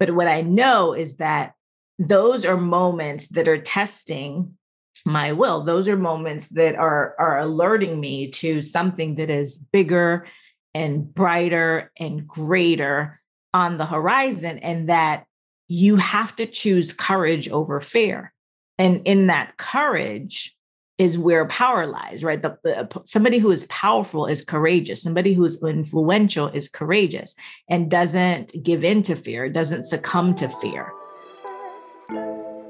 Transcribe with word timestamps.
But 0.00 0.16
what 0.16 0.26
I 0.26 0.40
know 0.40 0.94
is 0.94 1.16
that 1.16 1.52
those 1.98 2.44
are 2.44 2.56
moments 2.56 3.28
that 3.28 3.46
are 3.46 3.60
testing 3.60 4.56
my 5.04 5.32
will. 5.32 5.62
Those 5.62 5.88
are 5.88 5.96
moments 5.96 6.48
that 6.50 6.74
are, 6.74 7.14
are 7.18 7.38
alerting 7.38 8.00
me 8.00 8.28
to 8.32 8.62
something 8.62 9.14
that 9.16 9.30
is 9.30 9.58
bigger 9.72 10.26
and 10.74 11.14
brighter 11.14 11.92
and 11.98 12.26
greater 12.26 13.20
on 13.52 13.78
the 13.78 13.86
horizon, 13.86 14.58
and 14.58 14.88
that 14.88 15.26
you 15.68 15.96
have 15.96 16.34
to 16.36 16.46
choose 16.46 16.92
courage 16.92 17.48
over 17.48 17.80
fear. 17.80 18.32
And 18.78 19.02
in 19.04 19.26
that 19.26 19.56
courage, 19.56 20.56
is 21.00 21.16
where 21.16 21.48
power 21.48 21.86
lies, 21.86 22.22
right? 22.22 22.42
The, 22.42 22.58
the, 22.62 23.02
somebody 23.06 23.38
who 23.38 23.50
is 23.50 23.66
powerful 23.68 24.26
is 24.26 24.44
courageous. 24.44 25.02
Somebody 25.02 25.32
who 25.32 25.46
is 25.46 25.62
influential 25.62 26.48
is 26.48 26.68
courageous 26.68 27.34
and 27.70 27.90
doesn't 27.90 28.52
give 28.62 28.84
in 28.84 29.02
to 29.04 29.16
fear, 29.16 29.48
doesn't 29.48 29.86
succumb 29.86 30.34
to 30.34 30.50
fear. 30.50 30.92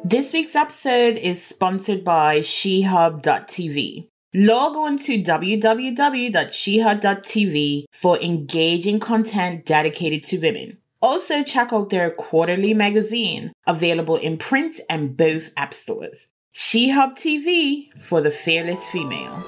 This 0.05 0.33
week's 0.33 0.55
episode 0.55 1.17
is 1.17 1.45
sponsored 1.45 2.05
by 2.05 2.39
SheHub.tv. 2.39 4.07
Log 4.33 4.77
on 4.77 4.97
to 4.99 5.21
www.shehub.tv 5.21 7.85
for 7.93 8.17
engaging 8.21 9.01
content 9.01 9.67
dedicated 9.67 10.23
to 10.23 10.39
women. 10.39 10.79
Also, 11.03 11.43
check 11.43 11.73
out 11.73 11.91
their 11.91 12.13
quarterly 12.13 12.75
magazine, 12.75 13.51
available 13.67 14.15
in 14.17 14.39
print 14.39 14.79
and 14.89 15.17
both 15.17 15.51
app 15.57 15.75
stores. 15.75 16.29
SheHub 16.55 17.13
TV 17.13 17.93
for 18.01 18.21
the 18.21 18.31
fearless 18.31 18.89
female. 18.89 19.45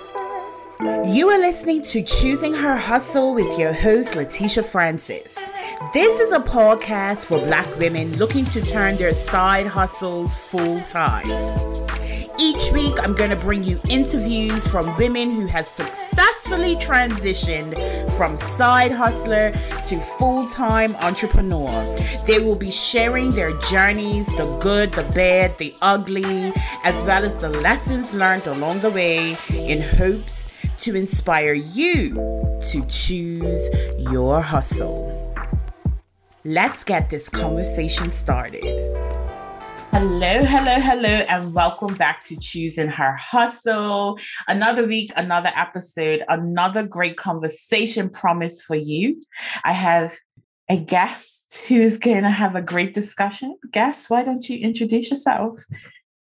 You 1.04 1.28
are 1.30 1.38
listening 1.38 1.82
to 1.82 2.02
Choosing 2.02 2.54
Her 2.54 2.76
Hustle 2.76 3.34
with 3.34 3.58
your 3.58 3.72
host, 3.72 4.14
Letitia 4.14 4.62
Francis. 4.62 5.34
This 5.92 6.20
is 6.20 6.30
a 6.30 6.38
podcast 6.38 7.26
for 7.26 7.38
Black 7.38 7.66
women 7.78 8.16
looking 8.18 8.44
to 8.46 8.64
turn 8.64 8.96
their 8.96 9.14
side 9.14 9.66
hustles 9.66 10.36
full 10.36 10.80
time. 10.82 11.28
Each 12.38 12.72
week, 12.72 12.94
I'm 13.02 13.14
going 13.14 13.30
to 13.30 13.36
bring 13.36 13.62
you 13.62 13.78
interviews 13.88 14.66
from 14.66 14.96
women 14.96 15.30
who 15.30 15.46
have 15.46 15.66
successfully 15.66 16.76
transitioned 16.76 17.76
from 18.16 18.36
side 18.36 18.90
hustler 18.92 19.52
to 19.86 20.00
full 20.18 20.46
time 20.48 20.96
entrepreneur. 20.96 21.70
They 22.26 22.40
will 22.40 22.56
be 22.56 22.70
sharing 22.70 23.30
their 23.30 23.52
journeys 23.60 24.26
the 24.36 24.58
good, 24.60 24.92
the 24.92 25.04
bad, 25.14 25.56
the 25.58 25.74
ugly, 25.82 26.52
as 26.84 27.02
well 27.04 27.24
as 27.24 27.36
the 27.38 27.50
lessons 27.50 28.14
learned 28.14 28.46
along 28.46 28.80
the 28.80 28.90
way 28.90 29.36
in 29.50 29.82
hopes 29.82 30.48
to 30.78 30.96
inspire 30.96 31.54
you 31.54 32.14
to 32.70 32.84
choose 32.86 33.68
your 34.10 34.40
hustle. 34.40 35.34
Let's 36.44 36.82
get 36.82 37.08
this 37.08 37.28
conversation 37.28 38.10
started. 38.10 38.64
Hello, 39.94 40.42
hello, 40.42 40.80
hello, 40.80 41.08
and 41.28 41.52
welcome 41.52 41.94
back 41.94 42.24
to 42.24 42.36
Choosing 42.36 42.88
Her 42.88 43.14
Hustle. 43.14 44.18
Another 44.48 44.86
week, 44.86 45.12
another 45.16 45.50
episode, 45.54 46.22
another 46.28 46.82
great 46.82 47.18
conversation 47.18 48.08
promise 48.08 48.62
for 48.62 48.74
you. 48.74 49.22
I 49.64 49.72
have 49.72 50.16
a 50.70 50.78
guest 50.78 51.64
who's 51.68 51.98
going 51.98 52.22
to 52.22 52.30
have 52.30 52.56
a 52.56 52.62
great 52.62 52.94
discussion. 52.94 53.54
Guest, 53.70 54.08
why 54.08 54.24
don't 54.24 54.48
you 54.48 54.58
introduce 54.58 55.10
yourself? 55.10 55.62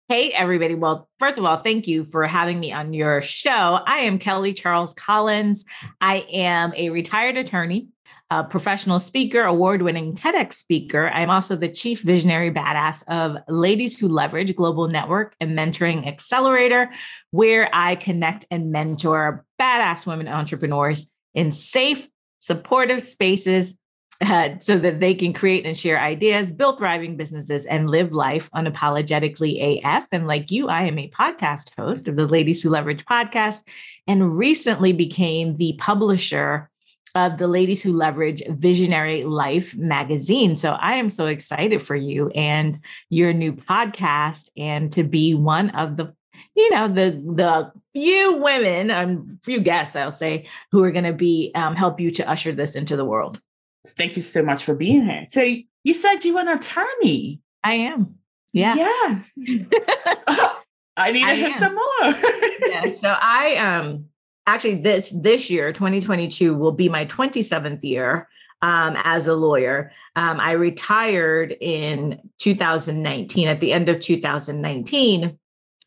Hey, 0.09 0.29
everybody. 0.33 0.75
Well, 0.75 1.09
first 1.19 1.39
of 1.39 1.47
all, 1.47 1.63
thank 1.63 1.89
you 1.89 2.05
for 2.05 2.27
having 2.27 2.61
me 2.61 2.71
on 2.71 2.93
your 2.93 3.23
show. 3.23 3.81
I 3.87 4.01
am 4.01 4.19
Kelly 4.19 4.53
Charles 4.53 4.93
Collins. 4.93 5.65
I 6.03 6.27
am 6.31 6.75
a 6.77 6.91
retired 6.91 7.39
attorney 7.39 7.89
a 8.31 8.43
professional 8.43 8.99
speaker, 9.01 9.43
award 9.43 9.83
winning 9.83 10.15
TEDx 10.15 10.55
speaker. 10.55 11.09
I'm 11.11 11.31
also 11.31 11.57
the 11.57 11.69
chief 11.69 12.01
visionary 12.01 12.51
badass 12.51 13.03
of 13.09 13.37
Ladies 13.49 13.99
Who 13.99 14.09
Leverage 14.09 14.57
Global 14.57 14.89
Network 14.89 15.35
and 15.41 15.57
Mentoring 15.57 16.07
Accelerator, 16.07 16.91
where 17.31 17.69
I 17.73 17.97
connect 17.97 18.47
and 18.51 18.73
mentor 18.73 19.45
badass 19.61 20.07
women 20.07 20.29
entrepreneurs 20.29 21.07
in 21.35 21.53
safe, 21.53 22.09
supportive 22.41 23.03
spaces 23.03 23.75
uh, 24.21 24.51
so 24.61 24.79
that 24.79 25.01
they 25.01 25.15
can 25.15 25.33
create 25.33 25.67
and 25.67 25.77
share 25.77 26.01
ideas, 26.01 26.53
build 26.53 26.79
thriving 26.79 27.17
businesses, 27.17 27.67
and 27.67 27.91
live 27.91 28.13
life 28.13 28.49
unapologetically 28.53 29.85
AF. 29.85 30.07
And 30.13 30.27
like 30.27 30.51
you, 30.51 30.69
I 30.69 30.85
am 30.85 30.99
a 30.99 31.11
podcast 31.11 31.73
host 31.77 32.09
of 32.09 32.17
the 32.17 32.27
Ladies 32.27 32.63
Who 32.63 32.71
Leverage 32.71 33.05
podcast 33.05 33.63
and 34.07 34.37
recently 34.37 34.93
became 34.93 35.57
the 35.57 35.75
publisher 35.79 36.71
of 37.15 37.39
the 37.39 37.47
Ladies 37.47 37.83
Who 37.83 37.93
Leverage 37.93 38.43
Visionary 38.49 39.25
Life 39.25 39.77
magazine. 39.77 40.57
So 40.57 40.73
I 40.73 40.97
am 40.97 41.09
so 41.09 41.27
excited 41.27 41.83
for 41.83 41.95
you 41.95 42.29
and 42.31 42.81
your 43.09 43.33
new 43.33 43.53
podcast 43.53 44.51
and 44.57 44.91
to 44.93 45.05
be 45.05 45.35
one 45.35 45.71
of 45.71 45.97
the 45.97 46.13
you 46.57 46.71
know 46.71 46.89
the 46.89 47.11
the 47.37 47.73
few 47.93 48.37
women 48.43 48.91
um 48.91 49.39
few 49.45 49.61
guests 49.61 49.95
i'll 49.95 50.11
say 50.11 50.45
who 50.73 50.83
are 50.83 50.91
going 50.91 51.05
to 51.05 51.13
be 51.13 51.53
um, 51.55 51.77
help 51.77 52.01
you 52.01 52.11
to 52.11 52.29
usher 52.29 52.53
this 52.53 52.75
into 52.75 52.97
the 52.97 53.05
world. 53.05 53.41
Thank 53.87 54.17
you 54.17 54.23
so 54.23 54.43
much 54.43 54.65
for 54.65 54.75
being 54.75 55.05
here. 55.05 55.27
So 55.29 55.55
you 55.85 55.95
said 55.95 56.25
you 56.25 56.35
were 56.35 56.41
an 56.41 56.49
attorney. 56.49 57.41
I 57.63 57.75
am. 57.75 58.17
Yeah. 58.53 58.75
Yes. 58.75 59.39
I 60.97 61.13
need 61.13 61.27
to 61.27 61.35
hear 61.35 61.51
some 61.59 61.75
more. 61.75 62.15
Yeah 62.67 62.95
so 62.97 63.15
i 63.21 63.57
um 63.57 64.07
actually 64.47 64.77
this 64.77 65.11
this 65.11 65.51
year 65.51 65.73
2022 65.73 66.55
will 66.55 66.73
be 66.73 66.89
my 66.89 67.07
27th 67.07 67.83
year 67.83 68.29
um, 68.63 68.97
as 69.05 69.27
a 69.27 69.35
lawyer. 69.35 69.93
Um, 70.17 70.39
i 70.41 70.53
retired 70.53 71.57
in 71.61 72.21
2019 72.39 73.49
at 73.49 73.61
the 73.61 73.73
end 73.73 73.89
of 73.89 74.01
2019 74.01 75.39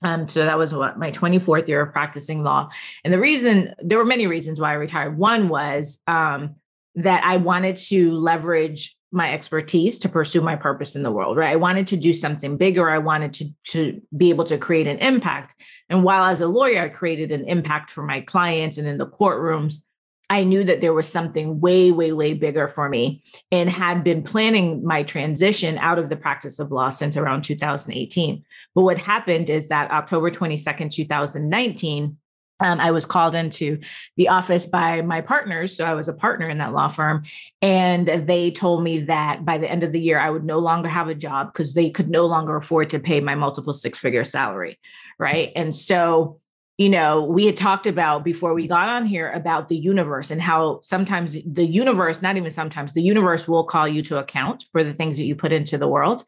um, 0.02 0.28
so 0.28 0.46
that 0.46 0.58
was 0.58 0.76
what 0.76 1.00
my 1.00 1.12
24th 1.12 1.68
year 1.68 1.82
of 1.82 1.92
practicing 1.92 2.44
law. 2.44 2.70
And 3.04 3.14
the 3.14 3.20
reason 3.20 3.74
there 3.80 3.98
were 3.98 4.06
many 4.06 4.28
reasons 4.28 4.60
why 4.60 4.72
i 4.72 4.74
retired. 4.74 5.18
One 5.18 5.50
was 5.50 6.00
um, 6.08 6.56
that 6.96 7.24
i 7.24 7.38
wanted 7.38 7.76
to 7.76 8.12
leverage 8.12 8.97
my 9.12 9.32
expertise 9.32 9.98
to 10.00 10.10
pursue 10.10 10.42
my 10.42 10.56
purpose 10.56 10.96
in 10.96 11.04
the 11.04 11.12
world 11.12 11.38
right? 11.38 11.52
I 11.52 11.56
wanted 11.56 11.88
to 11.88 11.98
do 11.98 12.12
something 12.12 12.58
bigger. 12.58 12.90
I 12.90 12.98
wanted 12.98 13.34
to 13.34 13.50
to 13.72 14.02
be 14.16 14.30
able 14.30 14.44
to 14.46 14.58
create 14.58 14.88
an 14.88 15.00
impact. 15.00 15.56
And 15.90 16.04
while 16.04 16.26
as 16.26 16.42
a 16.42 16.48
lawyer 16.48 16.82
i 16.82 16.90
created 16.90 17.32
an 17.32 17.48
impact 17.48 17.92
for 17.92 18.04
my 18.04 18.22
clients 18.22 18.78
and 18.78 18.88
in 18.88 18.98
the 18.98 19.08
courtrooms 19.08 19.84
i 20.30 20.44
knew 20.44 20.64
that 20.64 20.82
there 20.82 20.94
was 20.94 21.08
something 21.08 21.60
way 21.60 21.92
way 21.92 22.12
way 22.12 22.34
bigger 22.34 22.68
for 22.68 22.90
me 22.90 23.22
and 23.52 23.70
had 23.70 24.04
been 24.04 24.24
planning 24.24 24.84
my 24.84 25.04
transition 25.04 25.78
out 25.78 26.00
of 26.00 26.10
the 26.10 26.18
practice 26.18 26.60
of 26.60 26.72
law 26.72 26.90
since 26.90 27.18
around 27.18 27.44
2018 27.44 28.44
but 28.76 28.84
what 28.84 28.98
happened 28.98 29.50
is 29.50 29.70
that 29.70 29.92
october 29.92 30.30
22nd 30.30 30.92
2019 30.92 32.18
um, 32.60 32.80
I 32.80 32.92
was 32.92 33.06
called 33.06 33.36
into 33.36 33.80
the 34.16 34.30
office 34.30 34.66
by 34.66 35.02
my 35.02 35.22
partners. 35.22 35.76
So 35.76 35.86
I 35.86 35.94
was 35.94 36.08
a 36.08 36.14
partner 36.14 36.50
in 36.50 36.58
that 36.58 36.74
law 36.74 36.88
firm. 36.88 37.24
And 37.62 38.08
they 38.08 38.52
told 38.52 38.84
me 38.84 39.00
that 39.02 39.46
by 39.46 39.58
the 39.58 39.70
end 39.70 39.84
of 39.84 39.92
the 39.92 40.00
year, 40.00 40.20
I 40.20 40.30
would 40.30 40.44
no 40.44 40.60
longer 40.60 40.90
have 40.90 41.08
a 41.08 41.16
job 41.16 41.54
because 41.54 41.74
they 41.74 41.90
could 41.90 42.10
no 42.10 42.26
longer 42.26 42.56
afford 42.56 42.90
to 42.92 43.00
pay 43.00 43.22
my 43.22 43.36
multiple 43.36 43.74
six 43.74 44.00
figure 44.00 44.24
salary. 44.24 44.80
Right. 45.20 45.52
And 45.56 45.76
so, 45.76 46.40
you 46.78 46.90
know, 46.90 47.24
we 47.24 47.48
had 47.48 47.58
talked 47.58 47.88
about 47.88 48.24
before 48.24 48.54
we 48.54 48.68
got 48.68 48.88
on 48.88 49.06
here 49.06 49.32
about 49.32 49.68
the 49.68 49.78
universe 49.78 50.30
and 50.30 50.40
how 50.40 50.80
sometimes 50.84 51.36
the 51.44 51.66
universe, 51.66 52.22
not 52.22 52.38
even 52.38 52.52
sometimes, 52.52 52.94
the 52.94 53.02
universe 53.02 53.48
will 53.48 53.64
call 53.64 53.88
you 53.88 54.04
to 54.04 54.20
account 54.20 54.66
for 54.72 54.84
the 54.84 54.94
things 54.94 55.18
that 55.18 55.26
you 55.26 55.36
put 55.36 55.52
into 55.52 55.80
the 55.80 55.88
world. 55.88 56.24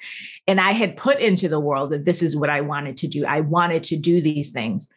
And 0.47 0.59
I 0.59 0.71
had 0.71 0.97
put 0.97 1.19
into 1.19 1.49
the 1.49 1.59
world 1.59 1.91
that 1.91 2.05
this 2.05 2.23
is 2.23 2.35
what 2.35 2.49
I 2.49 2.61
wanted 2.61 2.97
to 2.97 3.07
do. 3.07 3.27
I 3.27 3.41
wanted 3.41 3.83
to 3.85 3.97
do 3.97 4.21
these 4.21 4.49
things 4.49 4.89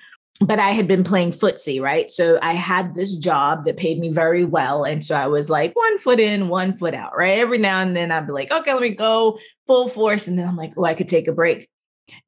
but 0.47 0.59
I 0.59 0.71
had 0.71 0.89
been 0.89 1.05
playing 1.05 1.31
footsie, 1.31 1.81
right? 1.81 2.11
So 2.11 2.39
I 2.43 2.55
had 2.55 2.95
this 2.95 3.15
job 3.15 3.65
that 3.65 3.77
paid 3.77 3.99
me 3.99 4.11
very 4.11 4.45
well. 4.45 4.85
And 4.85 5.05
so 5.05 5.15
I 5.15 5.29
was 5.29 5.49
like 5.49 5.75
one 5.77 5.99
foot 5.99 6.19
in, 6.19 6.49
one 6.49 6.77
foot 6.77 6.95
out, 6.95 7.17
right? 7.17 7.39
Every 7.39 7.59
now 7.59 7.81
and 7.81 7.97
then 7.97 8.11
I'd 8.11 8.27
be 8.27 8.33
like, 8.33 8.51
okay, 8.51 8.73
let 8.73 8.83
me 8.83 8.91
go 8.91 9.39
full 9.67 9.89
force. 9.89 10.27
And 10.27 10.39
then 10.39 10.49
I'm 10.49 10.57
like, 10.57 10.73
oh, 10.77 10.85
I 10.85 10.95
could 10.95 11.09
take 11.09 11.29
a 11.29 11.33
break. 11.33 11.69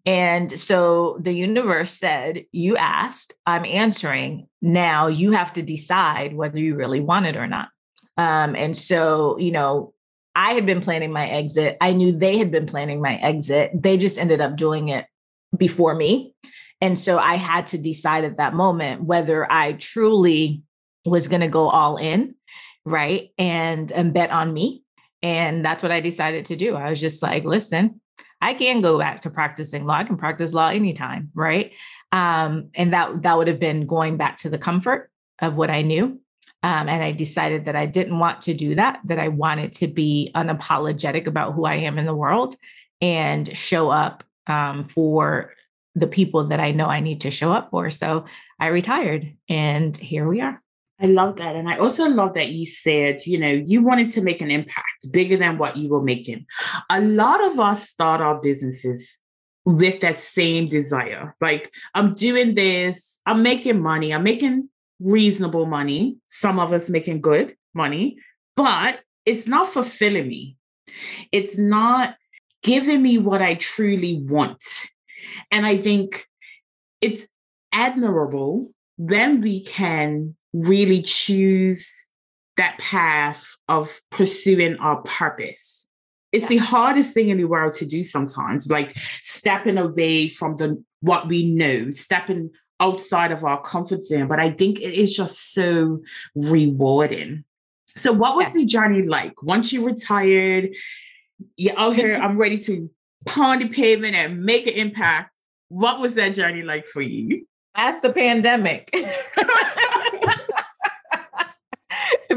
And 0.07 0.59
so 0.59 1.19
the 1.21 1.33
universe 1.33 1.91
said, 1.91 2.45
You 2.53 2.77
asked, 2.77 3.35
I'm 3.45 3.65
answering. 3.65 4.47
Now 4.63 5.09
you 5.09 5.33
have 5.33 5.53
to 5.55 5.63
decide 5.63 6.35
whether 6.35 6.59
you 6.59 6.77
really 6.77 7.01
want 7.01 7.27
it 7.27 7.37
or 7.37 7.49
not. 7.49 7.69
Um, 8.17 8.55
and 8.55 8.77
so, 8.77 9.37
you 9.39 9.51
know, 9.51 9.93
I 10.37 10.53
had 10.53 10.65
been 10.65 10.81
planning 10.81 11.13
my 11.13 11.27
exit. 11.29 11.77
I 11.81 11.93
knew 11.93 12.13
they 12.13 12.39
had 12.39 12.53
been 12.53 12.67
planning 12.67 13.03
my 13.03 13.17
exit. 13.17 13.71
They 13.75 13.97
just 13.97 14.19
ended 14.19 14.41
up 14.41 14.57
doing 14.57 14.89
it 14.89 15.07
before 15.57 15.95
me. 15.95 16.35
And 16.85 16.99
so 16.99 17.19
I 17.19 17.37
had 17.37 17.69
to 17.69 17.79
decide 17.79 18.25
at 18.25 18.37
that 18.37 18.53
moment 18.53 19.05
whether 19.05 19.51
I 19.51 19.73
truly 19.73 20.63
was 21.07 21.29
going 21.29 21.41
to 21.41 21.49
go 21.49 21.71
all 21.71 21.97
in, 21.97 22.35
right? 22.85 23.31
And 23.39 23.91
and 23.91 24.13
bet 24.13 24.31
on 24.31 24.53
me. 24.53 24.83
And 25.23 25.65
that's 25.65 25.83
what 25.83 25.93
I 25.93 26.01
decided 26.01 26.45
to 26.45 26.57
do. 26.57 26.77
I 26.77 26.91
was 26.91 27.01
just 27.01 27.23
like, 27.23 27.45
listen, 27.45 28.03
I 28.43 28.53
can 28.53 28.83
go 28.83 28.99
back 28.99 29.23
to 29.23 29.31
practicing 29.31 29.87
law. 29.87 29.95
I 29.95 30.05
can 30.05 30.19
practice 30.19 30.53
law 30.53 30.69
anytime, 30.69 31.31
right? 31.35 31.73
Um, 32.13 32.69
and 32.75 32.93
that 32.93 33.23
that 33.23 33.39
would 33.39 33.49
have 33.49 33.61
been 33.61 33.87
going 33.87 34.19
back 34.19 34.37
to 34.39 34.51
the 34.51 34.59
comfort 34.59 35.11
of 35.41 35.57
what 35.57 35.71
I 35.71 35.81
knew. 35.81 36.21
Um, 36.63 36.89
and 36.91 37.03
I 37.03 37.13
decided 37.13 37.65
that 37.65 37.77
I 37.77 37.87
didn't 37.87 38.19
want 38.19 38.43
to 38.43 38.53
do 38.53 38.75
that, 38.75 39.01
that 39.07 39.19
I 39.19 39.29
wanted 39.29 39.73
to 39.75 39.87
be 39.87 40.31
unapologetic 40.35 41.27
about 41.27 41.55
who 41.55 41.65
I 41.65 41.77
am 41.77 41.99
in 41.99 42.05
the 42.05 42.15
world 42.15 42.57
and 43.01 43.57
show 43.57 43.89
up 43.89 44.23
um, 44.47 44.85
for 44.85 45.55
the 45.95 46.07
people 46.07 46.45
that 46.49 46.61
I 46.61 46.73
know 46.73 46.87
I 46.87 47.01
need 47.01 47.21
to 47.23 47.31
show 47.31 47.53
up 47.53 47.71
for. 47.71 47.91
So 47.91 48.25
I 48.59 48.67
retired 48.67 49.35
and 49.49 49.97
here 49.97 50.29
we 50.29 50.41
are. 50.41 50.61
I 51.01 51.07
love 51.07 51.37
that. 51.37 51.57
And 51.57 51.69
I 51.69 51.79
also 51.79 52.05
love 52.09 52.35
that 52.35 52.51
you 52.51 52.67
said, 52.67 53.27
you 53.27 53.39
know, 53.39 53.63
you 53.67 53.83
wanted 53.83 54.11
to 54.11 54.23
make 54.23 54.41
an 54.41 54.51
impact 54.51 55.13
bigger 55.13 55.37
than 55.37 55.59
what 55.59 55.77
you 55.77 55.89
were 55.89 56.03
making. 56.03 56.47
A 56.89 57.01
lot 57.01 57.45
of 57.45 57.59
us 57.59 57.89
start 57.89 58.21
our 58.21 58.41
businesses 58.41 59.21
with 59.65 60.01
that 60.01 60.19
same 60.19 60.69
desire. 60.69 61.35
Like, 61.41 61.73
I'm 61.95 62.15
doing 62.15 62.55
this, 62.55 63.21
I'm 63.27 63.43
making 63.43 63.83
money, 63.83 64.15
I'm 64.15 64.23
making 64.23 64.69
reasonable 65.01 65.67
money. 65.67 66.17
Some 66.27 66.59
of 66.59 66.73
us 66.73 66.89
making 66.89 67.21
good 67.21 67.57
money, 67.75 68.19
but 68.57 69.01
it's 69.27 69.47
not 69.47 69.69
fulfilling 69.69 70.29
me. 70.29 70.57
It's 71.33 71.59
not 71.59 72.17
giving 72.63 73.03
me 73.03 73.19
what 73.19 73.43
I 73.43 73.55
truly 73.55 74.23
want. 74.23 74.63
And 75.51 75.67
I 75.67 75.77
think 75.77 76.27
it's 77.01 77.27
admirable 77.73 78.71
then 78.99 79.41
we 79.41 79.65
can 79.65 80.35
really 80.53 81.03
choose 81.03 82.11
that 82.57 82.79
path 82.79 83.45
of 83.69 84.01
pursuing 84.11 84.77
our 84.77 85.03
purpose. 85.03 85.89
It's 86.33 86.45
yeah. 86.45 86.49
the 86.51 86.57
hardest 86.59 87.15
thing 87.15 87.29
in 87.29 87.39
the 87.39 87.45
world 87.45 87.75
to 87.75 87.87
do 87.87 88.05
sometimes, 88.05 88.71
like 88.71 88.97
stepping 89.23 89.79
away 89.79 90.29
from 90.29 90.57
the 90.57 90.83
what 91.01 91.29
we 91.29 91.51
know, 91.51 91.91
stepping 91.91 92.51
outside 92.81 93.33
of 93.33 93.45
our 93.45 93.61
comfort 93.63 94.05
zone. 94.05 94.29
But 94.29 94.41
I 94.41 94.51
think 94.51 94.81
it 94.81 94.95
is 94.95 95.15
just 95.15 95.53
so 95.53 96.01
rewarding. 96.35 97.45
So, 97.97 98.13
what 98.13 98.37
was 98.37 98.55
yeah. 98.55 98.61
the 98.61 98.67
journey 98.67 99.03
like 99.03 99.43
once 99.43 99.73
you 99.73 99.85
retired? 99.85 100.75
Out 101.77 101.97
here, 101.97 102.15
I'm 102.23 102.39
ready 102.39 102.59
to 102.59 102.91
pound 103.25 103.63
the 103.63 103.69
pavement 103.69 104.15
and 104.15 104.43
make 104.43 104.67
an 104.67 104.75
impact. 104.75 105.31
What 105.69 106.01
was 106.01 106.15
that 106.15 106.35
journey 106.35 106.63
like 106.63 106.87
for 106.87 107.01
you? 107.01 107.47
That's 107.75 108.01
the 108.03 108.13
pandemic. 108.13 108.95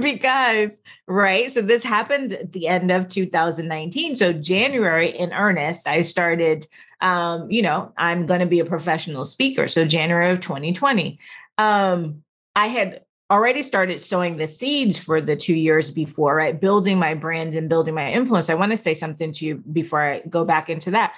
because 0.02 0.72
right 1.08 1.52
so 1.52 1.62
this 1.62 1.84
happened 1.84 2.34
at 2.34 2.52
the 2.52 2.68
end 2.68 2.92
of 2.92 3.08
2019 3.08 4.16
so 4.16 4.32
january 4.34 5.10
in 5.10 5.34
earnest 5.34 5.88
i 5.88 6.02
started 6.02 6.68
um 7.02 7.50
you 7.50 7.62
know 7.62 7.92
i'm 7.98 8.26
going 8.26 8.40
to 8.40 8.46
be 8.46 8.60
a 8.60 8.66
professional 8.66 9.26
speaker 9.26 9.68
so 9.68 9.86
january 9.86 10.32
of 10.32 10.40
2020 10.40 11.18
um 11.58 12.22
i 12.56 12.68
had 12.68 13.02
already 13.30 13.62
started 13.62 14.00
sowing 14.00 14.38
the 14.38 14.48
seeds 14.48 14.98
for 14.98 15.20
the 15.20 15.36
two 15.36 15.56
years 15.56 15.92
before 15.92 16.36
right? 16.36 16.60
Building 16.60 16.98
my 16.98 17.14
brand 17.14 17.56
and 17.56 17.68
building 17.68 17.94
my 17.94 18.12
influence. 18.12 18.50
I 18.50 18.54
want 18.54 18.72
to 18.72 18.78
say 18.78 18.94
something 18.94 19.32
to 19.34 19.46
you 19.46 19.64
before 19.72 20.02
i 20.02 20.22
go 20.30 20.46
back 20.46 20.70
into 20.70 20.92
that 20.92 21.14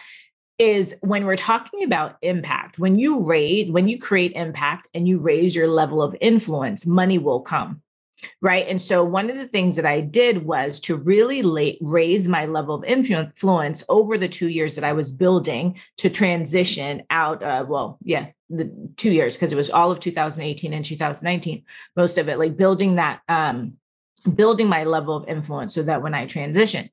is 0.60 0.94
when 1.00 1.26
we're 1.26 1.38
talking 1.38 1.84
about 1.84 2.18
impact 2.22 2.78
when 2.78 3.00
you 3.00 3.24
raise 3.24 3.72
when 3.72 3.88
you 3.88 3.98
create 3.98 4.34
impact 4.34 4.88
and 4.94 5.08
you 5.08 5.18
raise 5.18 5.56
your 5.56 5.70
level 5.70 6.02
of 6.02 6.16
influence 6.20 6.86
money 6.86 7.18
will 7.18 7.40
come 7.40 7.82
right? 8.42 8.68
And 8.68 8.82
so 8.82 9.04
one 9.04 9.30
of 9.30 9.38
the 9.38 9.48
things 9.48 9.76
that 9.76 9.86
i 9.86 10.02
did 10.02 10.46
was 10.46 10.80
to 10.82 10.96
really 10.96 11.42
late, 11.42 11.78
raise 11.82 12.28
my 12.28 12.46
level 12.46 12.76
of 12.76 12.84
influence 12.84 13.84
over 13.90 14.18
the 14.18 14.28
two 14.28 14.50
years 14.50 14.76
that 14.76 14.84
i 14.84 14.94
was 14.94 15.12
building 15.12 15.80
to 15.98 16.10
transition 16.10 17.04
out 17.10 17.42
uh, 17.44 17.66
well 17.68 17.98
yeah 18.04 18.28
the 18.50 18.72
two 18.98 19.12
years 19.12 19.36
because 19.36 19.54
it 19.54 19.56
was 19.56 19.70
all 19.70 19.92
of 19.92 20.00
2018 20.00 20.74
and 20.74 20.84
2019 20.84 21.64
most 21.96 22.18
of 22.18 22.28
it 22.30 22.40
like 22.40 22.58
building 22.58 22.96
that 22.96 23.22
um 23.30 23.74
building 24.36 24.68
my 24.68 24.84
level 24.84 25.16
of 25.16 25.28
influence 25.28 25.74
so 25.74 25.84
that 25.84 26.02
when 26.02 26.14
i 26.14 26.26
transitioned. 26.26 26.90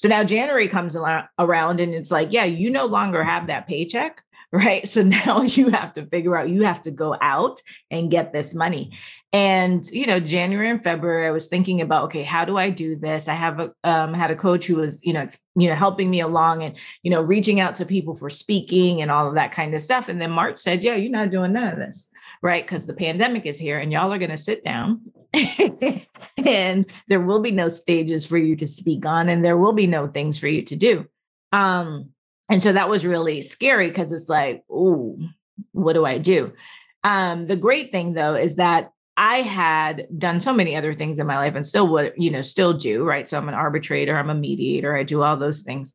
So 0.00 0.08
now 0.08 0.24
January 0.24 0.66
comes 0.66 0.96
around 0.96 1.78
and 1.78 1.92
it's 1.92 2.10
like, 2.10 2.32
yeah, 2.32 2.46
you 2.46 2.70
no 2.70 2.86
longer 2.86 3.22
have 3.22 3.48
that 3.48 3.68
paycheck, 3.68 4.22
right? 4.52 4.86
So 4.88 5.02
now 5.26 5.42
you 5.42 5.70
have 5.70 5.92
to 5.94 6.06
figure 6.06 6.36
out, 6.36 6.48
you 6.48 6.64
have 6.64 6.82
to 6.82 6.90
go 6.90 7.16
out 7.20 7.60
and 7.90 8.10
get 8.10 8.32
this 8.32 8.54
money. 8.54 8.98
And, 9.32 9.88
you 9.92 10.06
know, 10.06 10.18
January 10.18 10.68
and 10.70 10.82
February, 10.82 11.28
I 11.28 11.30
was 11.30 11.46
thinking 11.46 11.80
about, 11.80 12.06
okay, 12.06 12.24
how 12.24 12.44
do 12.44 12.56
I 12.56 12.68
do 12.68 12.96
this? 12.96 13.28
I 13.28 13.34
have 13.34 13.60
a, 13.60 13.72
um, 13.84 14.12
had 14.12 14.32
a 14.32 14.36
coach 14.36 14.66
who 14.66 14.76
was, 14.76 15.04
you 15.04 15.12
know, 15.12 15.22
it's, 15.22 15.38
you 15.54 15.68
know, 15.68 15.76
helping 15.76 16.10
me 16.10 16.18
along 16.18 16.64
and, 16.64 16.76
you 17.04 17.12
know, 17.12 17.20
reaching 17.20 17.60
out 17.60 17.76
to 17.76 17.86
people 17.86 18.16
for 18.16 18.28
speaking 18.28 19.00
and 19.00 19.08
all 19.08 19.28
of 19.28 19.36
that 19.36 19.52
kind 19.52 19.72
of 19.72 19.82
stuff. 19.82 20.08
And 20.08 20.20
then 20.20 20.32
March 20.32 20.58
said, 20.58 20.82
yeah, 20.82 20.96
you're 20.96 21.12
not 21.12 21.30
doing 21.30 21.52
none 21.52 21.72
of 21.72 21.78
this, 21.78 22.10
right? 22.42 22.64
Because 22.64 22.88
the 22.88 22.94
pandemic 22.94 23.46
is 23.46 23.56
here 23.56 23.78
and 23.78 23.92
y'all 23.92 24.12
are 24.12 24.18
going 24.18 24.30
to 24.30 24.36
sit 24.36 24.64
down 24.64 25.00
and 26.44 26.86
there 27.06 27.20
will 27.20 27.38
be 27.38 27.52
no 27.52 27.68
stages 27.68 28.26
for 28.26 28.36
you 28.36 28.56
to 28.56 28.66
speak 28.66 29.06
on 29.06 29.28
and 29.28 29.44
there 29.44 29.56
will 29.56 29.72
be 29.72 29.86
no 29.86 30.08
things 30.08 30.40
for 30.40 30.48
you 30.48 30.62
to 30.62 30.74
do 30.74 31.06
um 31.52 32.10
and 32.50 32.62
so 32.62 32.72
that 32.72 32.88
was 32.88 33.06
really 33.06 33.40
scary 33.40 33.88
because 33.88 34.12
it's 34.12 34.28
like 34.28 34.64
oh 34.70 35.18
what 35.72 35.92
do 35.94 36.04
i 36.04 36.18
do? 36.18 36.52
Um 37.04 37.46
the 37.46 37.56
great 37.56 37.92
thing 37.92 38.12
though 38.12 38.34
is 38.34 38.56
that 38.56 38.92
i 39.16 39.36
had 39.36 40.06
done 40.18 40.40
so 40.40 40.52
many 40.52 40.76
other 40.76 40.94
things 40.94 41.18
in 41.18 41.26
my 41.26 41.38
life 41.38 41.54
and 41.54 41.66
still 41.66 41.88
would 41.88 42.12
you 42.16 42.30
know 42.30 42.42
still 42.42 42.72
do 42.74 43.04
right? 43.04 43.26
So 43.26 43.38
i'm 43.38 43.48
an 43.48 43.54
arbitrator 43.54 44.16
i'm 44.16 44.30
a 44.30 44.34
mediator 44.34 44.96
i 44.96 45.02
do 45.02 45.22
all 45.22 45.36
those 45.36 45.62
things. 45.62 45.94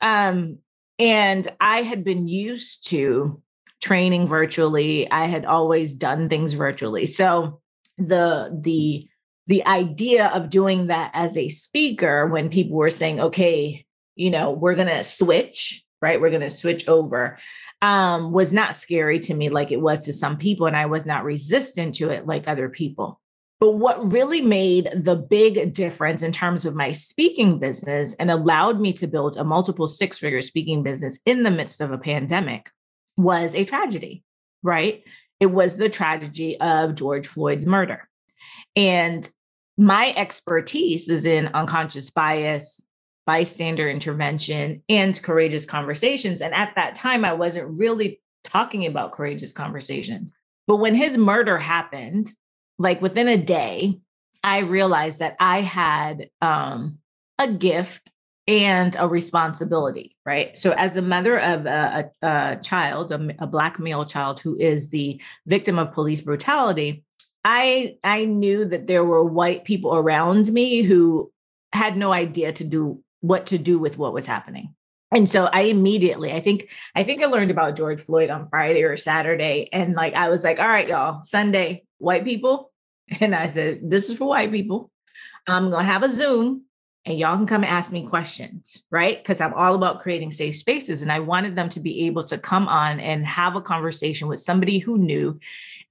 Um 0.00 0.58
and 0.98 1.46
i 1.60 1.82
had 1.82 2.04
been 2.04 2.26
used 2.28 2.88
to 2.88 3.42
training 3.82 4.26
virtually 4.26 5.10
i 5.10 5.26
had 5.26 5.44
always 5.44 5.94
done 5.94 6.28
things 6.28 6.54
virtually. 6.54 7.06
So 7.06 7.60
the 7.98 8.58
the 8.62 9.08
the 9.46 9.64
idea 9.66 10.26
of 10.28 10.50
doing 10.50 10.88
that 10.88 11.10
as 11.14 11.36
a 11.36 11.48
speaker 11.48 12.26
when 12.26 12.48
people 12.50 12.76
were 12.76 12.90
saying 12.90 13.20
okay 13.20 13.84
you 14.14 14.30
know 14.30 14.50
we're 14.50 14.74
to 14.74 15.02
switch 15.02 15.85
right 16.02 16.20
we're 16.20 16.30
going 16.30 16.40
to 16.40 16.50
switch 16.50 16.88
over 16.88 17.38
um 17.82 18.32
was 18.32 18.52
not 18.52 18.74
scary 18.74 19.18
to 19.18 19.34
me 19.34 19.48
like 19.48 19.70
it 19.70 19.80
was 19.80 20.00
to 20.00 20.12
some 20.12 20.36
people 20.36 20.66
and 20.66 20.76
i 20.76 20.86
was 20.86 21.06
not 21.06 21.24
resistant 21.24 21.94
to 21.94 22.10
it 22.10 22.26
like 22.26 22.46
other 22.46 22.68
people 22.68 23.20
but 23.58 23.72
what 23.72 24.12
really 24.12 24.42
made 24.42 24.90
the 24.94 25.16
big 25.16 25.72
difference 25.72 26.22
in 26.22 26.30
terms 26.30 26.66
of 26.66 26.74
my 26.74 26.92
speaking 26.92 27.58
business 27.58 28.14
and 28.14 28.30
allowed 28.30 28.80
me 28.80 28.92
to 28.94 29.06
build 29.06 29.36
a 29.36 29.44
multiple 29.44 29.88
six 29.88 30.18
figure 30.18 30.42
speaking 30.42 30.82
business 30.82 31.18
in 31.24 31.42
the 31.42 31.50
midst 31.50 31.80
of 31.80 31.90
a 31.90 31.98
pandemic 31.98 32.70
was 33.16 33.54
a 33.54 33.64
tragedy, 33.64 34.22
right? 34.62 35.02
It 35.40 35.46
was 35.46 35.76
the 35.76 35.88
tragedy 35.88 36.60
of 36.60 36.94
George 36.94 37.26
Floyd's 37.26 37.66
murder. 37.66 38.08
And 38.74 39.28
my 39.78 40.12
expertise 40.16 41.08
is 41.08 41.24
in 41.24 41.48
unconscious 41.48 42.10
bias, 42.10 42.84
bystander 43.26 43.90
intervention, 43.90 44.82
and 44.88 45.20
courageous 45.22 45.66
conversations. 45.66 46.40
And 46.40 46.54
at 46.54 46.74
that 46.76 46.94
time, 46.94 47.24
I 47.24 47.32
wasn't 47.32 47.68
really 47.68 48.20
talking 48.44 48.86
about 48.86 49.12
courageous 49.12 49.52
conversations. 49.52 50.32
But 50.66 50.76
when 50.76 50.94
his 50.94 51.18
murder 51.18 51.58
happened, 51.58 52.32
like 52.78 53.02
within 53.02 53.28
a 53.28 53.36
day, 53.36 53.98
I 54.42 54.58
realized 54.58 55.18
that 55.18 55.36
I 55.40 55.60
had 55.60 56.30
um, 56.40 56.98
a 57.38 57.48
gift 57.48 58.10
and 58.48 58.94
a 58.96 59.08
responsibility, 59.08 60.16
right? 60.24 60.56
So, 60.56 60.70
as 60.72 60.96
a 60.96 61.02
mother 61.02 61.38
of 61.38 61.66
a, 61.66 62.10
a, 62.22 62.26
a 62.26 62.60
child, 62.62 63.10
a, 63.10 63.34
a, 63.40 63.46
Black 63.46 63.80
male 63.80 64.04
child 64.04 64.40
who 64.40 64.56
is 64.56 64.90
the 64.90 65.20
victim 65.46 65.80
of 65.80 65.92
police 65.92 66.20
brutality, 66.20 67.02
I 67.44 67.96
I 68.04 68.24
knew 68.24 68.64
that 68.66 68.86
there 68.86 69.04
were 69.04 69.24
white 69.24 69.64
people 69.64 69.96
around 69.96 70.52
me 70.52 70.82
who 70.82 71.32
had 71.72 71.96
no 71.96 72.12
idea 72.12 72.52
to 72.52 72.64
do 72.64 73.02
what 73.26 73.46
to 73.46 73.58
do 73.58 73.78
with 73.78 73.98
what 73.98 74.12
was 74.12 74.26
happening. 74.26 74.74
And 75.12 75.30
so 75.30 75.46
I 75.46 75.62
immediately, 75.62 76.32
I 76.32 76.40
think, 76.40 76.68
I 76.94 77.04
think 77.04 77.22
I 77.22 77.26
learned 77.26 77.50
about 77.50 77.76
George 77.76 78.00
Floyd 78.00 78.28
on 78.28 78.48
Friday 78.48 78.82
or 78.82 78.96
Saturday. 78.96 79.68
And 79.72 79.94
like 79.94 80.14
I 80.14 80.28
was 80.28 80.42
like, 80.42 80.58
all 80.58 80.66
right, 80.66 80.88
y'all, 80.88 81.22
Sunday, 81.22 81.84
white 81.98 82.24
people. 82.24 82.72
And 83.20 83.36
I 83.36 83.46
said, 83.46 83.82
this 83.84 84.10
is 84.10 84.18
for 84.18 84.26
white 84.26 84.50
people. 84.50 84.90
I'm 85.46 85.70
gonna 85.70 85.84
have 85.84 86.02
a 86.02 86.08
Zoom 86.08 86.62
and 87.04 87.16
y'all 87.16 87.36
can 87.36 87.46
come 87.46 87.62
ask 87.62 87.92
me 87.92 88.04
questions, 88.04 88.82
right? 88.90 89.16
Because 89.16 89.40
I'm 89.40 89.54
all 89.54 89.76
about 89.76 90.00
creating 90.00 90.32
safe 90.32 90.56
spaces. 90.56 91.02
And 91.02 91.12
I 91.12 91.20
wanted 91.20 91.54
them 91.54 91.68
to 91.68 91.80
be 91.80 92.06
able 92.06 92.24
to 92.24 92.36
come 92.36 92.66
on 92.66 92.98
and 92.98 93.24
have 93.24 93.54
a 93.54 93.60
conversation 93.60 94.26
with 94.26 94.40
somebody 94.40 94.78
who 94.80 94.98
knew 94.98 95.38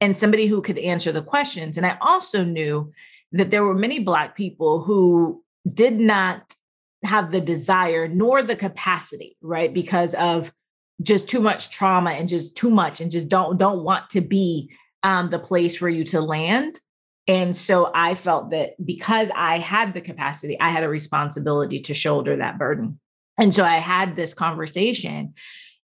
and 0.02 0.18
somebody 0.18 0.46
who 0.46 0.62
could 0.62 0.78
answer 0.78 1.14
the 1.14 1.22
questions. 1.22 1.78
And 1.78 1.86
I 1.86 1.98
also 2.02 2.44
knew 2.44 2.92
that 3.32 3.50
there 3.50 3.64
were 3.64 3.76
many 3.76 4.00
Black 4.00 4.36
people 4.36 4.84
who 4.84 5.42
did 5.74 6.02
not 6.02 6.54
have 7.06 7.32
the 7.32 7.42
desire 7.42 8.08
nor 8.08 8.44
the 8.44 8.56
capacity, 8.56 9.38
right? 9.42 9.74
Because 9.74 10.14
of 10.16 10.54
just 11.02 11.30
too 11.30 11.40
much 11.40 11.70
trauma 11.70 12.12
and 12.12 12.30
just 12.30 12.56
too 12.56 12.70
much 12.70 13.02
and 13.02 13.12
just 13.12 13.30
don't 13.30 13.58
don't 13.58 13.84
want 13.84 14.10
to 14.12 14.22
be 14.22 14.72
um, 15.04 15.30
the 15.30 15.40
place 15.40 15.76
for 15.78 15.90
you 15.90 16.04
to 16.06 16.22
land 16.22 16.80
and 17.28 17.56
so 17.56 17.92
I 17.94 18.14
felt 18.16 18.52
that 18.52 18.74
because 18.84 19.32
I 19.36 19.58
had 19.58 19.94
the 19.94 20.02
capacity, 20.02 20.60
I 20.60 20.70
had 20.70 20.84
a 20.84 20.90
responsibility 20.90 21.80
to 21.80 21.94
shoulder 21.94 22.38
that 22.38 22.60
burden. 22.60 23.00
And 23.38 23.54
so 23.54 23.66
I 23.66 23.78
had 23.78 24.16
this 24.16 24.34
conversation 24.34 25.34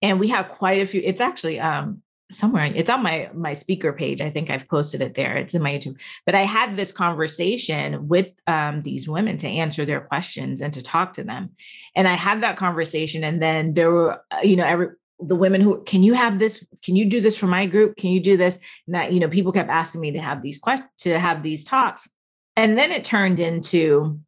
and 0.01 0.19
we 0.19 0.29
have 0.29 0.49
quite 0.49 0.81
a 0.81 0.85
few 0.85 1.01
it's 1.03 1.21
actually 1.21 1.59
um 1.59 2.01
somewhere 2.29 2.65
it's 2.75 2.89
on 2.89 3.01
my 3.01 3.29
my 3.33 3.53
speaker 3.53 3.93
page. 3.93 4.21
I 4.21 4.29
think 4.29 4.49
i've 4.49 4.67
posted 4.67 5.01
it 5.01 5.15
there. 5.15 5.37
It's 5.37 5.53
in 5.53 5.61
my 5.61 5.71
youtube. 5.71 5.97
But 6.25 6.35
i 6.35 6.43
had 6.43 6.75
this 6.75 6.91
conversation 6.91 8.07
with 8.07 8.31
um, 8.47 8.81
these 8.83 9.07
women 9.07 9.37
to 9.37 9.47
answer 9.47 9.85
their 9.85 10.01
questions 10.01 10.61
and 10.61 10.73
to 10.73 10.81
talk 10.81 11.13
to 11.13 11.23
them. 11.23 11.51
And 11.95 12.07
i 12.07 12.15
had 12.15 12.43
that 12.43 12.57
conversation 12.57 13.23
and 13.23 13.41
then 13.41 13.73
there 13.73 13.91
were 13.91 14.21
uh, 14.31 14.39
you 14.43 14.55
know 14.55 14.65
every 14.65 14.89
the 15.19 15.35
women 15.35 15.61
who 15.61 15.83
can 15.83 16.03
you 16.03 16.13
have 16.13 16.37
this? 16.37 16.63
Can 16.83 16.95
you 16.95 17.05
do 17.05 17.21
this 17.21 17.35
for 17.35 17.47
my 17.47 17.65
group? 17.65 17.97
Can 17.97 18.11
you 18.11 18.19
do 18.19 18.37
this? 18.37 18.59
And 18.85 18.95
that 18.95 19.13
you 19.13 19.19
know 19.19 19.27
people 19.27 19.51
kept 19.51 19.69
asking 19.69 20.01
me 20.01 20.11
to 20.11 20.21
have 20.21 20.41
these 20.41 20.59
questions 20.59 20.89
to 20.99 21.19
have 21.19 21.43
these 21.43 21.63
talks. 21.63 22.09
And 22.55 22.77
then 22.77 22.91
it 22.91 23.05
turned 23.05 23.39
into 23.39 24.19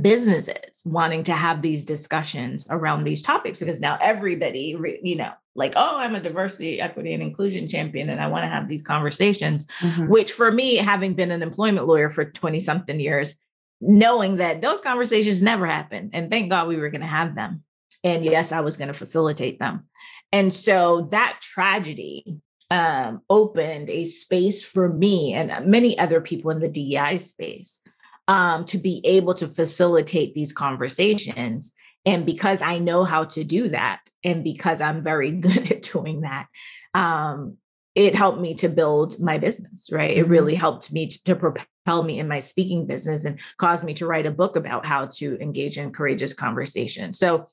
businesses 0.00 0.82
wanting 0.84 1.22
to 1.22 1.32
have 1.32 1.62
these 1.62 1.84
discussions 1.84 2.66
around 2.70 3.04
these 3.04 3.22
topics 3.22 3.60
because 3.60 3.80
now 3.80 3.96
everybody 4.00 4.76
you 5.02 5.14
know 5.14 5.30
like 5.54 5.72
oh 5.76 5.98
i'm 5.98 6.16
a 6.16 6.20
diversity 6.20 6.80
equity 6.80 7.14
and 7.14 7.22
inclusion 7.22 7.68
champion 7.68 8.10
and 8.10 8.20
i 8.20 8.26
want 8.26 8.42
to 8.42 8.48
have 8.48 8.68
these 8.68 8.82
conversations 8.82 9.66
mm-hmm. 9.78 10.08
which 10.08 10.32
for 10.32 10.50
me 10.50 10.76
having 10.76 11.14
been 11.14 11.30
an 11.30 11.42
employment 11.42 11.86
lawyer 11.86 12.10
for 12.10 12.24
20 12.24 12.58
something 12.58 12.98
years 12.98 13.36
knowing 13.80 14.36
that 14.38 14.60
those 14.60 14.80
conversations 14.80 15.42
never 15.42 15.64
happen 15.64 16.10
and 16.12 16.28
thank 16.28 16.50
god 16.50 16.66
we 16.66 16.76
were 16.76 16.90
going 16.90 17.00
to 17.00 17.06
have 17.06 17.36
them 17.36 17.62
and 18.02 18.24
yes 18.24 18.50
i 18.50 18.60
was 18.60 18.76
going 18.76 18.88
to 18.88 18.94
facilitate 18.94 19.60
them 19.60 19.84
and 20.32 20.52
so 20.52 21.02
that 21.12 21.38
tragedy 21.40 22.38
um, 22.70 23.20
opened 23.30 23.90
a 23.90 24.04
space 24.04 24.64
for 24.64 24.88
me 24.88 25.34
and 25.34 25.66
many 25.66 25.96
other 25.96 26.20
people 26.20 26.50
in 26.50 26.58
the 26.58 26.68
dei 26.68 27.18
space 27.18 27.80
um, 28.28 28.64
to 28.66 28.78
be 28.78 29.00
able 29.04 29.34
to 29.34 29.48
facilitate 29.48 30.34
these 30.34 30.52
conversations. 30.52 31.74
And 32.06 32.26
because 32.26 32.62
I 32.62 32.78
know 32.78 33.04
how 33.04 33.24
to 33.24 33.44
do 33.44 33.68
that, 33.68 34.00
and 34.22 34.44
because 34.44 34.80
I'm 34.80 35.02
very 35.02 35.30
good 35.46 35.70
at 35.70 35.82
doing 35.82 36.22
that, 36.22 36.46
um, 36.94 37.58
it 37.94 38.16
helped 38.16 38.40
me 38.40 38.54
to 38.54 38.68
build 38.68 39.20
my 39.20 39.38
business, 39.38 39.88
right? 39.92 40.10
Mm-hmm. 40.10 40.20
It 40.20 40.28
really 40.28 40.54
helped 40.54 40.92
me 40.92 41.06
to, 41.06 41.24
to, 41.24 41.36
propel 41.36 42.02
me 42.02 42.18
in 42.18 42.26
my 42.26 42.40
speaking 42.40 42.86
business 42.86 43.24
and 43.24 43.38
caused 43.58 43.84
me 43.84 43.94
to 43.94 44.06
write 44.06 44.26
a 44.26 44.32
book 44.32 44.56
about 44.56 44.84
how 44.84 45.06
to 45.06 45.38
engage 45.40 45.78
in 45.78 45.92
courageous 45.92 46.34
conversation. 46.34 47.12
So 47.12 47.46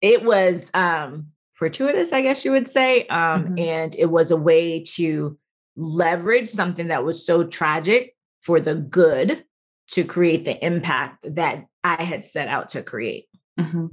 it 0.00 0.24
was 0.24 0.70
um, 0.72 1.28
fortuitous, 1.52 2.12
I 2.12 2.22
guess 2.22 2.44
you 2.44 2.52
would 2.52 2.68
say. 2.68 3.06
Um, 3.08 3.44
mm-hmm. 3.44 3.58
And 3.58 3.96
it 3.96 4.10
was 4.10 4.30
a 4.30 4.36
way 4.36 4.82
to 4.94 5.38
leverage 5.76 6.48
something 6.48 6.88
that 6.88 7.04
was 7.04 7.26
so 7.26 7.44
tragic 7.44 8.14
for 8.40 8.60
the 8.60 8.74
good 8.74 9.44
to 9.92 10.04
create 10.04 10.44
the 10.44 10.64
impact 10.64 11.34
that 11.34 11.64
I 11.82 12.02
had 12.02 12.24
set 12.24 12.48
out 12.48 12.70
to 12.70 12.82
create. 12.82 13.26
Mm-hmm. 13.58 13.86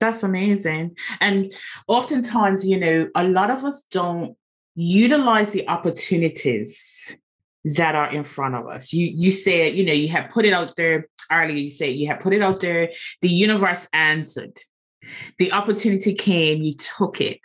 That's 0.00 0.22
amazing. 0.22 0.96
And 1.20 1.52
oftentimes, 1.88 2.66
you 2.66 2.78
know, 2.78 3.08
a 3.14 3.26
lot 3.26 3.50
of 3.50 3.64
us 3.64 3.84
don't 3.90 4.36
utilize 4.74 5.52
the 5.52 5.68
opportunities 5.68 7.18
that 7.64 7.96
are 7.96 8.12
in 8.12 8.24
front 8.24 8.54
of 8.54 8.68
us. 8.68 8.92
You 8.92 9.12
you 9.14 9.30
said, 9.30 9.74
you 9.74 9.84
know, 9.84 9.92
you 9.92 10.08
have 10.08 10.30
put 10.30 10.44
it 10.44 10.52
out 10.52 10.76
there 10.76 11.08
earlier. 11.32 11.56
You 11.56 11.70
said 11.70 11.96
you 11.96 12.06
have 12.08 12.20
put 12.20 12.32
it 12.32 12.42
out 12.42 12.60
there. 12.60 12.90
The 13.22 13.28
universe 13.28 13.88
answered. 13.92 14.58
The 15.38 15.52
opportunity 15.52 16.14
came, 16.14 16.62
you 16.62 16.74
took 16.74 17.20
it 17.20 17.40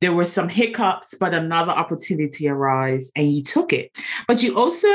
there 0.00 0.12
were 0.12 0.24
some 0.24 0.48
hiccups, 0.48 1.14
but 1.18 1.34
another 1.34 1.72
opportunity 1.72 2.48
arose 2.48 3.10
and 3.16 3.32
you 3.32 3.42
took 3.42 3.72
it. 3.72 3.90
But 4.26 4.42
you 4.42 4.56
also 4.56 4.88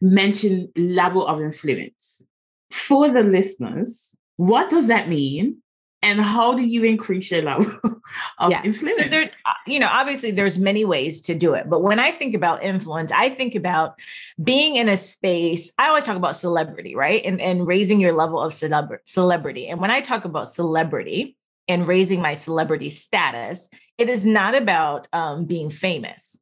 mentioned 0.00 0.68
level 0.76 1.26
of 1.26 1.40
influence. 1.40 2.26
For 2.70 3.08
the 3.08 3.22
listeners, 3.22 4.16
what 4.36 4.70
does 4.70 4.88
that 4.88 5.08
mean? 5.08 5.58
And 6.02 6.18
how 6.18 6.54
do 6.54 6.62
you 6.62 6.82
increase 6.84 7.30
your 7.30 7.42
level 7.42 7.70
of 8.38 8.50
yeah. 8.50 8.62
influence? 8.64 9.02
So 9.02 9.08
there, 9.08 9.30
uh, 9.44 9.52
you 9.66 9.78
know, 9.78 9.88
obviously 9.90 10.30
there's 10.30 10.58
many 10.58 10.86
ways 10.86 11.20
to 11.22 11.34
do 11.34 11.52
it. 11.52 11.68
But 11.68 11.82
when 11.82 11.98
I 11.98 12.12
think 12.12 12.34
about 12.34 12.62
influence, 12.62 13.12
I 13.12 13.28
think 13.28 13.54
about 13.54 14.00
being 14.42 14.76
in 14.76 14.88
a 14.88 14.96
space. 14.96 15.72
I 15.76 15.88
always 15.88 16.04
talk 16.04 16.16
about 16.16 16.36
celebrity, 16.36 16.94
right? 16.94 17.22
And, 17.22 17.38
and 17.38 17.66
raising 17.66 18.00
your 18.00 18.14
level 18.14 18.40
of 18.40 18.52
celebra- 18.52 19.00
celebrity. 19.04 19.68
And 19.68 19.78
when 19.78 19.90
I 19.90 20.00
talk 20.00 20.24
about 20.24 20.48
celebrity, 20.48 21.36
and 21.70 21.86
raising 21.86 22.20
my 22.20 22.34
celebrity 22.34 22.90
status, 22.90 23.68
it 24.00 24.08
is 24.08 24.24
not 24.24 24.56
about 24.56 25.06
um, 25.12 25.44
being 25.44 25.68
famous. 25.68 26.40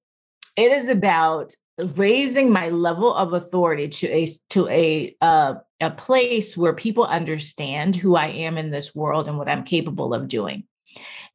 It 0.56 0.70
is 0.70 0.88
about 0.88 1.54
raising 1.96 2.52
my 2.52 2.68
level 2.68 3.12
of 3.12 3.32
authority 3.32 3.88
to 3.88 4.06
a 4.06 4.26
to 4.50 4.68
a 4.68 5.16
uh, 5.20 5.54
a 5.80 5.90
place 5.90 6.56
where 6.56 6.72
people 6.72 7.04
understand 7.04 7.96
who 7.96 8.14
I 8.14 8.28
am 8.28 8.58
in 8.58 8.70
this 8.70 8.94
world 8.94 9.26
and 9.26 9.38
what 9.38 9.48
I'm 9.48 9.64
capable 9.64 10.14
of 10.14 10.28
doing. 10.28 10.64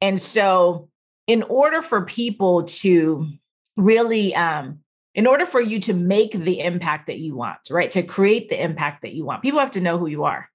And 0.02 0.20
so, 0.22 0.88
in 1.28 1.44
order 1.44 1.82
for 1.82 2.06
people 2.06 2.64
to 2.64 3.28
really 3.76 4.34
um, 4.34 4.80
in 5.14 5.28
order 5.28 5.46
for 5.46 5.60
you 5.60 5.82
to 5.82 5.94
make 5.94 6.32
the 6.32 6.62
impact 6.62 7.08
that 7.08 7.20
you 7.20 7.36
want, 7.36 7.60
right? 7.70 7.92
To 7.92 8.02
create 8.02 8.48
the 8.48 8.64
impact 8.64 9.02
that 9.02 9.14
you 9.14 9.26
want, 9.26 9.42
people 9.42 9.60
have 9.60 9.72
to 9.72 9.82
know 9.82 9.98
who 9.98 10.08
you 10.08 10.24
are. 10.24 10.50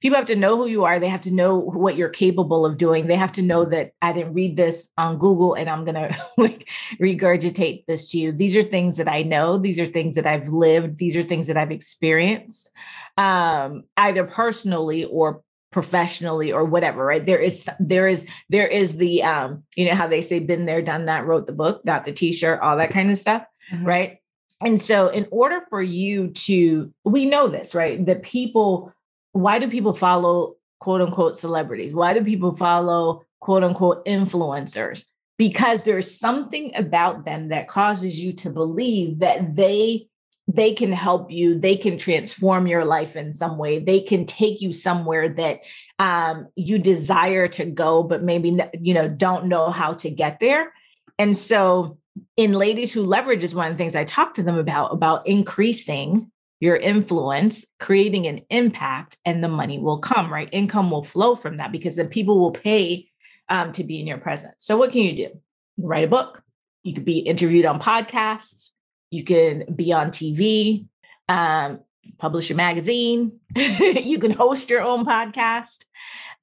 People 0.00 0.16
have 0.16 0.26
to 0.26 0.36
know 0.36 0.56
who 0.56 0.66
you 0.66 0.84
are. 0.84 0.98
They 0.98 1.08
have 1.08 1.20
to 1.22 1.30
know 1.32 1.58
what 1.58 1.96
you're 1.96 2.08
capable 2.08 2.66
of 2.66 2.76
doing. 2.76 3.06
They 3.06 3.16
have 3.16 3.32
to 3.32 3.42
know 3.42 3.64
that 3.66 3.92
I 4.02 4.12
didn't 4.12 4.34
read 4.34 4.56
this 4.56 4.88
on 4.96 5.18
Google 5.18 5.54
and 5.54 5.68
I'm 5.68 5.84
going 5.84 5.94
to 6.10 6.16
like 6.36 6.68
regurgitate 7.00 7.84
this 7.86 8.10
to 8.10 8.18
you. 8.18 8.32
These 8.32 8.56
are 8.56 8.62
things 8.62 8.96
that 8.96 9.08
I 9.08 9.22
know. 9.22 9.58
These 9.58 9.78
are 9.78 9.86
things 9.86 10.16
that 10.16 10.26
I've 10.26 10.48
lived. 10.48 10.98
These 10.98 11.16
are 11.16 11.22
things 11.22 11.46
that 11.46 11.56
I've 11.56 11.72
experienced, 11.72 12.70
um, 13.16 13.84
either 13.96 14.24
personally 14.24 15.04
or 15.04 15.42
professionally 15.74 16.52
or 16.52 16.64
whatever 16.64 17.04
right 17.04 17.26
there 17.26 17.40
is 17.40 17.68
there 17.80 18.06
is 18.06 18.24
there 18.48 18.68
is 18.68 18.96
the 18.96 19.24
um 19.24 19.64
you 19.74 19.84
know 19.84 19.96
how 19.96 20.06
they 20.06 20.22
say 20.22 20.38
been 20.38 20.66
there 20.66 20.80
done 20.80 21.06
that 21.06 21.26
wrote 21.26 21.48
the 21.48 21.52
book 21.52 21.84
got 21.84 22.04
the 22.04 22.12
t-shirt 22.12 22.60
all 22.60 22.76
that 22.76 22.92
kind 22.92 23.10
of 23.10 23.18
stuff 23.18 23.42
mm-hmm. 23.72 23.84
right 23.84 24.18
and 24.60 24.80
so 24.80 25.08
in 25.08 25.26
order 25.32 25.66
for 25.68 25.82
you 25.82 26.28
to 26.28 26.92
we 27.04 27.26
know 27.26 27.48
this 27.48 27.74
right 27.74 28.06
that 28.06 28.22
people 28.22 28.92
why 29.34 29.58
do 29.58 29.68
people 29.68 29.92
follow 29.92 30.54
quote 30.80 31.02
unquote 31.02 31.36
celebrities? 31.36 31.92
Why 31.92 32.14
do 32.14 32.24
people 32.24 32.54
follow 32.54 33.24
quote 33.40 33.64
unquote 33.64 34.06
influencers? 34.06 35.04
Because 35.36 35.82
there's 35.82 36.16
something 36.16 36.74
about 36.76 37.24
them 37.24 37.48
that 37.48 37.68
causes 37.68 38.18
you 38.18 38.32
to 38.34 38.50
believe 38.50 39.18
that 39.18 39.56
they 39.56 40.06
they 40.46 40.72
can 40.72 40.92
help 40.92 41.30
you 41.30 41.58
they 41.58 41.74
can 41.74 41.96
transform 41.96 42.66
your 42.66 42.84
life 42.84 43.16
in 43.16 43.32
some 43.32 43.56
way 43.56 43.78
they 43.78 43.98
can 43.98 44.26
take 44.26 44.60
you 44.60 44.74
somewhere 44.74 45.30
that 45.30 45.60
um, 45.98 46.46
you 46.54 46.78
desire 46.78 47.48
to 47.48 47.64
go 47.64 48.02
but 48.02 48.22
maybe 48.22 48.58
you 48.78 48.92
know 48.92 49.08
don't 49.08 49.46
know 49.46 49.70
how 49.70 49.94
to 49.94 50.10
get 50.10 50.40
there 50.40 50.70
and 51.18 51.34
so 51.34 51.96
in 52.36 52.52
ladies 52.52 52.92
who 52.92 53.06
leverage 53.06 53.42
is 53.42 53.54
one 53.54 53.68
of 53.68 53.72
the 53.72 53.78
things 53.78 53.96
i 53.96 54.04
talk 54.04 54.34
to 54.34 54.42
them 54.42 54.58
about 54.58 54.92
about 54.92 55.26
increasing 55.26 56.30
your 56.60 56.76
influence, 56.76 57.64
creating 57.80 58.26
an 58.26 58.40
impact, 58.50 59.18
and 59.24 59.42
the 59.42 59.48
money 59.48 59.78
will 59.78 59.98
come, 59.98 60.32
right? 60.32 60.48
Income 60.52 60.90
will 60.90 61.02
flow 61.02 61.34
from 61.36 61.58
that 61.58 61.72
because 61.72 61.96
then 61.96 62.08
people 62.08 62.38
will 62.40 62.52
pay 62.52 63.08
um, 63.48 63.72
to 63.72 63.84
be 63.84 64.00
in 64.00 64.06
your 64.06 64.18
presence. 64.18 64.54
So, 64.58 64.76
what 64.76 64.92
can 64.92 65.02
you 65.02 65.12
do? 65.12 65.40
You 65.76 65.86
write 65.86 66.04
a 66.04 66.08
book. 66.08 66.42
You 66.82 66.94
could 66.94 67.04
be 67.04 67.18
interviewed 67.18 67.66
on 67.66 67.80
podcasts. 67.80 68.70
You 69.10 69.24
can 69.24 69.64
be 69.74 69.92
on 69.92 70.10
TV, 70.10 70.86
um, 71.28 71.80
publish 72.18 72.50
a 72.50 72.54
magazine. 72.54 73.40
you 73.56 74.18
can 74.18 74.32
host 74.32 74.70
your 74.70 74.82
own 74.82 75.04
podcast. 75.04 75.84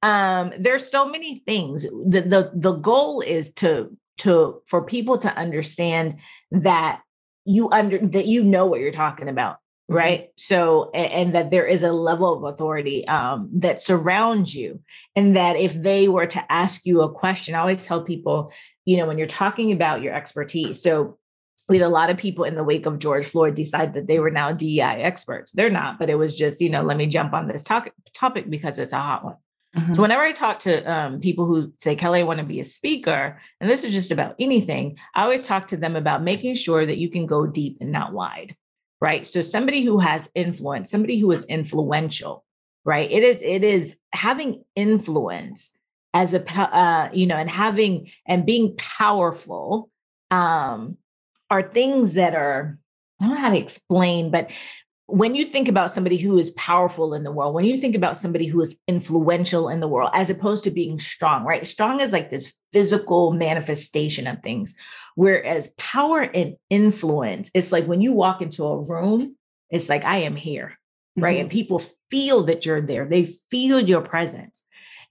Um, 0.02 0.52
there's 0.58 0.90
so 0.90 1.08
many 1.08 1.42
things. 1.46 1.82
The, 1.82 2.22
the 2.22 2.50
the 2.54 2.72
goal 2.72 3.20
is 3.20 3.52
to 3.54 3.96
to 4.18 4.62
for 4.66 4.84
people 4.84 5.18
to 5.18 5.34
understand 5.36 6.16
that 6.50 7.02
you 7.44 7.70
under 7.70 7.98
that 7.98 8.26
you 8.26 8.42
know 8.42 8.66
what 8.66 8.80
you're 8.80 8.92
talking 8.92 9.28
about. 9.28 9.58
Right? 9.88 10.28
So 10.36 10.90
and 10.92 11.34
that 11.34 11.50
there 11.50 11.66
is 11.66 11.82
a 11.82 11.92
level 11.92 12.32
of 12.32 12.54
authority 12.54 13.06
um, 13.08 13.50
that 13.54 13.82
surrounds 13.82 14.54
you 14.54 14.80
and 15.16 15.36
that 15.36 15.56
if 15.56 15.74
they 15.74 16.08
were 16.08 16.26
to 16.26 16.52
ask 16.52 16.86
you 16.86 17.02
a 17.02 17.12
question 17.12 17.54
i 17.54 17.58
always 17.58 17.84
tell 17.84 18.02
people 18.02 18.52
you 18.84 18.96
know 18.96 19.06
when 19.06 19.18
you're 19.18 19.26
talking 19.26 19.72
about 19.72 20.02
your 20.02 20.14
expertise 20.14 20.82
so 20.82 21.18
we 21.68 21.78
had 21.78 21.86
a 21.86 21.88
lot 21.88 22.10
of 22.10 22.16
people 22.16 22.44
in 22.44 22.54
the 22.54 22.64
wake 22.64 22.86
of 22.86 22.98
george 22.98 23.26
floyd 23.26 23.54
decide 23.54 23.94
that 23.94 24.06
they 24.06 24.18
were 24.18 24.30
now 24.30 24.52
dei 24.52 24.80
experts. 24.80 25.52
They're 25.52 25.70
not 25.70 25.98
but 25.98 26.10
it 26.10 26.16
was 26.16 26.36
just 26.36 26.60
you 26.60 26.70
know 26.70 26.82
let 26.82 26.96
me 26.96 27.06
jump 27.06 27.32
on 27.32 27.48
this 27.48 27.62
topic 27.62 27.92
topic 28.14 28.50
because 28.50 28.78
it's 28.78 28.92
a 28.92 28.98
hot 28.98 29.24
one. 29.24 29.36
Mm-hmm. 29.76 29.94
So 29.94 30.02
whenever 30.02 30.22
I 30.22 30.32
talk 30.32 30.60
to 30.60 30.82
um, 30.84 31.20
people 31.20 31.46
who 31.46 31.72
say, 31.78 31.96
Kelly, 31.96 32.20
I 32.20 32.24
want 32.24 32.40
to 32.40 32.44
be 32.44 32.60
a 32.60 32.64
speaker, 32.64 33.40
and 33.58 33.70
this 33.70 33.84
is 33.84 33.94
just 33.94 34.10
about 34.10 34.34
anything, 34.38 34.98
I 35.14 35.22
always 35.22 35.46
talk 35.46 35.68
to 35.68 35.78
them 35.78 35.96
about 35.96 36.22
making 36.22 36.56
sure 36.56 36.84
that 36.84 36.98
you 36.98 37.08
can 37.08 37.24
go 37.24 37.46
deep 37.46 37.78
and 37.80 37.90
not 37.90 38.12
wide 38.12 38.54
right? 39.02 39.26
So 39.26 39.42
somebody 39.42 39.82
who 39.82 39.98
has 39.98 40.30
influence, 40.36 40.88
somebody 40.88 41.18
who 41.18 41.32
is 41.32 41.44
influential, 41.46 42.44
right? 42.84 43.10
It 43.10 43.24
is 43.24 43.42
it 43.42 43.64
is 43.64 43.96
having 44.12 44.62
influence 44.76 45.76
as 46.14 46.34
a 46.34 46.42
uh, 46.56 47.10
you 47.12 47.26
know, 47.26 47.36
and 47.36 47.50
having 47.50 48.12
and 48.26 48.46
being 48.46 48.76
powerful 48.76 49.90
um, 50.30 50.98
are 51.50 51.68
things 51.68 52.14
that 52.14 52.36
are 52.36 52.78
I 53.20 53.26
don't 53.26 53.34
know 53.34 53.40
how 53.40 53.50
to 53.50 53.58
explain, 53.58 54.30
but 54.30 54.52
when 55.06 55.34
you 55.34 55.46
think 55.46 55.68
about 55.68 55.90
somebody 55.90 56.16
who 56.16 56.38
is 56.38 56.50
powerful 56.50 57.12
in 57.12 57.24
the 57.24 57.32
world, 57.32 57.54
when 57.54 57.64
you 57.64 57.76
think 57.76 57.96
about 57.96 58.16
somebody 58.16 58.46
who 58.46 58.60
is 58.60 58.78
influential 58.86 59.68
in 59.68 59.80
the 59.80 59.88
world, 59.88 60.10
as 60.14 60.30
opposed 60.30 60.62
to 60.64 60.70
being 60.70 61.00
strong, 61.00 61.44
right? 61.44 61.66
Strong 61.66 62.00
is 62.00 62.12
like 62.12 62.30
this 62.30 62.54
physical 62.72 63.32
manifestation 63.32 64.28
of 64.28 64.42
things. 64.42 64.76
Whereas 65.14 65.72
power 65.78 66.20
and 66.20 66.56
influence, 66.70 67.50
it's 67.54 67.72
like 67.72 67.86
when 67.86 68.00
you 68.00 68.12
walk 68.12 68.40
into 68.42 68.64
a 68.64 68.78
room, 68.78 69.36
it's 69.70 69.88
like, 69.88 70.04
I 70.04 70.18
am 70.18 70.36
here, 70.36 70.78
right? 71.16 71.34
Mm-hmm. 71.34 71.40
And 71.42 71.50
people 71.50 71.82
feel 72.10 72.44
that 72.44 72.64
you're 72.66 72.80
there, 72.80 73.06
they 73.06 73.34
feel 73.50 73.80
your 73.80 74.02
presence. 74.02 74.62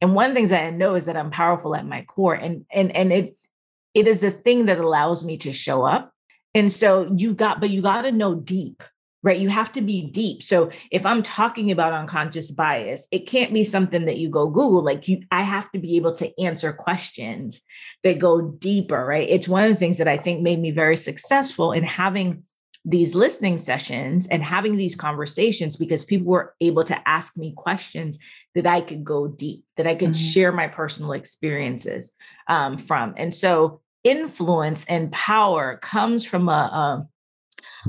And 0.02 0.16
one 0.16 0.26
of 0.26 0.32
the 0.32 0.36
things 0.36 0.50
that 0.50 0.66
I 0.66 0.72
know 0.72 0.96
is 0.96 1.06
that 1.06 1.18
I'm 1.18 1.30
powerful 1.30 1.76
at 1.76 1.86
my 1.86 2.04
core. 2.04 2.34
And 2.34 2.66
and 2.72 2.96
and 2.96 3.14
it's 3.14 3.50
it 3.94 4.08
is 4.08 4.22
the 4.22 4.32
thing 4.32 4.66
that 4.66 4.80
allows 4.80 5.24
me 5.24 5.38
to 5.38 5.52
show 5.52 5.86
up. 5.86 6.12
And 6.54 6.72
so 6.72 7.14
you 7.16 7.34
got, 7.34 7.62
but 7.62 7.70
you 7.70 7.82
got 7.82 8.02
to 8.04 8.12
know 8.12 8.36
deep 8.36 8.84
right? 9.24 9.40
You 9.40 9.50
have 9.50 9.72
to 9.74 9.82
be 9.82 10.10
deep. 10.10 10.42
So 10.42 10.72
if 10.90 11.06
I'm 11.06 11.24
talking 11.24 11.72
about 11.72 11.94
unconscious 11.94 12.52
bias, 12.52 13.08
it 13.12 13.28
can't 13.28 13.54
be 13.54 13.64
something 13.64 14.06
that 14.06 14.18
you 14.18 14.30
go 14.30 14.50
Google. 14.50 14.84
Like 14.84 15.08
you, 15.08 15.24
I 15.32 15.44
have 15.44 15.72
to 15.72 15.80
be 15.80 15.96
able 15.98 16.14
to 16.14 16.32
answer 16.42 16.74
questions 16.74 17.62
that 18.04 18.20
go 18.20 18.42
deeper, 18.42 19.06
right? 19.06 19.30
It's 19.30 19.48
one 19.48 19.64
of 19.64 19.70
the 19.70 19.78
things 19.78 20.00
that 20.00 20.08
I 20.08 20.18
think 20.18 20.42
made 20.42 20.60
me 20.60 20.72
very 20.72 20.98
successful 20.98 21.72
in 21.72 21.84
having 21.84 22.44
these 22.84 23.14
listening 23.14 23.60
sessions 23.60 24.28
and 24.28 24.44
having 24.44 24.76
these 24.76 24.96
conversations 24.96 25.78
because 25.78 26.04
people 26.04 26.26
were 26.26 26.56
able 26.62 26.84
to 26.84 27.08
ask 27.08 27.38
me 27.38 27.54
questions 27.56 28.18
that 28.56 28.66
I 28.66 28.82
could 28.82 29.04
go 29.04 29.28
deep, 29.28 29.64
that 29.78 29.86
I 29.86 29.94
could 29.94 30.12
mm-hmm. 30.12 30.32
share 30.32 30.52
my 30.52 30.68
personal 30.68 31.12
experiences 31.12 32.14
um, 32.48 32.80
from. 32.80 33.14
And 33.18 33.36
so 33.36 33.82
influence 34.04 34.84
and 34.86 35.12
power 35.12 35.78
comes 35.78 36.26
from 36.26 36.50
a, 36.50 36.52
a 36.52 37.08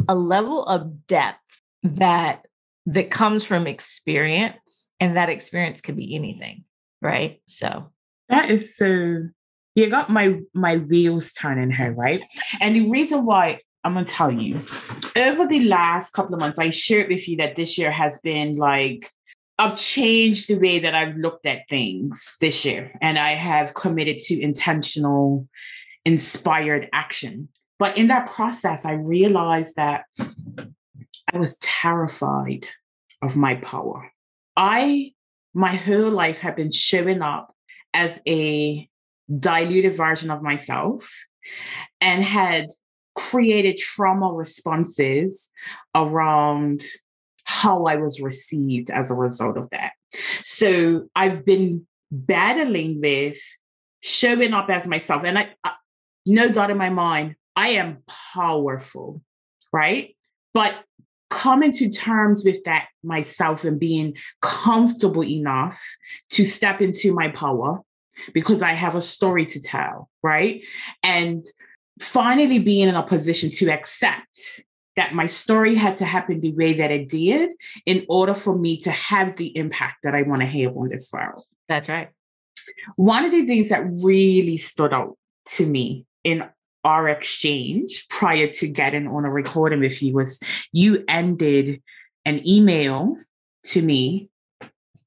a 0.09 0.14
level 0.14 0.64
of 0.64 1.07
depth 1.07 1.38
that 1.83 2.47
that 2.87 3.11
comes 3.11 3.45
from 3.45 3.67
experience 3.67 4.88
and 4.99 5.17
that 5.17 5.29
experience 5.29 5.81
could 5.81 5.97
be 5.97 6.14
anything 6.14 6.64
right 7.00 7.41
so 7.47 7.91
that 8.29 8.50
is 8.50 8.76
so 8.76 9.19
you 9.75 9.91
got 9.91 10.11
my 10.11 10.38
my 10.55 10.76
wheels 10.76 11.33
turning 11.33 11.71
here 11.71 11.93
right 11.93 12.23
and 12.61 12.76
the 12.76 12.88
reason 12.91 13.25
why 13.25 13.59
i'm 13.85 13.95
gonna 13.95 14.07
tell 14.07 14.33
you 14.33 14.61
over 15.17 15.47
the 15.47 15.64
last 15.64 16.12
couple 16.12 16.35
of 16.35 16.41
months 16.41 16.59
i 16.59 16.71
shared 16.71 17.09
with 17.09 17.29
you 17.29 17.37
that 17.37 17.57
this 17.57 17.79
year 17.79 17.91
has 17.91 18.21
been 18.21 18.57
like 18.57 19.11
I've 19.59 19.76
changed 19.76 20.49
the 20.49 20.59
way 20.59 20.81
that 20.81 20.95
I've 20.95 21.17
looked 21.17 21.47
at 21.47 21.69
things 21.69 22.37
this 22.41 22.64
year, 22.64 22.91
and 23.00 23.19
I 23.19 23.33
have 23.33 23.75
committed 23.75 24.19
to 24.19 24.41
intentional, 24.41 25.47
inspired 26.05 26.88
action. 26.93 27.49
But 27.83 27.99
in 27.99 28.07
that 28.07 28.31
process, 28.31 28.85
I 28.85 28.93
realized 28.93 29.75
that 29.75 30.05
I 30.17 31.37
was 31.37 31.59
terrified 31.59 32.69
of 33.21 33.35
my 33.35 33.57
power. 33.57 34.12
I, 34.57 35.15
my 35.53 35.75
whole 35.75 36.12
life, 36.12 36.39
had 36.39 36.55
been 36.55 36.71
showing 36.71 37.23
up 37.23 37.53
as 37.93 38.21
a 38.25 38.89
diluted 39.37 39.97
version 39.97 40.31
of 40.31 40.45
myself 40.45 41.12
and 42.01 42.23
had 42.23 42.69
created 43.17 43.79
trauma 43.79 44.33
responses 44.33 45.51
around 45.93 46.85
how 47.43 47.87
I 47.87 47.97
was 47.97 48.21
received 48.21 48.91
as 48.91 49.11
a 49.11 49.17
result 49.17 49.57
of 49.57 49.71
that. 49.71 49.95
So 50.45 51.09
I've 51.17 51.45
been 51.45 51.89
battling 52.12 53.01
with 53.01 53.39
showing 54.03 54.55
up 54.55 54.71
as 54.71 54.87
myself. 54.87 55.25
And 55.25 55.37
I, 55.37 55.49
I 55.65 55.73
no 56.25 56.49
doubt 56.49 56.71
in 56.71 56.77
my 56.77 56.89
mind, 56.89 57.35
I 57.57 57.69
am 57.71 58.03
powerful, 58.35 59.23
right? 59.73 60.17
But 60.55 60.85
coming 61.31 61.73
to 61.73 61.89
terms 61.89 62.45
with 62.45 62.63
that 62.65 62.89
myself 63.03 63.65
and 63.65 63.81
being 63.81 64.15
comfortable 64.43 65.25
enough 65.25 65.83
to 66.31 66.45
step 66.45 66.81
into 66.81 67.15
my 67.15 67.29
power 67.29 67.81
because 68.35 68.63
I 68.63 68.73
have 68.73 68.95
a 68.95 69.01
story 69.01 69.47
to 69.47 69.61
tell, 69.61 70.11
right? 70.23 70.63
And 71.03 71.45
finally 72.01 72.59
being 72.59 72.89
in 72.89 72.95
a 72.95 73.03
position 73.03 73.51
to 73.51 73.71
accept 73.71 74.63
that 74.97 75.15
my 75.15 75.27
story 75.27 75.75
had 75.75 75.97
to 75.97 76.05
happen 76.05 76.41
the 76.41 76.53
way 76.53 76.75
that 76.75 76.91
it 76.91 77.09
did 77.09 77.51
in 77.87 78.05
order 78.09 78.35
for 78.35 78.59
me 78.59 78.77
to 78.79 78.91
have 78.91 79.37
the 79.37 79.57
impact 79.57 80.03
that 80.03 80.15
I 80.15 80.23
want 80.23 80.43
to 80.43 80.47
have 80.47 80.77
on 80.77 80.91
this 80.91 81.11
world. 81.13 81.43
That's 81.69 81.89
right. 81.89 82.11
One 82.97 83.25
of 83.25 83.33
the 83.33 83.47
things 83.47 83.71
that 83.71 83.85
really 84.05 84.59
stood 84.59 84.93
out 84.93 85.17
to 85.55 85.67
me 85.67 86.05
in 86.25 86.49
our 86.85 87.09
exchange 87.09 88.07
prior 88.09 88.49
to 88.49 88.68
getting 88.68 89.07
on 89.07 89.25
a 89.25 89.31
recording 89.31 89.81
with 89.81 90.03
you 90.03 90.14
was 90.14 90.40
you 90.73 91.05
ended 91.09 91.81
an 92.25 92.47
email 92.47 93.16
to 93.64 93.83
me 93.83 94.29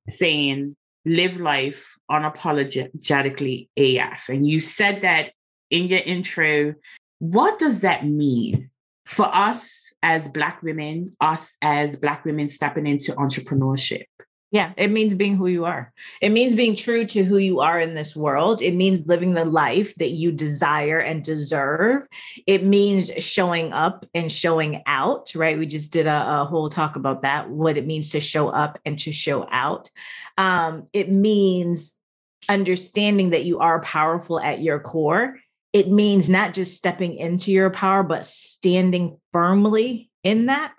saying 0.07 0.75
live 1.05 1.39
life 1.39 1.95
unapologetically 2.09 3.69
AF. 3.77 4.29
And 4.29 4.47
you 4.47 4.59
said 4.59 5.01
that 5.01 5.31
in 5.69 5.87
your 5.87 6.01
intro. 6.05 6.75
What 7.19 7.59
does 7.59 7.81
that 7.81 8.05
mean 8.05 8.69
for 9.05 9.25
us 9.25 9.93
as 10.03 10.29
Black 10.29 10.61
women, 10.63 11.15
us 11.21 11.57
as 11.61 11.97
Black 11.97 12.25
women 12.25 12.49
stepping 12.49 12.87
into 12.87 13.13
entrepreneurship? 13.13 14.05
Yeah, 14.51 14.71
it 14.77 14.89
means 14.89 15.13
being 15.15 15.35
who 15.35 15.47
you 15.47 15.65
are. 15.65 15.91
It 16.21 16.29
means 16.29 16.55
being 16.55 16.75
true 16.75 17.05
to 17.07 17.23
who 17.23 17.37
you 17.37 17.59
are 17.59 17.79
in 17.79 17.93
this 17.93 18.15
world. 18.15 18.61
It 18.61 18.73
means 18.73 19.07
living 19.07 19.33
the 19.33 19.43
life 19.43 19.93
that 19.95 20.11
you 20.11 20.31
desire 20.31 20.99
and 20.99 21.23
deserve. 21.23 22.03
It 22.47 22.63
means 22.63 23.11
showing 23.17 23.73
up 23.73 24.05
and 24.13 24.31
showing 24.31 24.81
out, 24.85 25.33
right? 25.35 25.57
We 25.57 25.65
just 25.65 25.91
did 25.91 26.07
a, 26.07 26.41
a 26.41 26.45
whole 26.45 26.69
talk 26.69 26.95
about 26.95 27.23
that, 27.23 27.49
what 27.49 27.75
it 27.75 27.85
means 27.85 28.11
to 28.11 28.19
show 28.19 28.47
up 28.47 28.79
and 28.85 28.97
to 28.99 29.11
show 29.11 29.47
out. 29.51 29.89
Um, 30.37 30.87
it 30.93 31.09
means 31.09 31.97
understanding 32.47 33.31
that 33.31 33.45
you 33.45 33.59
are 33.59 33.81
powerful 33.81 34.39
at 34.39 34.61
your 34.61 34.79
core. 34.79 35.37
It 35.73 35.89
means 35.89 36.29
not 36.29 36.53
just 36.53 36.77
stepping 36.77 37.17
into 37.17 37.51
your 37.51 37.71
power, 37.71 38.03
but 38.03 38.25
standing 38.25 39.19
firmly 39.33 40.09
in 40.23 40.45
that, 40.45 40.75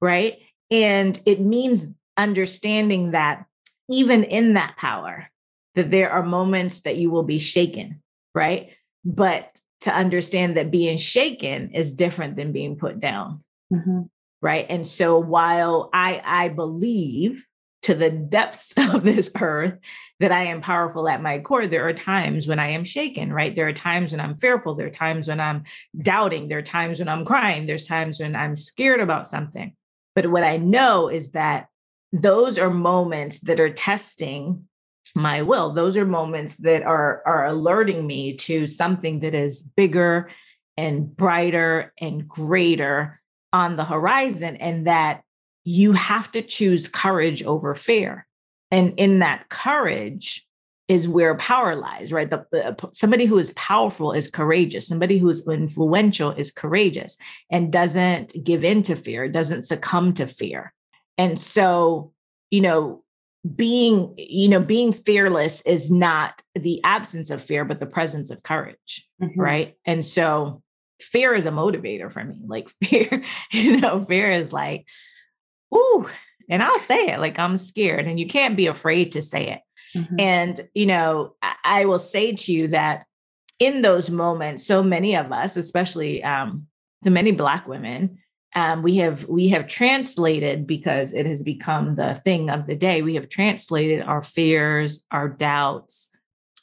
right? 0.00 0.38
And 0.70 1.16
it 1.26 1.40
means 1.40 1.86
understanding 2.20 3.12
that 3.12 3.46
even 3.88 4.24
in 4.24 4.54
that 4.54 4.76
power, 4.76 5.28
that 5.74 5.90
there 5.90 6.10
are 6.10 6.22
moments 6.22 6.80
that 6.80 6.96
you 6.96 7.10
will 7.10 7.22
be 7.22 7.38
shaken, 7.38 8.02
right? 8.34 8.70
But 9.04 9.60
to 9.82 9.94
understand 9.94 10.56
that 10.56 10.70
being 10.70 10.98
shaken 10.98 11.70
is 11.70 11.94
different 11.94 12.36
than 12.36 12.52
being 12.52 12.76
put 12.76 13.00
down. 13.00 13.42
Mm-hmm. 13.72 14.02
Right. 14.42 14.66
And 14.68 14.86
so 14.86 15.18
while 15.18 15.90
I 15.92 16.22
I 16.24 16.48
believe 16.48 17.46
to 17.82 17.94
the 17.94 18.10
depths 18.10 18.74
of 18.94 19.04
this 19.04 19.30
earth 19.40 19.78
that 20.18 20.32
I 20.32 20.44
am 20.44 20.60
powerful 20.60 21.08
at 21.08 21.22
my 21.22 21.38
core, 21.38 21.66
there 21.66 21.88
are 21.88 21.92
times 21.94 22.46
when 22.46 22.58
I 22.58 22.70
am 22.70 22.84
shaken, 22.84 23.32
right? 23.32 23.54
There 23.54 23.68
are 23.68 23.72
times 23.72 24.12
when 24.12 24.20
I'm 24.20 24.36
fearful. 24.36 24.74
There 24.74 24.86
are 24.86 24.90
times 24.90 25.28
when 25.28 25.40
I'm 25.40 25.64
doubting. 26.00 26.48
There 26.48 26.58
are 26.58 26.62
times 26.62 26.98
when 26.98 27.08
I'm 27.08 27.24
crying. 27.24 27.66
There's 27.66 27.86
times 27.86 28.20
when 28.20 28.36
I'm 28.36 28.56
scared 28.56 29.00
about 29.00 29.26
something. 29.26 29.74
But 30.14 30.30
what 30.30 30.44
I 30.44 30.58
know 30.58 31.08
is 31.08 31.30
that 31.30 31.69
those 32.12 32.58
are 32.58 32.70
moments 32.70 33.40
that 33.40 33.60
are 33.60 33.72
testing 33.72 34.64
my 35.14 35.42
will. 35.42 35.72
Those 35.72 35.96
are 35.96 36.06
moments 36.06 36.58
that 36.58 36.82
are 36.82 37.22
are 37.26 37.46
alerting 37.46 38.06
me 38.06 38.34
to 38.34 38.66
something 38.66 39.20
that 39.20 39.34
is 39.34 39.62
bigger 39.62 40.30
and 40.76 41.14
brighter 41.16 41.92
and 42.00 42.26
greater 42.28 43.20
on 43.52 43.76
the 43.76 43.84
horizon 43.84 44.56
and 44.56 44.86
that 44.86 45.22
you 45.64 45.92
have 45.92 46.30
to 46.32 46.42
choose 46.42 46.88
courage 46.88 47.42
over 47.42 47.74
fear. 47.74 48.26
And 48.70 48.94
in 48.96 49.18
that 49.18 49.48
courage 49.48 50.46
is 50.86 51.06
where 51.08 51.36
power 51.36 51.76
lies 51.76 52.12
right? 52.12 52.30
The, 52.30 52.46
the, 52.50 52.90
somebody 52.92 53.26
who 53.26 53.38
is 53.38 53.52
powerful 53.54 54.12
is 54.12 54.30
courageous. 54.30 54.88
Somebody 54.88 55.18
who 55.18 55.28
is 55.28 55.46
influential 55.46 56.30
is 56.32 56.50
courageous 56.50 57.16
and 57.50 57.72
doesn't 57.72 58.32
give 58.44 58.64
in 58.64 58.82
to 58.84 58.96
fear 58.96 59.28
doesn't 59.28 59.64
succumb 59.64 60.14
to 60.14 60.26
fear 60.26 60.72
and 61.20 61.38
so, 61.38 62.14
you 62.50 62.62
know, 62.62 63.04
being, 63.54 64.14
you 64.16 64.48
know, 64.48 64.60
being 64.60 64.90
fearless 64.90 65.60
is 65.62 65.90
not 65.90 66.40
the 66.54 66.80
absence 66.82 67.28
of 67.28 67.42
fear, 67.42 67.66
but 67.66 67.78
the 67.78 67.84
presence 67.84 68.30
of 68.30 68.42
courage. 68.42 69.06
Mm-hmm. 69.22 69.38
Right. 69.38 69.76
And 69.84 70.04
so 70.04 70.62
fear 70.98 71.34
is 71.34 71.44
a 71.44 71.50
motivator 71.50 72.10
for 72.10 72.24
me. 72.24 72.40
Like 72.46 72.70
fear, 72.84 73.22
you 73.52 73.76
know, 73.76 74.02
fear 74.02 74.30
is 74.30 74.50
like, 74.50 74.88
ooh, 75.74 76.08
and 76.48 76.62
I'll 76.62 76.78
say 76.80 77.08
it 77.08 77.20
like 77.20 77.38
I'm 77.38 77.58
scared. 77.58 78.06
And 78.06 78.18
you 78.18 78.26
can't 78.26 78.56
be 78.56 78.66
afraid 78.66 79.12
to 79.12 79.20
say 79.20 79.50
it. 79.50 79.60
Mm-hmm. 79.98 80.20
And, 80.20 80.68
you 80.72 80.86
know, 80.86 81.34
I, 81.42 81.54
I 81.64 81.84
will 81.84 81.98
say 81.98 82.32
to 82.32 82.52
you 82.52 82.68
that 82.68 83.04
in 83.58 83.82
those 83.82 84.08
moments, 84.08 84.64
so 84.64 84.82
many 84.82 85.16
of 85.16 85.32
us, 85.32 85.58
especially 85.58 86.24
um, 86.24 86.66
to 87.04 87.10
many 87.10 87.32
Black 87.32 87.68
women, 87.68 88.20
um, 88.54 88.82
we 88.82 88.96
have 88.96 89.26
we 89.26 89.48
have 89.48 89.66
translated 89.68 90.66
because 90.66 91.12
it 91.12 91.26
has 91.26 91.42
become 91.42 91.94
the 91.94 92.14
thing 92.24 92.50
of 92.50 92.66
the 92.66 92.74
day 92.74 93.02
we 93.02 93.14
have 93.14 93.28
translated 93.28 94.02
our 94.02 94.22
fears 94.22 95.04
our 95.10 95.28
doubts 95.28 96.10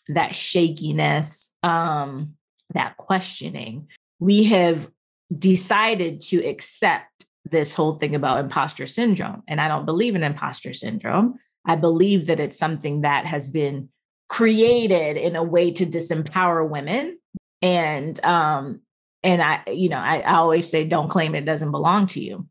that 0.07 0.35
shakiness 0.35 1.53
um, 1.63 2.35
that 2.73 2.97
questioning 2.97 3.87
we 4.19 4.45
have 4.45 4.89
decided 5.37 6.21
to 6.21 6.37
accept 6.45 7.25
this 7.51 7.73
whole 7.73 7.93
thing 7.93 8.15
about 8.15 8.39
imposter 8.39 8.85
syndrome. 8.85 9.43
And 9.47 9.59
I 9.61 9.67
don't 9.67 9.85
believe 9.85 10.15
in 10.15 10.23
imposter 10.23 10.73
syndrome. 10.73 11.35
I 11.65 11.75
believe 11.75 12.27
that 12.27 12.39
it's 12.39 12.57
something 12.57 13.01
that 13.01 13.25
has 13.25 13.49
been 13.49 13.89
created 14.29 15.17
in 15.17 15.35
a 15.35 15.43
way 15.43 15.71
to 15.71 15.85
disempower 15.85 16.67
women. 16.67 17.17
And 17.61 18.23
um, 18.25 18.81
and 19.27 19.41
I, 19.41 19.61
you 19.67 19.89
know, 19.89 19.99
I, 19.99 20.19
I 20.19 20.35
always 20.35 20.69
say 20.69 20.85
don't 20.85 21.09
claim 21.09 21.35
it 21.35 21.43
doesn't 21.43 21.71
belong 21.71 22.07
to 22.07 22.23
you 22.23 22.47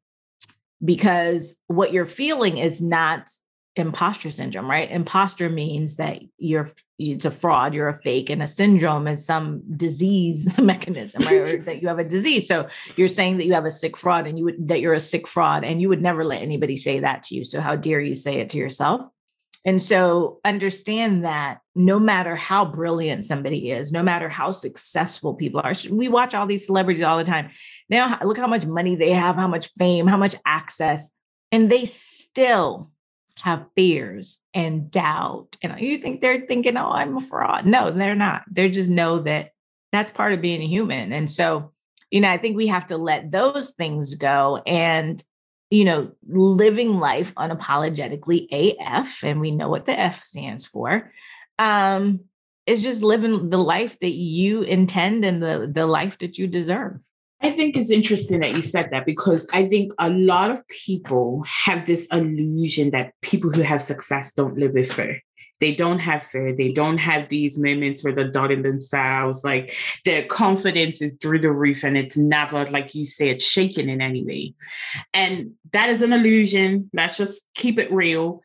because 0.85 1.59
what 1.69 1.91
you're 1.91 2.05
feeling 2.05 2.59
is 2.59 2.83
not 2.83 3.31
imposter 3.77 4.31
syndrome, 4.31 4.69
right? 4.69 4.91
Imposter 4.91 5.49
means 5.49 5.97
that 5.97 6.21
you're 6.37 6.71
it's 6.99 7.25
a 7.25 7.31
fraud, 7.31 7.73
you're 7.73 7.89
a 7.89 7.99
fake, 8.03 8.29
and 8.29 8.43
a 8.43 8.47
syndrome 8.47 9.09
is 9.09 9.25
some 9.25 9.63
disease 9.75 10.47
mechanism, 10.59 11.23
right? 11.25 11.65
that 11.65 11.81
you 11.81 11.89
have 11.89 11.99
a 11.99 12.05
disease. 12.05 12.47
So 12.47 12.69
you're 12.95 13.09
saying 13.09 13.39
that 13.39 13.47
you 13.47 13.55
have 13.55 13.65
a 13.65 13.71
sick 13.71 13.97
fraud 13.97 14.27
and 14.27 14.39
you 14.39 14.45
would 14.45 14.69
that 14.69 14.83
you're 14.83 14.93
a 14.93 15.01
sick 15.01 15.27
fraud, 15.27 15.65
and 15.65 15.81
you 15.81 15.89
would 15.89 16.03
never 16.03 16.27
let 16.27 16.43
anybody 16.43 16.77
say 16.77 17.01
that 17.01 17.23
to 17.25 17.35
you. 17.35 17.45
So 17.45 17.63
how 17.63 17.75
dare 17.75 18.03
you 18.03 18.15
say 18.15 18.41
it 18.41 18.51
to 18.51 18.59
yourself? 18.59 19.01
And 19.67 19.83
so 19.83 20.39
understand 20.45 21.25
that 21.25 21.59
no 21.75 21.99
matter 21.99 22.37
how 22.37 22.65
brilliant 22.65 23.25
somebody 23.25 23.73
is, 23.73 23.91
no 23.91 24.01
matter 24.01 24.29
how 24.29 24.53
successful 24.53 25.35
people 25.35 25.61
are, 25.63 25.73
we 25.91 26.07
watch 26.07 26.35
all 26.35 26.47
these 26.47 26.65
celebrities 26.65 27.03
all 27.03 27.19
the 27.19 27.25
time. 27.25 27.51
Now, 27.91 28.17
look 28.23 28.39
how 28.39 28.47
much 28.47 28.65
money 28.65 28.95
they 28.95 29.11
have, 29.11 29.35
how 29.35 29.49
much 29.49 29.71
fame, 29.77 30.07
how 30.07 30.17
much 30.17 30.37
access, 30.47 31.11
and 31.51 31.71
they 31.71 31.85
still 31.85 32.93
have 33.41 33.67
fears 33.75 34.39
and 34.55 34.89
doubt. 34.89 35.57
And 35.63 35.73
oh, 35.73 35.77
you 35.77 35.99
think 35.99 36.21
they're 36.21 36.47
thinking, 36.47 36.77
oh, 36.77 36.91
I'm 36.93 37.17
a 37.17 37.21
fraud. 37.21 37.67
No, 37.67 37.91
they're 37.91 38.15
not. 38.15 38.43
They 38.51 38.69
just 38.71 38.89
know 38.89 39.19
that 39.21 39.51
that's 39.91 40.13
part 40.13 40.33
of 40.33 40.41
being 40.41 40.63
a 40.63 40.67
human. 40.67 41.13
And 41.13 41.31
so, 41.31 41.73
you 42.13 42.21
know, 42.21 42.31
I 42.31 42.39
think 42.39 42.57
we 42.57 42.69
have 42.69 42.87
to 42.89 42.97
let 42.97 43.33
those 43.33 43.73
things 43.73 44.15
go 44.15 44.63
and 44.65 45.23
you 45.71 45.85
know, 45.85 46.13
living 46.29 46.99
life 46.99 47.35
unapologetically 47.35 48.47
AF, 48.53 49.25
and 49.25 49.41
we 49.41 49.51
know 49.51 49.69
what 49.69 49.87
the 49.87 49.99
F 49.99 50.21
stands 50.21 50.65
for, 50.65 51.13
um, 51.59 52.21
is 52.67 52.83
just 52.83 53.03
living 53.03 53.51
the 53.51 53.59
life 53.59 53.99
that 54.01 54.13
you 54.13 54.63
intend 54.63 55.25
and 55.25 55.43
the, 55.43 55.71
the 55.73 55.87
life 55.87 56.19
that 56.19 56.39
you 56.39 56.47
deserve. 56.47 56.99
I 57.43 57.51
think 57.51 57.77
it's 57.77 57.91
interesting 57.91 58.41
that 58.41 58.57
you 58.57 58.63
said 58.63 58.89
that 58.93 59.05
because 59.05 59.47
I 59.53 59.69
think 59.69 59.93
a 59.99 60.11
lot 60.11 60.51
of 60.51 60.67
people 60.69 61.45
have 61.65 61.87
this 61.87 62.07
illusion 62.07 62.91
that 62.93 63.13
people 63.21 63.51
who 63.51 63.61
have 63.61 63.83
success 63.83 64.33
don't 64.33 64.59
live 64.59 64.73
with 64.73 64.91
fear 64.91 65.21
they 65.61 65.75
don't 65.75 66.01
have 66.01 66.23
fear. 66.23 66.55
They 66.55 66.73
don't 66.73 66.99
have 66.99 67.29
these 67.29 67.59
moments 67.59 68.05
where 68.05 68.15
they're 68.15 68.31
doubting 68.31 68.63
themselves. 68.63 69.43
Like 69.43 69.75
their 70.05 70.25
confidence 70.25 71.01
is 71.01 71.17
through 71.17 71.41
the 71.41 71.53
roof 71.53 71.83
and 71.83 71.97
it's 71.97 72.17
never, 72.17 72.69
like 72.71 72.95
you 72.95 73.07
said, 73.07 73.41
shaken 73.41 73.89
in 73.89 74.03
any 74.03 74.25
way. 74.25 74.55
And 75.15 75.53
that 75.73 75.89
is 75.89 76.03
an 76.03 76.13
illusion. 76.13 76.91
Let's 76.93 77.17
just 77.17 77.43
keep 77.55 77.79
it 77.79 77.91
real. 77.93 78.43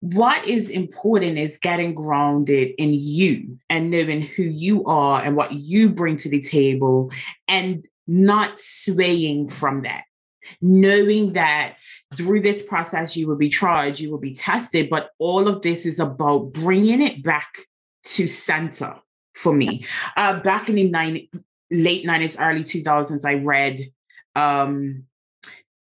What 0.00 0.46
is 0.46 0.70
important 0.70 1.38
is 1.38 1.58
getting 1.58 1.94
grounded 1.94 2.72
in 2.78 2.90
you 2.94 3.58
and 3.68 3.90
knowing 3.90 4.22
who 4.22 4.44
you 4.44 4.84
are 4.84 5.22
and 5.22 5.36
what 5.36 5.52
you 5.52 5.90
bring 5.90 6.16
to 6.18 6.28
the 6.28 6.40
table 6.40 7.10
and 7.48 7.86
not 8.06 8.60
swaying 8.60 9.50
from 9.50 9.82
that 9.82 10.04
knowing 10.60 11.32
that 11.34 11.76
through 12.16 12.40
this 12.40 12.64
process 12.64 13.16
you 13.16 13.26
will 13.26 13.36
be 13.36 13.48
tried, 13.48 14.00
you 14.00 14.10
will 14.10 14.18
be 14.18 14.34
tested, 14.34 14.88
but 14.88 15.10
all 15.18 15.48
of 15.48 15.62
this 15.62 15.84
is 15.84 15.98
about 15.98 16.52
bringing 16.52 17.02
it 17.02 17.22
back 17.22 17.66
to 18.04 18.26
center 18.26 18.96
for 19.34 19.52
me. 19.52 19.84
Uh, 20.16 20.40
back 20.40 20.68
in 20.68 20.76
the 20.76 20.88
nine, 20.88 21.28
late 21.70 22.06
90s, 22.06 22.36
early 22.40 22.64
2000s, 22.64 23.24
I 23.24 23.34
read 23.34 23.90
um, 24.34 25.04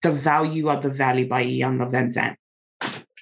The 0.02 0.12
Value 0.12 0.70
of 0.70 0.82
the 0.82 0.90
Valley 0.90 1.24
by 1.24 1.44
Iyanla 1.44 1.90
Vanzant. 1.90 2.36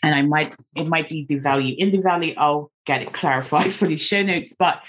And 0.02 0.14
I 0.14 0.22
might, 0.22 0.54
it 0.76 0.86
might 0.88 1.08
be 1.08 1.24
the 1.26 1.38
value 1.38 1.74
in 1.78 1.90
the 1.90 1.98
valley. 1.98 2.36
I'll 2.36 2.70
get 2.84 3.00
it 3.00 3.12
clarified 3.12 3.72
for 3.72 3.86
the 3.86 3.96
show 3.96 4.22
notes. 4.22 4.54
But 4.56 4.82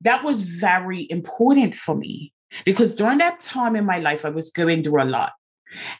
that 0.00 0.22
was 0.22 0.42
very 0.42 1.06
important 1.10 1.74
for 1.74 1.96
me 1.96 2.32
because 2.64 2.94
during 2.94 3.18
that 3.18 3.40
time 3.40 3.74
in 3.74 3.84
my 3.84 3.98
life, 3.98 4.24
I 4.24 4.28
was 4.28 4.50
going 4.50 4.84
through 4.84 5.02
a 5.02 5.04
lot. 5.04 5.32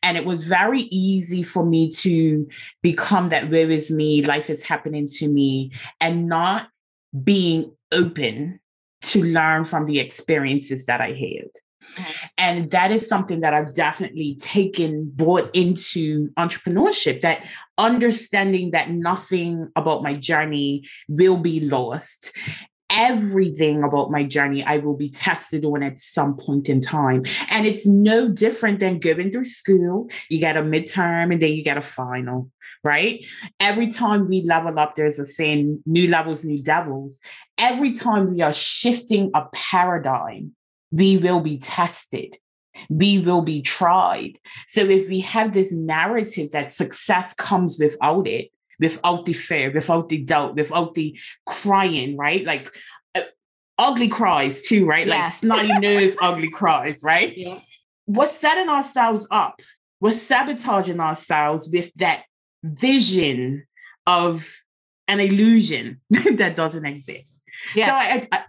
And 0.03 0.17
it 0.17 0.25
was 0.25 0.45
very 0.45 0.83
easy 0.83 1.43
for 1.43 1.65
me 1.65 1.91
to 1.93 2.49
become 2.83 3.29
that 3.31 3.51
where 3.51 3.71
is 3.71 3.91
me, 3.91 4.25
life 4.25 4.51
is 4.51 4.63
happening 4.63 5.07
to 5.19 5.29
me, 5.29 5.73
and 6.01 6.29
not 6.29 6.69
being 7.23 7.73
open 7.93 8.61
to 9.03 9.23
learn 9.23 9.65
from 9.65 9.87
the 9.87 10.01
experiences 10.01 10.87
that 10.87 11.01
I 11.01 11.09
had. 11.09 11.51
Mm-hmm. 11.97 12.27
And 12.39 12.71
that 12.71 12.91
is 12.91 13.07
something 13.07 13.41
that 13.41 13.55
I've 13.55 13.75
definitely 13.75 14.37
taken, 14.37 15.11
brought 15.15 15.55
into 15.55 16.31
entrepreneurship, 16.39 17.21
that 17.21 17.47
understanding 17.77 18.71
that 18.71 18.91
nothing 18.91 19.69
about 19.77 20.03
my 20.03 20.15
journey 20.15 20.85
will 21.09 21.37
be 21.37 21.61
lost 21.61 22.35
everything 22.91 23.83
about 23.83 24.11
my 24.11 24.25
journey 24.25 24.63
I 24.63 24.79
will 24.79 24.97
be 24.97 25.11
tested 25.11 25.65
on 25.65 25.83
at 25.83 25.99
some 25.99 26.37
point 26.37 26.69
in 26.69 26.81
time. 26.81 27.25
And 27.51 27.67
it's 27.67 27.87
no 27.87 28.29
different 28.29 28.81
than 28.81 28.99
going 28.99 29.31
through 29.31 29.47
school. 29.47 30.09
You 30.29 30.41
get 30.41 30.57
a 30.57 30.63
midterm 30.63 31.33
and 31.33 31.43
then 31.43 31.53
you 31.53 31.65
get 31.65 31.79
a 31.79 31.83
final, 31.83 32.51
right? 32.83 33.25
Every 33.61 33.91
time 33.91 34.29
we 34.29 34.43
level 34.43 34.79
up, 34.79 34.95
there's 34.95 35.19
a 35.19 35.25
saying 35.25 35.83
new 35.87 36.09
levels, 36.09 36.45
new 36.45 36.63
devils. 36.63 37.19
Every 37.59 37.95
time 37.95 38.31
we 38.31 38.43
are 38.43 38.53
shifting 38.53 39.31
a 39.35 39.47
paradigm, 39.53 40.53
we 40.91 41.17
will 41.17 41.41
be 41.41 41.59
tested. 41.59 42.39
We 42.89 43.21
will 43.21 43.43
be 43.43 43.63
tried. 43.63 44.39
So, 44.67 44.81
if 44.81 45.09
we 45.09 45.21
have 45.21 45.53
this 45.53 45.73
narrative 45.73 46.51
that 46.51 46.73
success 46.73 47.33
comes 47.33 47.79
without 47.79 48.27
it, 48.27 48.51
without 48.81 49.25
the 49.25 49.33
fear, 49.33 49.71
without 49.73 50.09
the 50.09 50.23
doubt, 50.23 50.57
without 50.57 50.95
the 50.95 51.19
crying, 51.47 52.17
right? 52.17 52.45
Like 52.45 52.75
uh, 53.15 53.23
ugly 53.79 54.09
cries 54.09 54.63
too, 54.63 54.87
right? 54.87 55.07
Yeah. 55.07 55.23
Like 55.23 55.33
snotty 55.33 55.79
nose, 55.79 56.17
ugly 56.21 56.51
cries, 56.51 57.03
right? 57.03 57.37
Yeah. 57.45 57.59
We're 58.07 58.29
setting 58.29 58.69
ourselves 58.69 59.27
up. 59.31 59.63
We're 59.99 60.13
sabotaging 60.13 61.01
ourselves 61.01 61.71
with 61.73 61.91
that 61.95 62.25
vision 62.63 63.67
of 64.07 64.47
an 65.09 65.21
illusion 65.21 66.03
that 66.11 66.55
doesn't 66.55 66.85
exist. 66.85 67.43
Yeah. 67.75 67.87
So 67.87 67.93
I, 67.93 68.29
I, 68.31 68.45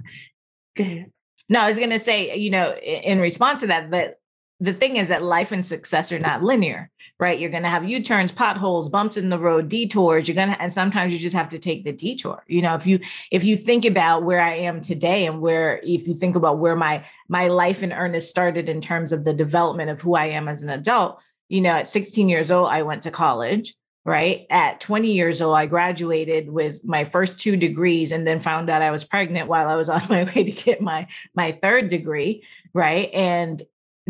I. 0.78 1.06
No, 1.48 1.60
I 1.62 1.68
was 1.68 1.78
going 1.78 1.92
to 1.92 2.04
say, 2.04 2.36
you 2.36 2.50
know, 2.50 2.74
in 2.74 3.20
response 3.20 3.62
to 3.62 3.68
that, 3.68 3.92
that 3.92 4.16
the 4.60 4.74
thing 4.74 4.96
is 4.96 5.10
that 5.10 5.24
life 5.24 5.52
and 5.52 5.66
success 5.66 6.12
are 6.12 6.20
not 6.20 6.44
linear 6.44 6.90
right? 7.20 7.40
You're 7.40 7.50
going 7.50 7.64
to 7.64 7.70
have 7.70 7.88
U-turns, 7.88 8.32
potholes, 8.32 8.90
bumps 8.90 9.16
in 9.16 9.30
the 9.30 9.40
road, 9.40 9.70
detours. 9.70 10.28
You're 10.28 10.36
going 10.36 10.50
to, 10.50 10.62
and 10.62 10.72
sometimes 10.72 11.14
you 11.14 11.20
just 11.20 11.36
have 11.36 11.50
to 11.50 11.60
take 11.60 11.84
the 11.84 11.92
detour. 11.92 12.44
You 12.48 12.62
know, 12.62 12.76
if 12.76 12.86
you 12.86 13.00
if 13.32 13.44
you 13.44 13.56
think 13.56 13.86
about 13.86 14.24
where 14.24 14.42
I 14.42 14.56
am 14.56 14.82
today 14.82 15.26
and 15.26 15.40
where 15.40 15.80
if 15.84 16.08
you 16.08 16.14
think 16.14 16.36
about 16.36 16.60
where 16.60 16.76
my 16.76 17.06
my 17.30 17.48
life 17.48 17.84
in 17.84 17.94
earnest 17.94 18.30
started 18.30 18.68
in 18.68 18.82
terms 18.82 19.12
of 19.12 19.24
the 19.24 19.34
development 19.34 19.90
of 19.90 20.02
who 20.02 20.16
I 20.16 20.26
am 20.28 20.48
as 20.48 20.64
an 20.64 20.70
adult, 20.70 21.20
you 21.48 21.62
know, 21.62 21.72
at 21.72 21.88
16 21.88 22.28
years 22.28 22.52
old, 22.52 22.70
I 22.70 22.82
went 22.82 23.04
to 23.04 23.12
college. 23.12 23.74
Right 24.08 24.46
at 24.52 24.82
20 24.82 25.14
years 25.14 25.42
old, 25.42 25.58
I 25.58 25.66
graduated 25.66 26.48
with 26.52 26.86
my 26.86 27.06
first 27.06 27.40
two 27.40 27.58
degrees, 27.58 28.12
and 28.12 28.28
then 28.28 28.40
found 28.40 28.70
out 28.70 28.84
I 28.84 28.92
was 28.92 29.04
pregnant 29.04 29.48
while 29.48 29.68
I 29.68 29.74
was 29.76 29.90
on 29.90 30.04
my 30.10 30.26
way 30.26 30.44
to 30.44 30.52
get 30.52 30.80
my 30.82 31.08
my 31.34 31.54
third 31.54 31.90
degree. 31.90 32.44
Right, 32.74 33.10
and 33.14 33.64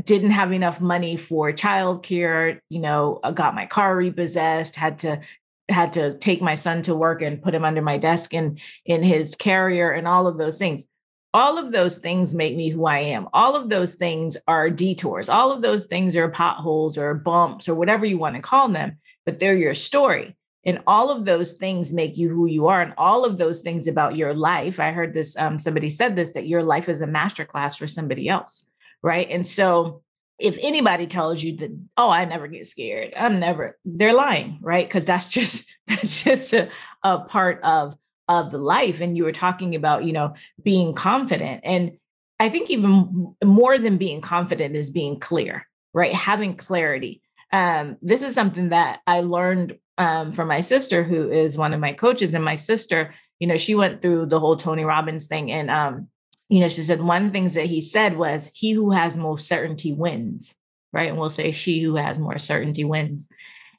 didn't 0.03 0.31
have 0.31 0.51
enough 0.51 0.81
money 0.81 1.15
for 1.15 1.51
childcare, 1.53 2.59
you 2.69 2.79
know, 2.79 3.19
got 3.33 3.55
my 3.55 3.65
car 3.65 3.95
repossessed, 3.95 4.75
had 4.75 4.99
to 4.99 5.21
had 5.67 5.93
to 5.93 6.15
take 6.19 6.41
my 6.41 6.53
son 6.53 6.83
to 6.83 6.93
work 6.93 7.23
and 7.23 7.41
put 7.41 7.55
him 7.55 7.65
under 7.65 7.81
my 7.81 7.97
desk 7.97 8.33
in 8.33 8.59
in 8.85 9.01
his 9.03 9.35
carrier 9.35 9.91
and 9.91 10.07
all 10.07 10.27
of 10.27 10.37
those 10.37 10.57
things. 10.57 10.85
All 11.33 11.57
of 11.57 11.71
those 11.71 11.97
things 11.97 12.33
make 12.33 12.55
me 12.55 12.69
who 12.69 12.85
I 12.85 12.99
am. 12.99 13.27
All 13.33 13.55
of 13.55 13.67
those 13.69 13.95
things 13.95 14.37
are 14.47 14.69
detours. 14.69 15.27
All 15.27 15.51
of 15.51 15.61
those 15.61 15.85
things 15.85 16.15
are 16.15 16.29
potholes 16.29 16.97
or 16.97 17.13
bumps 17.13 17.67
or 17.67 17.75
whatever 17.75 18.05
you 18.05 18.17
want 18.17 18.35
to 18.35 18.41
call 18.41 18.69
them, 18.69 18.99
but 19.25 19.39
they're 19.39 19.55
your 19.55 19.73
story. 19.73 20.35
And 20.63 20.79
all 20.87 21.11
of 21.11 21.25
those 21.25 21.53
things 21.53 21.91
make 21.91 22.17
you 22.17 22.29
who 22.29 22.47
you 22.47 22.67
are. 22.67 22.81
And 22.81 22.93
all 22.97 23.25
of 23.25 23.37
those 23.37 23.61
things 23.61 23.85
about 23.85 24.15
your 24.15 24.33
life. 24.33 24.79
I 24.79 24.91
heard 24.91 25.13
this, 25.13 25.35
um, 25.37 25.59
somebody 25.59 25.89
said 25.89 26.15
this, 26.15 26.31
that 26.31 26.47
your 26.47 26.63
life 26.63 26.87
is 26.87 27.01
a 27.01 27.07
masterclass 27.07 27.77
for 27.77 27.87
somebody 27.87 28.29
else 28.29 28.65
right? 29.01 29.27
And 29.29 29.45
so 29.45 30.01
if 30.39 30.57
anybody 30.61 31.07
tells 31.07 31.41
you 31.41 31.55
that, 31.57 31.71
oh, 31.97 32.09
I 32.09 32.25
never 32.25 32.47
get 32.47 32.67
scared, 32.67 33.13
I'm 33.15 33.39
never, 33.39 33.77
they're 33.85 34.13
lying, 34.13 34.59
right? 34.61 34.87
Because 34.87 35.05
that's 35.05 35.27
just 35.29 35.65
that's 35.87 36.23
just 36.23 36.53
a, 36.53 36.69
a 37.03 37.19
part 37.19 37.61
of 37.63 37.95
of 38.27 38.51
the 38.51 38.57
life. 38.57 39.01
And 39.01 39.15
you 39.15 39.23
were 39.23 39.31
talking 39.31 39.75
about, 39.75 40.03
you 40.03 40.11
know, 40.11 40.33
being 40.63 40.93
confident. 40.93 41.61
And 41.63 41.97
I 42.39 42.49
think 42.49 42.69
even 42.69 43.35
more 43.43 43.77
than 43.77 43.97
being 43.97 44.21
confident 44.21 44.75
is 44.75 44.89
being 44.89 45.19
clear, 45.19 45.67
right? 45.93 46.13
Having 46.13 46.57
clarity. 46.57 47.21
Um, 47.51 47.97
this 48.01 48.23
is 48.23 48.33
something 48.33 48.69
that 48.69 49.01
I 49.05 49.21
learned 49.21 49.77
um, 49.97 50.33
from 50.33 50.47
my 50.47 50.61
sister, 50.61 51.03
who 51.03 51.31
is 51.31 51.57
one 51.57 51.73
of 51.73 51.79
my 51.79 51.93
coaches. 51.93 52.33
And 52.33 52.43
my 52.43 52.55
sister, 52.55 53.13
you 53.39 53.47
know, 53.47 53.57
she 53.57 53.75
went 53.75 54.01
through 54.01 54.25
the 54.25 54.39
whole 54.39 54.57
Tony 54.57 54.83
Robbins 54.83 55.27
thing. 55.27 55.51
And 55.51 55.69
um, 55.69 56.07
you 56.49 56.59
know, 56.59 56.67
she 56.67 56.81
said 56.81 57.01
one 57.01 57.25
of 57.25 57.31
the 57.31 57.37
things 57.37 57.55
that 57.55 57.65
he 57.65 57.81
said 57.81 58.17
was, 58.17 58.51
he 58.53 58.71
who 58.71 58.91
has 58.91 59.17
most 59.17 59.47
certainty 59.47 59.93
wins, 59.93 60.55
right? 60.93 61.09
And 61.09 61.17
we'll 61.17 61.29
say 61.29 61.51
she 61.51 61.81
who 61.81 61.95
has 61.95 62.19
more 62.19 62.37
certainty 62.37 62.83
wins. 62.83 63.27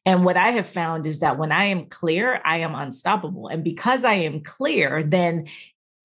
And 0.05 0.25
what 0.25 0.37
I 0.37 0.53
have 0.53 0.69
found 0.69 1.07
is 1.07 1.21
that 1.21 1.39
when 1.39 1.53
I 1.53 1.65
am 1.65 1.87
clear, 1.87 2.41
I 2.45 2.59
am 2.59 2.75
unstoppable. 2.75 3.49
And 3.49 3.63
because 3.65 4.05
I 4.05 4.15
am 4.15 4.41
clear, 4.41 5.03
then 5.05 5.47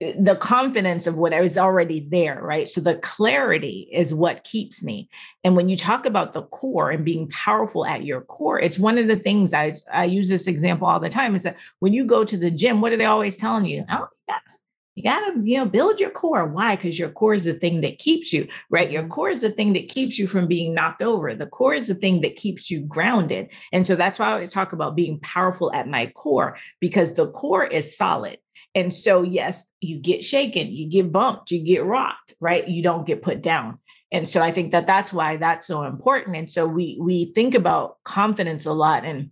eh, 0.01 0.13
the 0.19 0.35
confidence 0.35 1.05
of 1.07 1.15
what 1.15 1.33
I 1.33 1.41
was 1.41 1.57
already 1.57 1.99
there, 1.99 2.39
right? 2.41 2.67
So 2.67 2.81
the 2.81 2.95
clarity 2.95 3.87
is 3.91 4.13
what 4.13 4.43
keeps 4.43 4.83
me. 4.83 5.07
And 5.43 5.55
when 5.55 5.69
you 5.69 5.77
talk 5.77 6.05
about 6.05 6.33
the 6.33 6.43
core 6.43 6.91
and 6.91 7.05
being 7.05 7.27
powerful 7.29 7.85
at 7.85 8.03
your 8.03 8.21
core, 8.21 8.59
it's 8.59 8.79
one 8.79 8.97
of 8.97 9.07
the 9.07 9.17
things 9.17 9.53
I, 9.53 9.75
I 9.91 10.05
use 10.05 10.29
this 10.29 10.47
example 10.47 10.87
all 10.87 10.99
the 10.99 11.09
time 11.09 11.35
is 11.35 11.43
that 11.43 11.57
when 11.79 11.93
you 11.93 12.05
go 12.05 12.23
to 12.23 12.37
the 12.37 12.51
gym, 12.51 12.81
what 12.81 12.93
are 12.93 12.97
they 12.97 13.05
always 13.05 13.37
telling 13.37 13.65
you? 13.65 13.85
Oh, 13.91 14.07
yes, 14.27 14.59
you 15.01 15.09
got 15.09 15.19
to 15.21 15.41
you 15.43 15.57
know 15.57 15.65
build 15.65 15.99
your 15.99 16.11
core. 16.11 16.45
Why? 16.45 16.75
Because 16.75 16.99
your 16.99 17.09
core 17.09 17.33
is 17.33 17.45
the 17.45 17.53
thing 17.53 17.81
that 17.81 17.97
keeps 17.97 18.31
you 18.31 18.47
right? 18.69 18.91
Your 18.91 19.03
mm-hmm. 19.03 19.11
core 19.11 19.29
is 19.29 19.41
the 19.41 19.51
thing 19.51 19.73
that 19.73 19.89
keeps 19.89 20.19
you 20.19 20.27
from 20.27 20.47
being 20.47 20.73
knocked 20.73 21.01
over. 21.01 21.33
The 21.33 21.47
core 21.47 21.73
is 21.73 21.87
the 21.87 21.95
thing 21.95 22.21
that 22.21 22.35
keeps 22.35 22.69
you 22.69 22.81
grounded. 22.81 23.49
And 23.71 23.85
so 23.85 23.95
that's 23.95 24.19
why 24.19 24.27
i 24.27 24.33
always 24.33 24.53
talk 24.53 24.73
about 24.73 24.95
being 24.95 25.19
powerful 25.19 25.73
at 25.73 25.87
my 25.87 26.07
core 26.07 26.57
because 26.79 27.13
the 27.13 27.29
core 27.31 27.65
is 27.65 27.97
solid. 27.97 28.37
And 28.75 28.93
so 28.93 29.23
yes 29.23 29.65
you 29.81 29.99
get 29.99 30.23
shaken 30.23 30.67
you 30.71 30.87
get 30.87 31.11
bumped 31.11 31.51
you 31.51 31.59
get 31.59 31.83
rocked 31.83 32.35
right? 32.39 32.67
You 32.67 32.83
don't 32.83 33.07
get 33.07 33.21
put 33.21 33.41
down. 33.41 33.79
And 34.11 34.27
so 34.27 34.41
i 34.41 34.51
think 34.51 34.71
that 34.71 34.87
that's 34.87 35.11
why 35.11 35.37
that's 35.37 35.67
so 35.67 35.83
important. 35.83 36.37
And 36.37 36.51
so 36.51 36.67
we 36.67 36.97
we 37.01 37.25
think 37.33 37.55
about 37.55 37.97
confidence 38.03 38.65
a 38.65 38.73
lot 38.73 39.05
and 39.05 39.31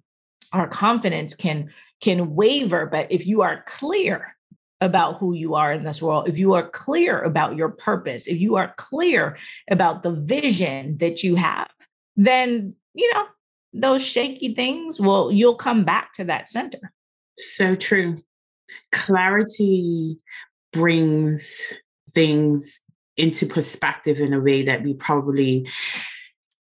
our 0.51 0.67
confidence 0.67 1.35
can 1.35 1.69
can 2.01 2.33
waver. 2.33 2.87
But 2.87 3.11
if 3.11 3.27
you 3.27 3.41
are 3.43 3.63
clear 3.67 4.35
about 4.81 5.17
who 5.17 5.33
you 5.33 5.55
are 5.55 5.73
in 5.73 5.83
this 5.83 6.01
world, 6.01 6.29
if 6.29 6.37
you 6.37 6.53
are 6.53 6.69
clear 6.69 7.21
about 7.21 7.55
your 7.55 7.69
purpose, 7.69 8.27
if 8.27 8.39
you 8.39 8.55
are 8.55 8.73
clear 8.77 9.37
about 9.69 10.03
the 10.03 10.11
vision 10.11 10.97
that 10.97 11.23
you 11.23 11.35
have, 11.35 11.69
then, 12.15 12.73
you 12.93 13.13
know, 13.13 13.25
those 13.73 14.03
shaky 14.03 14.53
things 14.53 14.99
will, 14.99 15.31
you'll 15.31 15.55
come 15.55 15.83
back 15.83 16.13
to 16.13 16.23
that 16.23 16.49
center. 16.49 16.93
So 17.37 17.75
true. 17.75 18.15
Clarity 18.91 20.17
brings 20.71 21.73
things 22.13 22.81
into 23.17 23.45
perspective 23.45 24.19
in 24.19 24.33
a 24.33 24.39
way 24.39 24.63
that 24.63 24.83
we 24.83 24.93
probably 24.93 25.67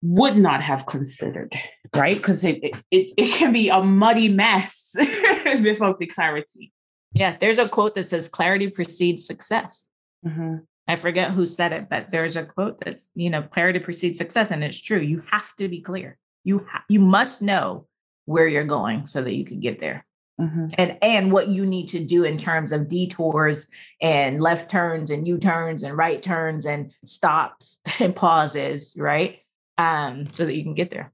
would 0.03 0.37
not 0.37 0.62
have 0.62 0.87
considered, 0.87 1.55
right? 1.95 2.16
Because 2.16 2.45
it, 2.45 2.61
it, 2.62 3.11
it 3.16 3.35
can 3.35 3.53
be 3.53 3.69
a 3.69 3.83
muddy 3.83 4.29
mess 4.29 4.95
without 5.62 5.99
the 5.99 6.07
clarity. 6.07 6.73
Yeah, 7.18 7.37
there's 7.40 7.59
a 7.59 7.68
quote 7.68 7.94
that 7.94 8.09
says 8.09 8.29
clarity 8.29 8.68
precedes 8.68 9.26
success. 9.26 9.87
Mm-hmm. 10.26 10.57
I 10.88 10.96
forget 10.96 11.33
who 11.33 11.46
said 11.46 11.72
it, 11.72 11.88
but 11.88 12.11
there's 12.11 12.37
a 12.37 12.44
quote 12.44 12.79
that's, 12.85 13.09
you 13.14 13.31
know, 13.31 13.42
clarity 13.42 13.81
precedes 13.81 14.18
success. 14.18 14.50
And 14.50 14.62
it's 14.62 14.81
true. 14.81 15.00
You 15.00 15.22
have 15.31 15.55
to 15.57 15.68
be 15.68 15.81
clear. 15.81 16.16
You 16.44 16.66
ha- 16.70 16.85
you 16.88 17.00
must 17.00 17.42
know 17.42 17.87
where 18.26 18.46
you're 18.46 18.64
going 18.64 19.07
so 19.07 19.22
that 19.22 19.35
you 19.35 19.44
can 19.44 19.61
get 19.61 19.79
there. 19.79 20.05
Mm-hmm. 20.40 20.66
And 20.76 20.98
and 21.00 21.33
what 21.33 21.48
you 21.48 21.64
need 21.64 21.88
to 21.88 22.00
do 22.00 22.24
in 22.24 22.37
terms 22.37 22.70
of 22.70 22.88
detours 22.88 23.68
and 24.02 24.40
left 24.40 24.70
turns 24.70 25.11
and 25.11 25.26
U-turns 25.26 25.83
and 25.83 25.96
right 25.96 26.22
turns 26.22 26.66
and 26.66 26.92
stops 27.05 27.81
and 27.98 28.14
pauses, 28.14 28.94
right? 28.98 29.38
Um, 29.79 30.29
so 30.33 30.44
that 30.44 30.55
you 30.55 30.62
can 30.62 30.74
get 30.74 30.90
there. 30.90 31.12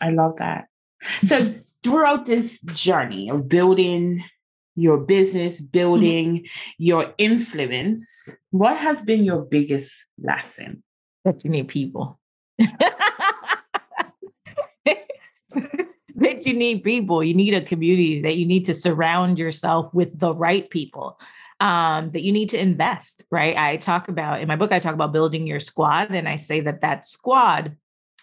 I 0.00 0.10
love 0.10 0.36
that. 0.36 0.68
So 1.24 1.54
throughout 1.82 2.26
this 2.26 2.60
journey 2.60 3.28
of 3.28 3.48
building 3.48 4.22
your 4.76 4.98
business, 4.98 5.60
mm-hmm. 5.60 5.70
building 5.72 6.36
mm-hmm. 6.36 6.72
your 6.78 7.14
influence, 7.18 8.36
what 8.50 8.76
has 8.76 9.02
been 9.02 9.24
your 9.24 9.42
biggest 9.42 10.06
lesson? 10.22 10.82
That 11.24 11.44
you 11.44 11.50
need 11.50 11.68
people. 11.68 12.20
that 16.16 16.46
you 16.46 16.54
need 16.54 16.84
people. 16.84 17.24
You 17.24 17.34
need 17.34 17.54
a 17.54 17.62
community, 17.62 18.22
that 18.22 18.36
you 18.36 18.46
need 18.46 18.66
to 18.66 18.74
surround 18.74 19.38
yourself 19.38 19.92
with 19.92 20.18
the 20.18 20.32
right 20.32 20.68
people. 20.70 21.18
Um, 21.58 22.10
that 22.10 22.20
you 22.20 22.32
need 22.32 22.50
to 22.50 22.60
invest, 22.60 23.24
right? 23.30 23.56
I 23.56 23.78
talk 23.78 24.08
about 24.08 24.42
in 24.42 24.48
my 24.48 24.56
book, 24.56 24.72
I 24.72 24.78
talk 24.78 24.92
about 24.92 25.14
building 25.14 25.46
your 25.46 25.58
squad, 25.58 26.10
and 26.10 26.28
I 26.28 26.36
say 26.36 26.60
that 26.60 26.82
that 26.82 27.06
squad, 27.06 27.74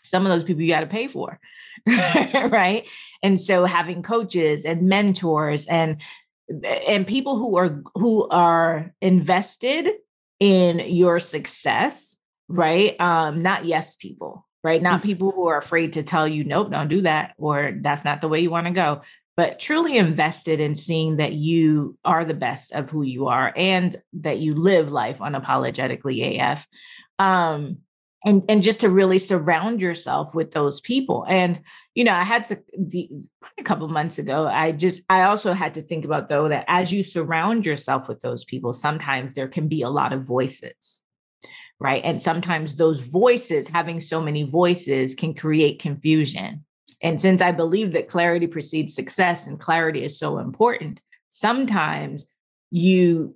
some 0.04 0.24
of 0.24 0.32
those 0.32 0.44
people 0.44 0.62
you 0.62 0.68
got 0.68 0.82
to 0.82 0.86
pay 0.86 1.08
for, 1.08 1.40
right? 1.88 2.88
And 3.24 3.42
so 3.42 3.66
having 3.66 4.04
coaches 4.04 4.66
and 4.66 4.84
mentors 4.84 5.66
and 5.66 6.00
and 6.50 7.08
people 7.08 7.38
who 7.38 7.58
are 7.58 7.82
who 7.96 8.28
are 8.30 8.94
invested 9.02 9.90
in 10.40 10.80
your 10.80 11.20
success 11.20 12.18
right 12.48 13.00
um 13.00 13.42
not 13.42 13.66
yes 13.66 13.96
people 13.96 14.46
right 14.64 14.82
not 14.82 15.00
mm-hmm. 15.00 15.08
people 15.08 15.32
who 15.32 15.48
are 15.48 15.58
afraid 15.58 15.94
to 15.94 16.04
tell 16.04 16.28
you 16.28 16.44
nope 16.44 16.72
don't 16.72 16.90
do 16.90 17.02
that 17.02 17.34
or 17.38 17.78
that's 17.82 18.04
not 18.04 18.22
the 18.22 18.28
way 18.28 18.40
you 18.40 18.50
want 18.50 18.68
to 18.68 18.74
go 18.74 19.02
but 19.36 19.60
truly 19.60 19.98
invested 19.98 20.60
in 20.60 20.76
seeing 20.76 21.18
that 21.18 21.34
you 21.34 21.98
are 22.06 22.24
the 22.24 22.36
best 22.36 22.72
of 22.74 22.90
who 22.90 23.02
you 23.02 23.28
are 23.28 23.52
and 23.56 23.96
that 24.14 24.40
you 24.40 24.54
live 24.54 24.92
life 24.92 25.20
unapologetically 25.20 26.40
af 26.40 26.68
um 27.20 27.78
and 28.26 28.44
and 28.48 28.64
just 28.64 28.82
to 28.82 28.90
really 28.90 29.18
surround 29.18 29.82
yourself 29.82 30.34
with 30.34 30.52
those 30.52 30.82
people. 30.82 31.26
And 31.28 31.60
you 31.96 32.04
know 32.04 32.14
i 32.14 32.24
had 32.24 32.46
to 32.48 32.60
the, 32.78 33.10
a 33.60 33.64
couple 33.64 33.88
months 33.88 34.18
ago 34.18 34.48
i 34.48 34.72
just 34.72 35.02
i 35.10 35.24
also 35.24 35.54
had 35.54 35.76
to 35.76 35.82
think 35.82 36.06
about 36.06 36.28
though 36.28 36.50
that 36.50 36.66
as 36.68 36.92
you 36.92 37.04
surround 37.04 37.66
yourself 37.66 38.08
with 38.08 38.22
those 38.22 38.44
people 38.44 38.74
sometimes 38.74 39.36
there 39.36 39.48
can 39.48 39.68
be 39.68 39.84
a 39.84 39.90
lot 39.90 40.12
of 40.12 40.24
voices 40.24 41.02
right? 41.80 42.04
And 42.06 42.22
sometimes 42.22 42.76
those 42.76 43.02
voices 43.02 43.68
having 43.68 44.00
so 44.00 44.22
many 44.22 44.44
voices 44.44 45.16
can 45.16 45.34
create 45.34 45.80
confusion. 45.80 46.64
And 47.02 47.20
since 47.20 47.42
i 47.42 47.52
believe 47.52 47.92
that 47.92 48.08
clarity 48.08 48.48
precedes 48.48 48.96
success 48.96 49.46
and 49.46 49.60
clarity 49.60 50.04
is 50.04 50.18
so 50.18 50.38
important 50.38 51.02
sometimes 51.34 52.26
you 52.70 53.36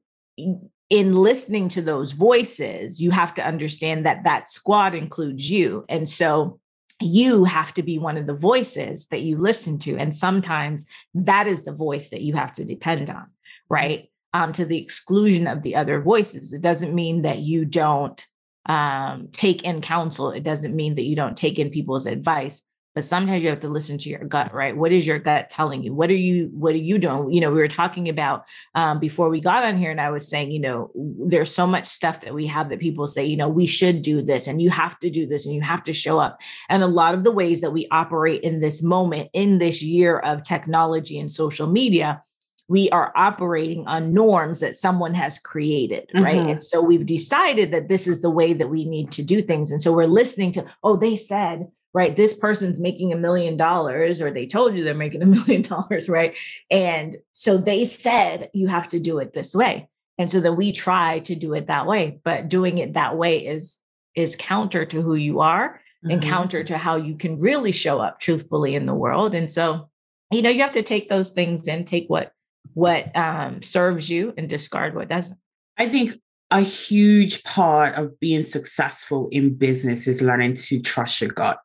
in 0.90 1.16
listening 1.16 1.70
to 1.70 1.82
those 1.82 2.14
voices, 2.14 3.02
you 3.02 3.12
have 3.12 3.34
to 3.36 3.46
understand 3.46 4.06
that 4.06 4.24
that 4.24 4.50
squad 4.50 4.96
includes 4.96 5.50
you. 5.50 5.86
And 5.90 6.08
so 6.08 6.60
you 7.02 7.44
have 7.44 7.74
to 7.76 7.84
be 7.84 8.00
one 8.00 8.18
of 8.18 8.26
the 8.26 8.36
voices 8.36 9.06
that 9.08 9.22
you 9.22 9.38
listen 9.38 9.78
to. 9.80 9.98
And 9.98 10.16
sometimes 10.16 10.86
that 11.14 11.48
is 11.48 11.64
the 11.64 11.74
voice 11.74 12.10
that 12.10 12.22
you 12.22 12.34
have 12.34 12.54
to 12.54 12.66
depend 12.66 13.10
on, 13.10 13.28
right? 13.70 14.10
Um, 14.34 14.52
to 14.54 14.66
the 14.66 14.78
exclusion 14.78 15.48
of 15.48 15.62
the 15.62 15.76
other 15.76 16.02
voices. 16.02 16.54
It 16.54 16.62
doesn't 16.62 16.96
mean 16.96 17.24
that 17.24 17.40
you 17.40 17.66
don't 17.66 18.26
um, 18.66 19.30
take 19.32 19.64
in 19.64 19.82
counsel. 19.82 20.32
It 20.32 20.44
doesn't 20.44 20.76
mean 20.76 20.96
that 20.96 21.04
you 21.04 21.16
don't 21.16 21.38
take 21.38 21.60
in 21.60 21.70
people's 21.70 22.06
advice, 22.06 22.64
but 22.98 23.06
sometimes 23.06 23.44
you 23.44 23.50
have 23.50 23.60
to 23.60 23.70
listen 23.70 23.96
to 24.00 24.10
your 24.10 24.24
gut 24.24 24.52
right 24.52 24.76
what 24.76 24.92
is 24.92 25.06
your 25.06 25.20
gut 25.20 25.50
telling 25.50 25.84
you 25.84 25.94
what 25.94 26.10
are 26.10 26.16
you 26.16 26.50
what 26.52 26.74
are 26.74 26.80
you 26.80 26.98
doing 26.98 27.32
you 27.32 27.40
know 27.40 27.52
we 27.52 27.60
were 27.60 27.68
talking 27.68 28.10
about 28.10 28.44
um, 28.74 29.00
before 29.00 29.30
we 29.30 29.40
got 29.40 29.64
on 29.64 29.78
here 29.78 29.92
and 29.92 30.02
i 30.02 30.10
was 30.10 30.28
saying 30.28 30.50
you 30.50 30.60
know 30.60 30.90
there's 30.96 31.54
so 31.54 31.68
much 31.68 31.86
stuff 31.86 32.22
that 32.22 32.34
we 32.34 32.48
have 32.48 32.70
that 32.70 32.80
people 32.80 33.06
say 33.06 33.24
you 33.24 33.38
know 33.38 33.48
we 33.48 33.68
should 33.68 34.02
do 34.02 34.20
this 34.20 34.48
and 34.48 34.64
you 34.64 34.72
have 34.72 34.98
to 34.98 35.12
do 35.12 35.28
this 35.28 35.46
and 35.46 35.54
you 35.54 35.62
have 35.62 35.84
to 35.84 35.94
show 35.94 36.20
up 36.20 36.42
and 36.70 36.82
a 36.82 36.88
lot 36.88 37.14
of 37.14 37.24
the 37.24 37.30
ways 37.30 37.62
that 37.62 37.70
we 37.70 37.88
operate 37.92 38.42
in 38.42 38.62
this 38.62 38.82
moment 38.82 39.30
in 39.32 39.60
this 39.60 39.84
year 39.84 40.18
of 40.18 40.42
technology 40.42 41.20
and 41.20 41.32
social 41.32 41.68
media 41.68 42.20
we 42.68 42.90
are 42.90 43.14
operating 43.16 43.88
on 43.88 44.14
norms 44.14 44.60
that 44.60 44.76
someone 44.76 45.14
has 45.14 45.40
created, 45.40 46.10
right? 46.14 46.36
Mm-hmm. 46.36 46.50
And 46.50 46.64
so 46.64 46.82
we've 46.82 47.06
decided 47.06 47.72
that 47.72 47.88
this 47.88 48.08
is 48.08 48.20
the 48.20 48.30
way 48.30 48.52
that 48.52 48.70
we 48.70 48.84
need 48.84 49.10
to 49.14 49.24
do 49.24 49.42
things. 49.42 49.72
And 49.72 49.82
so 49.82 49.94
we're 49.94 50.06
listening 50.06 50.52
to, 50.52 50.66
oh, 50.84 50.98
they 50.98 51.16
said, 51.16 51.68
right? 51.98 52.16
This 52.16 52.36
person's 52.36 52.80
making 52.80 53.12
a 53.12 53.18
million 53.18 53.58
dollars, 53.58 54.22
or 54.22 54.30
they 54.30 54.46
told 54.46 54.78
you 54.78 54.84
they're 54.84 54.94
making 54.94 55.24
a 55.24 55.26
million 55.38 55.64
dollars, 55.64 56.08
right? 56.08 56.38
And 56.70 57.16
so 57.34 57.58
they 57.58 57.86
said, 57.86 58.52
you 58.54 58.68
have 58.68 58.88
to 58.90 59.00
do 59.00 59.18
it 59.18 59.34
this 59.34 59.56
way. 59.56 59.90
And 60.20 60.30
so 60.30 60.40
then 60.40 60.56
we 60.56 60.72
try 60.72 61.20
to 61.20 61.34
do 61.34 61.56
it 61.56 61.66
that 61.66 61.88
way, 61.88 62.20
but 62.24 62.50
doing 62.50 62.78
it 62.78 62.94
that 62.94 63.18
way 63.18 63.44
is 63.44 63.80
is 64.14 64.36
counter 64.36 64.86
to 64.86 65.02
who 65.02 65.16
you 65.16 65.40
are 65.40 65.70
mm-hmm. 66.04 66.12
and 66.12 66.22
counter 66.22 66.64
to 66.64 66.78
how 66.78 66.98
you 66.98 67.16
can 67.16 67.40
really 67.40 67.72
show 67.72 68.00
up 68.00 68.20
truthfully 68.20 68.76
in 68.76 68.86
the 68.86 68.96
world. 68.96 69.34
And 69.34 69.52
so, 69.52 69.90
you 70.32 70.44
know, 70.44 70.50
you 70.50 70.62
have 70.62 70.74
to 70.74 70.84
take 70.84 71.10
those 71.10 71.32
things 71.32 71.68
and 71.68 71.86
take 71.86 72.06
what 72.10 72.32
what 72.76 73.16
um, 73.16 73.64
serves 73.64 74.08
you 74.08 74.36
and 74.38 74.48
discard 74.48 74.94
what 74.94 75.10
doesn't. 75.10 75.40
I 75.80 75.90
think 75.90 76.20
a 76.52 76.62
huge 76.62 77.44
part 77.44 77.96
of 77.96 78.20
being 78.20 78.44
successful 78.44 79.30
in 79.32 79.56
business 79.56 80.06
is 80.06 80.22
learning 80.22 80.54
to 80.56 80.80
trust 80.80 81.22
your 81.22 81.32
gut. 81.32 81.58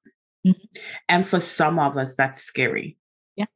Mm-hmm. 0.46 0.80
And 1.08 1.26
for 1.26 1.40
some 1.40 1.78
of 1.78 1.96
us, 1.96 2.14
that's 2.14 2.42
scary. 2.42 2.96
Yeah. 3.36 3.46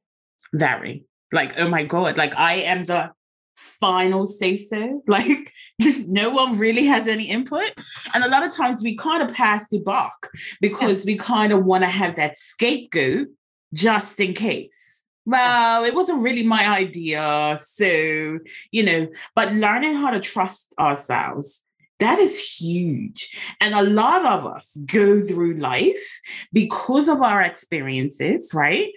Very. 0.52 1.04
Like, 1.32 1.58
oh 1.58 1.68
my 1.68 1.84
God, 1.84 2.16
like 2.16 2.36
I 2.36 2.54
am 2.54 2.84
the 2.84 3.12
final 3.56 4.26
say 4.26 4.56
so. 4.56 5.02
Like, 5.08 5.52
no 5.78 6.30
one 6.30 6.58
really 6.58 6.86
has 6.86 7.06
any 7.06 7.24
input. 7.24 7.72
And 8.14 8.24
a 8.24 8.28
lot 8.28 8.44
of 8.44 8.54
times 8.54 8.82
we 8.82 8.96
kind 8.96 9.22
of 9.22 9.34
pass 9.34 9.68
the 9.68 9.80
buck 9.80 10.28
because 10.60 11.04
yeah. 11.04 11.12
we 11.12 11.18
kind 11.18 11.52
of 11.52 11.64
want 11.64 11.84
to 11.84 11.88
have 11.88 12.16
that 12.16 12.36
scapegoat 12.36 13.28
just 13.74 14.18
in 14.20 14.32
case. 14.32 15.04
Well, 15.26 15.84
it 15.84 15.94
wasn't 15.94 16.22
really 16.22 16.44
my 16.44 16.68
idea. 16.68 17.58
So, 17.60 18.38
you 18.70 18.82
know, 18.84 19.08
but 19.34 19.52
learning 19.52 19.96
how 19.96 20.10
to 20.10 20.20
trust 20.20 20.72
ourselves 20.78 21.65
That 21.98 22.18
is 22.18 22.58
huge. 22.58 23.36
And 23.60 23.74
a 23.74 23.82
lot 23.82 24.24
of 24.26 24.44
us 24.44 24.76
go 24.84 25.22
through 25.22 25.54
life 25.54 26.20
because 26.52 27.08
of 27.08 27.22
our 27.22 27.40
experiences, 27.40 28.52
right? 28.54 28.92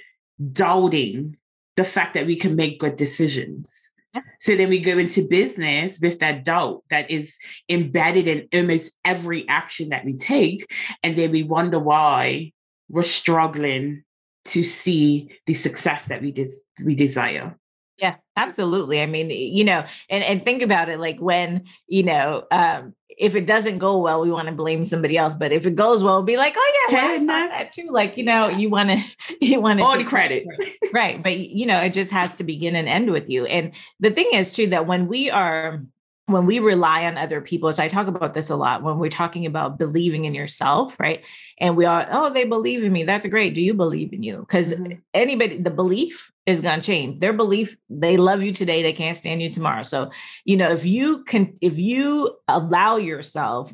Doubting 0.51 1.37
the 1.75 1.85
fact 1.85 2.13
that 2.15 2.25
we 2.25 2.35
can 2.35 2.55
make 2.55 2.79
good 2.79 2.97
decisions. 2.97 3.93
So 4.39 4.55
then 4.55 4.69
we 4.69 4.79
go 4.79 4.97
into 4.97 5.27
business 5.27 5.99
with 6.01 6.19
that 6.19 6.43
doubt 6.43 6.83
that 6.89 7.11
is 7.11 7.37
embedded 7.69 8.27
in 8.27 8.47
almost 8.53 8.91
every 9.05 9.47
action 9.47 9.89
that 9.89 10.03
we 10.03 10.15
take. 10.15 10.65
And 11.03 11.15
then 11.15 11.31
we 11.31 11.43
wonder 11.43 11.79
why 11.79 12.53
we're 12.89 13.03
struggling 13.03 14.03
to 14.45 14.63
see 14.63 15.29
the 15.45 15.53
success 15.53 16.05
that 16.05 16.21
we 16.21 16.31
des- 16.31 16.63
we 16.83 16.95
desire. 16.95 17.58
Yeah, 17.99 18.15
absolutely. 18.35 19.01
I 19.01 19.05
mean, 19.05 19.29
you 19.29 19.63
know, 19.63 19.85
and 20.09 20.23
and 20.23 20.43
think 20.43 20.61
about 20.61 20.89
it 20.89 20.99
like 20.99 21.19
when, 21.19 21.65
you 21.87 22.03
know, 22.03 22.45
um 22.51 22.93
if 23.19 23.35
it 23.35 23.45
doesn't 23.45 23.79
go 23.79 23.97
well, 23.97 24.21
we 24.21 24.31
want 24.31 24.47
to 24.47 24.53
blame 24.53 24.85
somebody 24.85 25.17
else. 25.17 25.35
But 25.35 25.51
if 25.51 25.65
it 25.65 25.75
goes 25.75 26.03
well, 26.03 26.23
be 26.23 26.37
like, 26.37 26.53
oh 26.57 26.87
yeah, 26.89 26.95
well, 26.95 27.15
I 27.15 27.17
thought 27.17 27.49
that 27.49 27.71
too. 27.73 27.89
Like, 27.91 28.15
you 28.15 28.23
know, 28.23 28.47
you 28.47 28.69
want 28.69 28.89
to 28.89 29.03
you 29.45 29.61
want 29.61 29.79
to 29.79 29.85
all 29.85 29.97
the 29.97 30.05
credit. 30.05 30.47
right. 30.93 31.21
But 31.21 31.37
you 31.37 31.65
know, 31.65 31.81
it 31.81 31.93
just 31.93 32.11
has 32.11 32.33
to 32.35 32.43
begin 32.43 32.75
and 32.75 32.87
end 32.87 33.11
with 33.11 33.29
you. 33.29 33.45
And 33.45 33.73
the 33.99 34.11
thing 34.11 34.29
is 34.33 34.53
too 34.53 34.67
that 34.67 34.87
when 34.87 35.07
we 35.07 35.29
are 35.29 35.83
when 36.29 36.45
we 36.45 36.59
rely 36.59 37.05
on 37.05 37.17
other 37.17 37.41
people, 37.41 37.71
so 37.73 37.83
I 37.83 37.87
talk 37.87 38.07
about 38.07 38.33
this 38.33 38.49
a 38.49 38.55
lot 38.55 38.83
when 38.83 38.99
we're 38.99 39.09
talking 39.09 39.45
about 39.45 39.77
believing 39.77 40.25
in 40.25 40.33
yourself, 40.33 40.99
right? 40.99 41.23
And 41.59 41.75
we 41.75 41.85
are, 41.85 42.07
oh, 42.11 42.29
they 42.29 42.45
believe 42.45 42.83
in 42.83 42.91
me. 42.91 43.03
That's 43.03 43.25
great. 43.25 43.55
Do 43.55 43.61
you 43.61 43.73
believe 43.73 44.13
in 44.13 44.23
you? 44.23 44.39
Because 44.39 44.73
mm-hmm. 44.73 44.99
anybody, 45.13 45.57
the 45.57 45.71
belief 45.71 46.31
is 46.45 46.61
going 46.61 46.79
to 46.79 46.85
change. 46.85 47.19
Their 47.19 47.33
belief, 47.33 47.77
they 47.89 48.17
love 48.17 48.43
you 48.43 48.51
today, 48.51 48.81
they 48.81 48.93
can't 48.93 49.17
stand 49.17 49.41
you 49.41 49.49
tomorrow. 49.49 49.83
So, 49.83 50.11
you 50.45 50.57
know, 50.57 50.71
if 50.71 50.85
you 50.85 51.23
can, 51.23 51.57
if 51.61 51.77
you 51.77 52.37
allow 52.47 52.97
yourself 52.97 53.73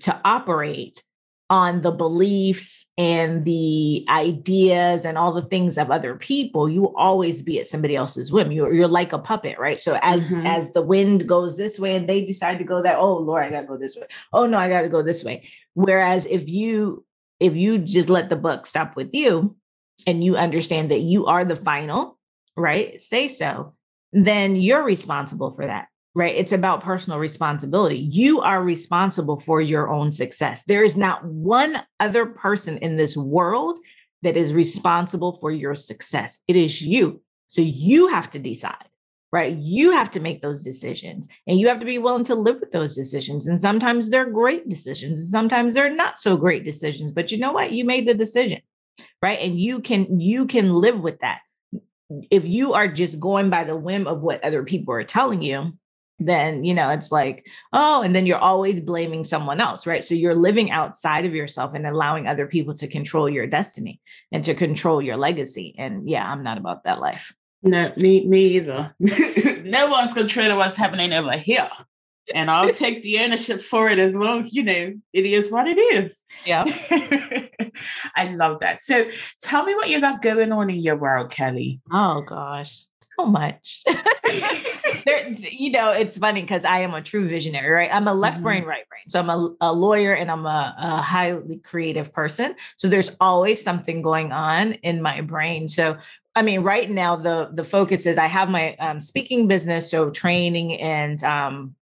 to 0.00 0.20
operate 0.24 1.02
on 1.52 1.82
the 1.82 1.90
beliefs 1.90 2.86
and 2.96 3.44
the 3.44 4.06
ideas 4.08 5.04
and 5.04 5.18
all 5.18 5.34
the 5.34 5.42
things 5.42 5.76
of 5.76 5.90
other 5.90 6.14
people 6.14 6.66
you 6.66 6.96
always 6.96 7.42
be 7.42 7.60
at 7.60 7.66
somebody 7.66 7.94
else's 7.94 8.32
whim. 8.32 8.50
You're, 8.50 8.72
you're 8.72 8.88
like 8.88 9.12
a 9.12 9.18
puppet 9.18 9.58
right? 9.58 9.78
So 9.78 9.98
as 10.00 10.22
mm-hmm. 10.22 10.46
as 10.46 10.72
the 10.72 10.80
wind 10.80 11.28
goes 11.28 11.58
this 11.58 11.78
way 11.78 11.94
and 11.94 12.08
they 12.08 12.24
decide 12.24 12.56
to 12.56 12.64
go 12.64 12.82
that 12.82 12.96
oh 12.96 13.18
lord 13.18 13.44
i 13.44 13.50
gotta 13.50 13.66
go 13.66 13.76
this 13.76 13.96
way. 13.96 14.06
Oh 14.32 14.46
no 14.46 14.56
i 14.56 14.70
gotta 14.70 14.88
go 14.88 15.02
this 15.02 15.24
way. 15.24 15.46
Whereas 15.74 16.24
if 16.24 16.48
you 16.48 17.04
if 17.38 17.54
you 17.54 17.76
just 17.76 18.08
let 18.08 18.30
the 18.30 18.36
buck 18.36 18.64
stop 18.64 18.96
with 18.96 19.10
you 19.12 19.54
and 20.06 20.24
you 20.24 20.38
understand 20.38 20.90
that 20.90 21.00
you 21.00 21.26
are 21.26 21.44
the 21.44 21.56
final 21.56 22.18
right? 22.56 22.98
Say 22.98 23.28
so 23.28 23.74
then 24.14 24.56
you're 24.56 24.84
responsible 24.84 25.50
for 25.50 25.66
that 25.66 25.88
right? 26.14 26.34
It's 26.34 26.52
about 26.52 26.82
personal 26.82 27.18
responsibility. 27.18 27.98
You 27.98 28.40
are 28.40 28.62
responsible 28.62 29.40
for 29.40 29.60
your 29.60 29.90
own 29.90 30.12
success. 30.12 30.62
There 30.64 30.84
is 30.84 30.96
not 30.96 31.24
one 31.24 31.82
other 32.00 32.26
person 32.26 32.78
in 32.78 32.96
this 32.96 33.16
world 33.16 33.78
that 34.22 34.36
is 34.36 34.52
responsible 34.52 35.38
for 35.40 35.50
your 35.50 35.74
success. 35.74 36.40
It 36.46 36.56
is 36.56 36.82
you. 36.82 37.22
So 37.46 37.60
you 37.60 38.08
have 38.08 38.30
to 38.30 38.38
decide, 38.38 38.88
right? 39.32 39.56
You 39.56 39.92
have 39.92 40.10
to 40.12 40.20
make 40.20 40.42
those 40.42 40.62
decisions 40.62 41.28
and 41.46 41.58
you 41.58 41.68
have 41.68 41.80
to 41.80 41.86
be 41.86 41.98
willing 41.98 42.24
to 42.24 42.34
live 42.34 42.60
with 42.60 42.72
those 42.72 42.94
decisions. 42.94 43.46
And 43.46 43.60
sometimes 43.60 44.10
they're 44.10 44.30
great 44.30 44.68
decisions 44.68 45.18
and 45.18 45.28
sometimes 45.28 45.74
they're 45.74 45.94
not 45.94 46.18
so 46.18 46.36
great 46.36 46.64
decisions, 46.64 47.10
but 47.10 47.32
you 47.32 47.38
know 47.38 47.52
what? 47.52 47.72
You 47.72 47.84
made 47.84 48.06
the 48.06 48.14
decision, 48.14 48.60
right? 49.22 49.40
And 49.40 49.58
you 49.58 49.80
can 49.80 50.20
you 50.20 50.46
can 50.46 50.74
live 50.74 51.00
with 51.00 51.18
that. 51.20 51.40
If 52.30 52.46
you 52.46 52.74
are 52.74 52.88
just 52.88 53.18
going 53.18 53.48
by 53.48 53.64
the 53.64 53.76
whim 53.76 54.06
of 54.06 54.20
what 54.20 54.44
other 54.44 54.62
people 54.62 54.94
are 54.94 55.04
telling 55.04 55.42
you, 55.42 55.72
then 56.26 56.64
you 56.64 56.74
know 56.74 56.90
it's 56.90 57.12
like 57.12 57.46
oh 57.72 58.02
and 58.02 58.14
then 58.14 58.26
you're 58.26 58.38
always 58.38 58.80
blaming 58.80 59.24
someone 59.24 59.60
else 59.60 59.86
right? 59.86 60.04
So 60.04 60.14
you're 60.14 60.34
living 60.34 60.70
outside 60.70 61.24
of 61.24 61.34
yourself 61.34 61.74
and 61.74 61.86
allowing 61.86 62.26
other 62.26 62.46
people 62.46 62.74
to 62.74 62.88
control 62.88 63.28
your 63.28 63.46
destiny 63.46 64.00
and 64.30 64.44
to 64.44 64.54
control 64.54 65.02
your 65.02 65.16
legacy 65.16 65.74
and 65.78 66.08
yeah 66.08 66.26
i'm 66.26 66.42
not 66.42 66.58
about 66.58 66.84
that 66.84 67.00
life. 67.00 67.34
No 67.62 67.92
me 67.96 68.26
me 68.26 68.56
either. 68.56 68.94
No 69.64 69.86
one's 69.86 70.12
controlling 70.12 70.56
what's 70.56 70.76
happening 70.76 71.12
over 71.12 71.36
here 71.36 71.70
and 72.34 72.50
i'll 72.50 72.72
take 72.72 73.02
the 73.02 73.18
ownership 73.18 73.60
for 73.60 73.88
it 73.88 73.98
as 73.98 74.14
long 74.14 74.42
as 74.42 74.52
you 74.52 74.62
know 74.64 74.92
it 75.12 75.24
is 75.26 75.50
what 75.50 75.68
it 75.68 75.78
is. 75.78 76.24
Yeah. 76.44 76.64
I 78.16 78.34
love 78.34 78.60
that. 78.60 78.80
So 78.80 79.08
tell 79.40 79.64
me 79.64 79.74
what 79.74 79.88
you 79.88 80.00
got 80.00 80.20
going 80.20 80.52
on 80.52 80.70
in 80.70 80.80
your 80.80 80.96
world 80.96 81.30
kelly. 81.30 81.80
Oh 81.92 82.22
gosh 82.22 82.86
so 83.18 83.26
much. 83.26 83.82
there, 85.04 85.28
you 85.50 85.70
know, 85.70 85.90
it's 85.90 86.18
funny 86.18 86.42
because 86.42 86.64
I 86.64 86.80
am 86.80 86.94
a 86.94 87.02
true 87.02 87.26
visionary, 87.26 87.70
right? 87.70 87.90
I'm 87.92 88.08
a 88.08 88.14
left 88.14 88.36
mm-hmm. 88.36 88.44
brain, 88.44 88.64
right 88.64 88.88
brain. 88.88 89.08
So 89.08 89.20
I'm 89.20 89.30
a, 89.30 89.54
a 89.60 89.72
lawyer 89.72 90.14
and 90.14 90.30
I'm 90.30 90.46
a, 90.46 90.74
a, 90.78 91.02
highly 91.02 91.58
creative 91.58 92.12
person. 92.12 92.54
So 92.76 92.88
there's 92.88 93.16
always 93.20 93.62
something 93.62 94.02
going 94.02 94.32
on 94.32 94.72
in 94.74 95.02
my 95.02 95.20
brain. 95.20 95.68
So 95.68 95.98
I 96.34 96.42
mean, 96.42 96.62
right 96.62 96.90
now 96.90 97.16
the 97.16 97.50
the 97.52 97.64
focus 97.64 98.06
is 98.06 98.16
I 98.16 98.26
have 98.26 98.48
my 98.48 98.74
um, 98.76 99.00
speaking 99.00 99.48
business, 99.48 99.90
so 99.90 100.10
training 100.10 100.80
and 100.80 101.22
um, 101.24 101.74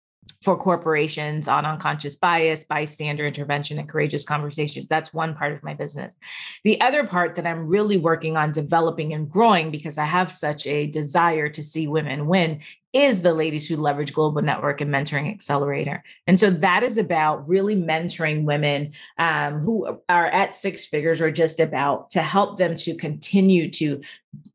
for 0.42 0.58
corporations 0.58 1.48
on 1.48 1.66
unconscious 1.66 2.16
bias, 2.16 2.64
bystander 2.64 3.28
intervention, 3.28 3.78
and 3.78 3.90
courageous 3.90 4.24
conversations. 4.24 4.86
That's 4.88 5.14
one 5.14 5.36
part 5.36 5.54
of 5.54 5.64
my 5.64 5.74
business. 5.74 6.18
The 6.64 6.80
other 6.80 7.06
part 7.06 7.36
that 7.36 7.46
I'm 7.46 7.68
really 7.68 7.98
working 7.98 8.38
on 8.38 8.54
developing 8.54 9.14
and 9.14 9.30
growing 9.30 9.70
because 9.70 9.98
I 9.98 10.06
have 10.06 10.32
such 10.32 10.66
a 10.66 10.88
desire 10.88 11.50
to 11.50 11.62
see 11.62 11.88
women 11.88 12.28
win 12.28 12.62
is 12.92 13.22
the 13.22 13.34
Ladies 13.34 13.68
Who 13.68 13.78
Leverage 13.78 14.14
Global 14.14 14.42
Network 14.42 14.82
and 14.82 14.92
Mentoring 14.92 15.32
Accelerator. 15.32 16.04
And 16.26 16.40
so 16.40 16.50
that 16.50 16.82
is 16.82 16.98
about 16.98 17.48
really 17.48 17.76
mentoring 17.76 18.46
women 18.46 18.94
um, 19.20 19.60
who 19.60 20.00
are 20.10 20.28
at 20.28 20.56
six 20.56 20.86
figures 20.86 21.22
or 21.22 21.30
just 21.30 21.60
about 21.60 22.10
to 22.12 22.22
help 22.22 22.58
them 22.58 22.76
to 22.78 22.96
continue 22.96 23.70
to, 23.72 24.02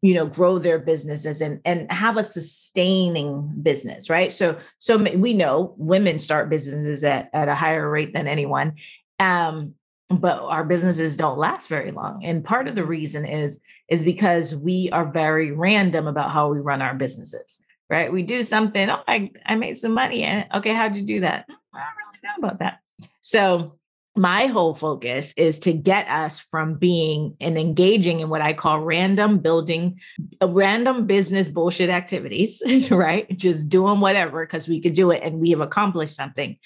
you 0.02 0.14
know, 0.14 0.26
grow 0.26 0.58
their 0.58 0.80
businesses 0.80 1.40
and, 1.40 1.60
and 1.64 1.90
have 1.92 2.16
a 2.16 2.24
sustaining 2.24 3.52
business, 3.62 4.10
right? 4.10 4.32
So, 4.32 4.58
so 4.78 4.96
we 4.96 5.32
know 5.32 5.74
women 5.76 6.18
start 6.18 6.50
businesses 6.50 7.04
at, 7.04 7.30
at 7.32 7.48
a 7.48 7.54
higher 7.54 7.88
rate 7.88 8.12
than 8.12 8.26
anyone. 8.26 8.74
Um, 9.20 9.74
but 10.10 10.40
our 10.40 10.64
businesses 10.64 11.16
don't 11.16 11.38
last 11.38 11.68
very 11.68 11.90
long 11.90 12.22
and 12.24 12.44
part 12.44 12.68
of 12.68 12.74
the 12.74 12.84
reason 12.84 13.24
is 13.24 13.60
is 13.88 14.04
because 14.04 14.54
we 14.54 14.90
are 14.92 15.10
very 15.10 15.50
random 15.50 16.06
about 16.06 16.30
how 16.30 16.48
we 16.48 16.58
run 16.58 16.82
our 16.82 16.94
businesses 16.94 17.58
right? 17.90 18.12
We 18.12 18.22
do 18.22 18.42
something. 18.42 18.90
Oh, 18.90 19.02
I, 19.06 19.30
I 19.44 19.56
made 19.56 19.78
some 19.78 19.92
money. 19.92 20.22
And 20.22 20.46
okay, 20.54 20.74
how'd 20.74 20.96
you 20.96 21.02
do 21.02 21.20
that? 21.20 21.46
I 21.48 21.52
don't 21.52 21.60
really 21.72 22.20
know 22.22 22.46
about 22.46 22.58
that. 22.60 22.80
So 23.20 23.78
my 24.16 24.46
whole 24.46 24.74
focus 24.74 25.34
is 25.36 25.58
to 25.60 25.72
get 25.72 26.06
us 26.08 26.38
from 26.38 26.74
being 26.74 27.36
and 27.40 27.58
engaging 27.58 28.20
in 28.20 28.28
what 28.28 28.40
I 28.40 28.52
call 28.52 28.80
random 28.80 29.38
building, 29.38 30.00
uh, 30.40 30.48
random 30.48 31.06
business 31.06 31.48
bullshit 31.48 31.90
activities, 31.90 32.62
right? 32.90 33.28
Just 33.36 33.68
doing 33.68 34.00
whatever 34.00 34.46
because 34.46 34.68
we 34.68 34.80
could 34.80 34.92
do 34.92 35.10
it 35.10 35.22
and 35.22 35.40
we 35.40 35.50
have 35.50 35.60
accomplished 35.60 36.14
something 36.14 36.56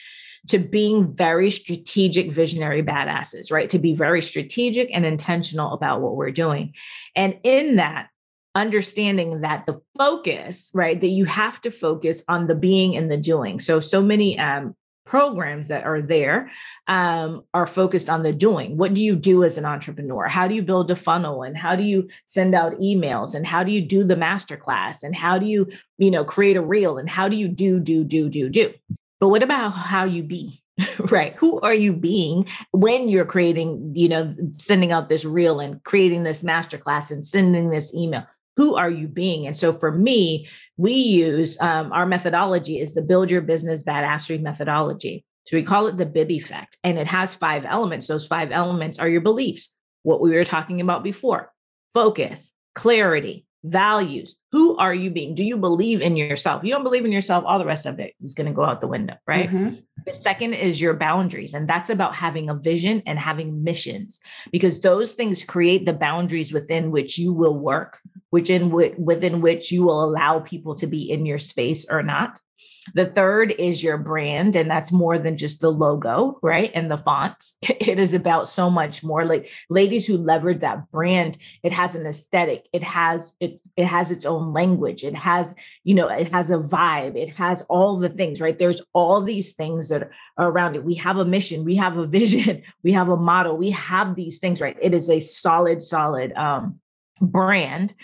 to 0.49 0.59
being 0.59 1.15
very 1.15 1.51
strategic, 1.51 2.31
visionary 2.31 2.83
badasses, 2.83 3.51
right? 3.51 3.71
To 3.71 3.79
be 3.79 3.95
very 3.95 4.23
strategic 4.23 4.91
and 4.93 5.05
intentional 5.05 5.73
about 5.73 6.01
what 6.01 6.17
we're 6.17 6.31
doing. 6.31 6.75
And 7.17 7.39
in 7.43 7.77
that, 7.77 8.09
understanding 8.55 9.41
that 9.43 9.67
the 9.67 9.81
focus, 9.97 10.71
right, 10.75 11.01
that 11.01 11.09
you 11.09 11.25
have 11.25 11.61
to 11.63 11.71
focus 11.71 12.23
on 12.29 12.47
the 12.47 12.55
being 12.55 12.97
and 12.97 13.11
the 13.11 13.17
doing. 13.17 13.61
So, 13.61 13.81
so 13.81 14.03
many 14.03 14.39
um, 14.39 14.75
programs 15.09 15.69
that 15.69 15.85
are 15.85 16.03
there 16.03 16.51
um, 16.87 17.43
are 17.55 17.67
focused 17.67 18.09
on 18.09 18.23
the 18.23 18.33
doing. 18.33 18.77
What 18.77 18.95
do 18.95 19.03
you 19.03 19.17
do 19.17 19.43
as 19.43 19.59
an 19.59 19.65
entrepreneur? 19.65 20.29
How 20.29 20.47
do 20.47 20.55
you 20.55 20.63
build 20.63 20.91
a 20.91 20.97
funnel? 20.97 21.43
And 21.43 21.57
how 21.57 21.75
do 21.75 21.83
you 21.83 22.09
send 22.27 22.55
out 22.55 22.79
emails? 22.79 23.35
And 23.35 23.47
how 23.47 23.63
do 23.63 23.73
you 23.73 23.81
do 23.81 24.05
the 24.05 24.17
masterclass? 24.17 25.03
And 25.03 25.17
how 25.17 25.39
do 25.39 25.47
you, 25.47 25.67
you 25.97 26.11
know, 26.11 26.25
create 26.25 26.57
a 26.57 26.63
reel? 26.63 26.99
And 26.99 27.09
how 27.09 27.29
do 27.29 27.37
you 27.37 27.49
do, 27.49 27.81
do, 27.81 28.05
do, 28.05 28.29
do, 28.29 28.49
do? 28.49 28.75
But 29.19 29.29
what 29.29 29.43
about 29.43 29.71
how 29.71 30.05
you 30.05 30.23
be? 30.23 30.63
right 31.11 31.35
who 31.35 31.59
are 31.61 31.75
you 31.75 31.93
being 31.93 32.47
when 32.71 33.09
you're 33.09 33.25
creating 33.25 33.91
you 33.97 34.09
know 34.09 34.33
sending 34.59 34.93
out 34.93 35.09
this 35.09 35.25
reel 35.25 35.59
and 35.59 35.83
creating 35.83 36.23
this 36.23 36.45
masterclass 36.45 37.11
and 37.11 37.27
sending 37.27 37.71
this 37.71 37.93
email 37.93 38.25
who 38.59 38.75
are 38.75 38.91
you 38.91 39.07
being? 39.07 39.47
And 39.47 39.57
so 39.57 39.73
for 39.73 39.93
me, 39.93 40.49
we 40.77 40.93
use 40.93 41.59
um, 41.61 41.93
our 41.93 42.07
methodology 42.07 42.81
is 42.81 42.93
the 42.93 43.03
build 43.03 43.31
your 43.31 43.41
business 43.41 43.85
badassery 43.85 44.41
methodology. 44.41 45.25
So 45.47 45.57
we 45.57 45.63
call 45.63 45.87
it 45.87 45.97
the 45.97 46.05
BIB 46.05 46.33
effect, 46.33 46.77
and 46.83 46.99
it 46.99 47.07
has 47.07 47.37
five 47.37 47.65
elements. 47.65 48.09
Those 48.09 48.27
five 48.27 48.51
elements 48.51 48.99
are 48.99 49.09
your 49.09 49.21
beliefs, 49.21 49.73
what 50.03 50.21
we 50.21 50.35
were 50.35 50.45
talking 50.45 50.81
about 50.81 51.05
before, 51.05 51.53
focus, 51.95 52.53
clarity, 52.75 53.47
values. 53.65 54.37
Who 54.53 54.77
are 54.77 54.95
you 54.95 55.11
being? 55.11 55.35
Do 55.35 55.45
you 55.45 55.57
believe 55.57 56.01
in 56.01 56.17
yourself? 56.17 56.65
You 56.65 56.71
don't 56.71 56.85
believe 56.85 57.05
in 57.05 57.13
yourself, 57.13 57.45
all 57.47 57.59
the 57.59 57.65
rest 57.65 57.87
of 57.87 57.99
it 57.99 58.15
is 58.23 58.35
going 58.35 58.47
to 58.47 58.53
go 58.53 58.65
out 58.65 58.81
the 58.81 58.87
window, 58.87 59.15
right? 59.27 59.51
Mm-hmm. 59.51 59.75
The 60.07 60.15
second 60.15 60.55
is 60.55 60.81
your 60.81 60.95
boundaries. 60.95 61.55
And 61.55 61.69
that's 61.69 61.91
about 61.91 62.15
having 62.15 62.49
a 62.49 62.55
vision 62.55 63.03
and 63.05 63.19
having 63.19 63.65
missions, 63.65 64.21
because 64.53 64.81
those 64.81 65.13
things 65.13 65.45
create 65.45 65.87
the 65.87 65.93
boundaries 65.93 66.53
within 66.53 66.91
which 66.91 67.19
you 67.19 67.33
will 67.33 67.59
work, 67.59 67.99
which 68.31 68.49
in 68.49 68.71
within 68.71 69.41
which 69.41 69.73
you 69.73 69.85
will 69.85 70.05
allow 70.05 70.41
people 70.41 70.75
to 70.77 70.87
be 70.87 71.11
in 71.11 71.27
your 71.27 71.39
space 71.39 71.87
or 71.91 72.03
not. 72.03 72.39
The 72.95 73.07
third 73.07 73.53
is 73.59 73.83
your 73.83 73.99
brand, 73.99 74.57
and 74.57 74.71
that's 74.71 74.93
more 74.93 75.19
than 75.19 75.37
just 75.37 75.61
the 75.61 75.71
logo, 75.71 76.39
right? 76.43 76.71
And 76.75 76.91
the 76.91 76.99
fonts. 76.99 77.57
It 77.89 77.99
is 77.99 78.13
about 78.13 78.49
so 78.49 78.69
much 78.69 79.03
more. 79.03 79.25
Like 79.25 79.51
ladies 79.71 80.07
who 80.07 80.19
leverage 80.19 80.61
that 80.61 80.91
brand, 80.91 81.39
it 81.63 81.73
has 81.73 81.95
an 81.95 82.07
aesthetic, 82.07 82.67
it 82.73 82.83
has 82.83 83.35
it, 83.41 83.61
it 83.77 83.87
has 83.87 84.11
its 84.11 84.27
own 84.27 84.53
language, 84.53 85.05
it 85.05 85.15
has, 85.15 85.55
you 85.85 85.95
know, 85.95 86.09
it 86.09 86.31
has 86.33 86.51
a 86.51 86.59
vibe, 86.59 87.17
it 87.17 87.35
has 87.37 87.63
all 87.71 87.99
the 87.99 88.11
things, 88.11 88.41
right? 88.41 88.59
There's 88.59 88.83
all 88.93 89.23
these 89.23 89.55
things 89.55 89.89
that 89.89 90.11
are 90.37 90.51
around 90.51 90.77
it. 90.77 90.85
We 90.85 90.95
have 90.95 91.17
a 91.17 91.25
mission, 91.25 91.65
we 91.65 91.77
have 91.77 91.97
a 91.97 92.07
vision, 92.19 92.63
we 92.83 92.93
have 92.93 93.09
a 93.09 93.17
model, 93.17 93.57
we 93.57 93.71
have 93.71 94.17
these 94.17 94.39
things, 94.39 94.61
right? 94.61 94.77
It 94.83 94.93
is 94.93 95.09
a 95.09 95.19
solid, 95.19 95.83
solid 95.83 96.33
um 96.35 96.81
brand 97.21 97.95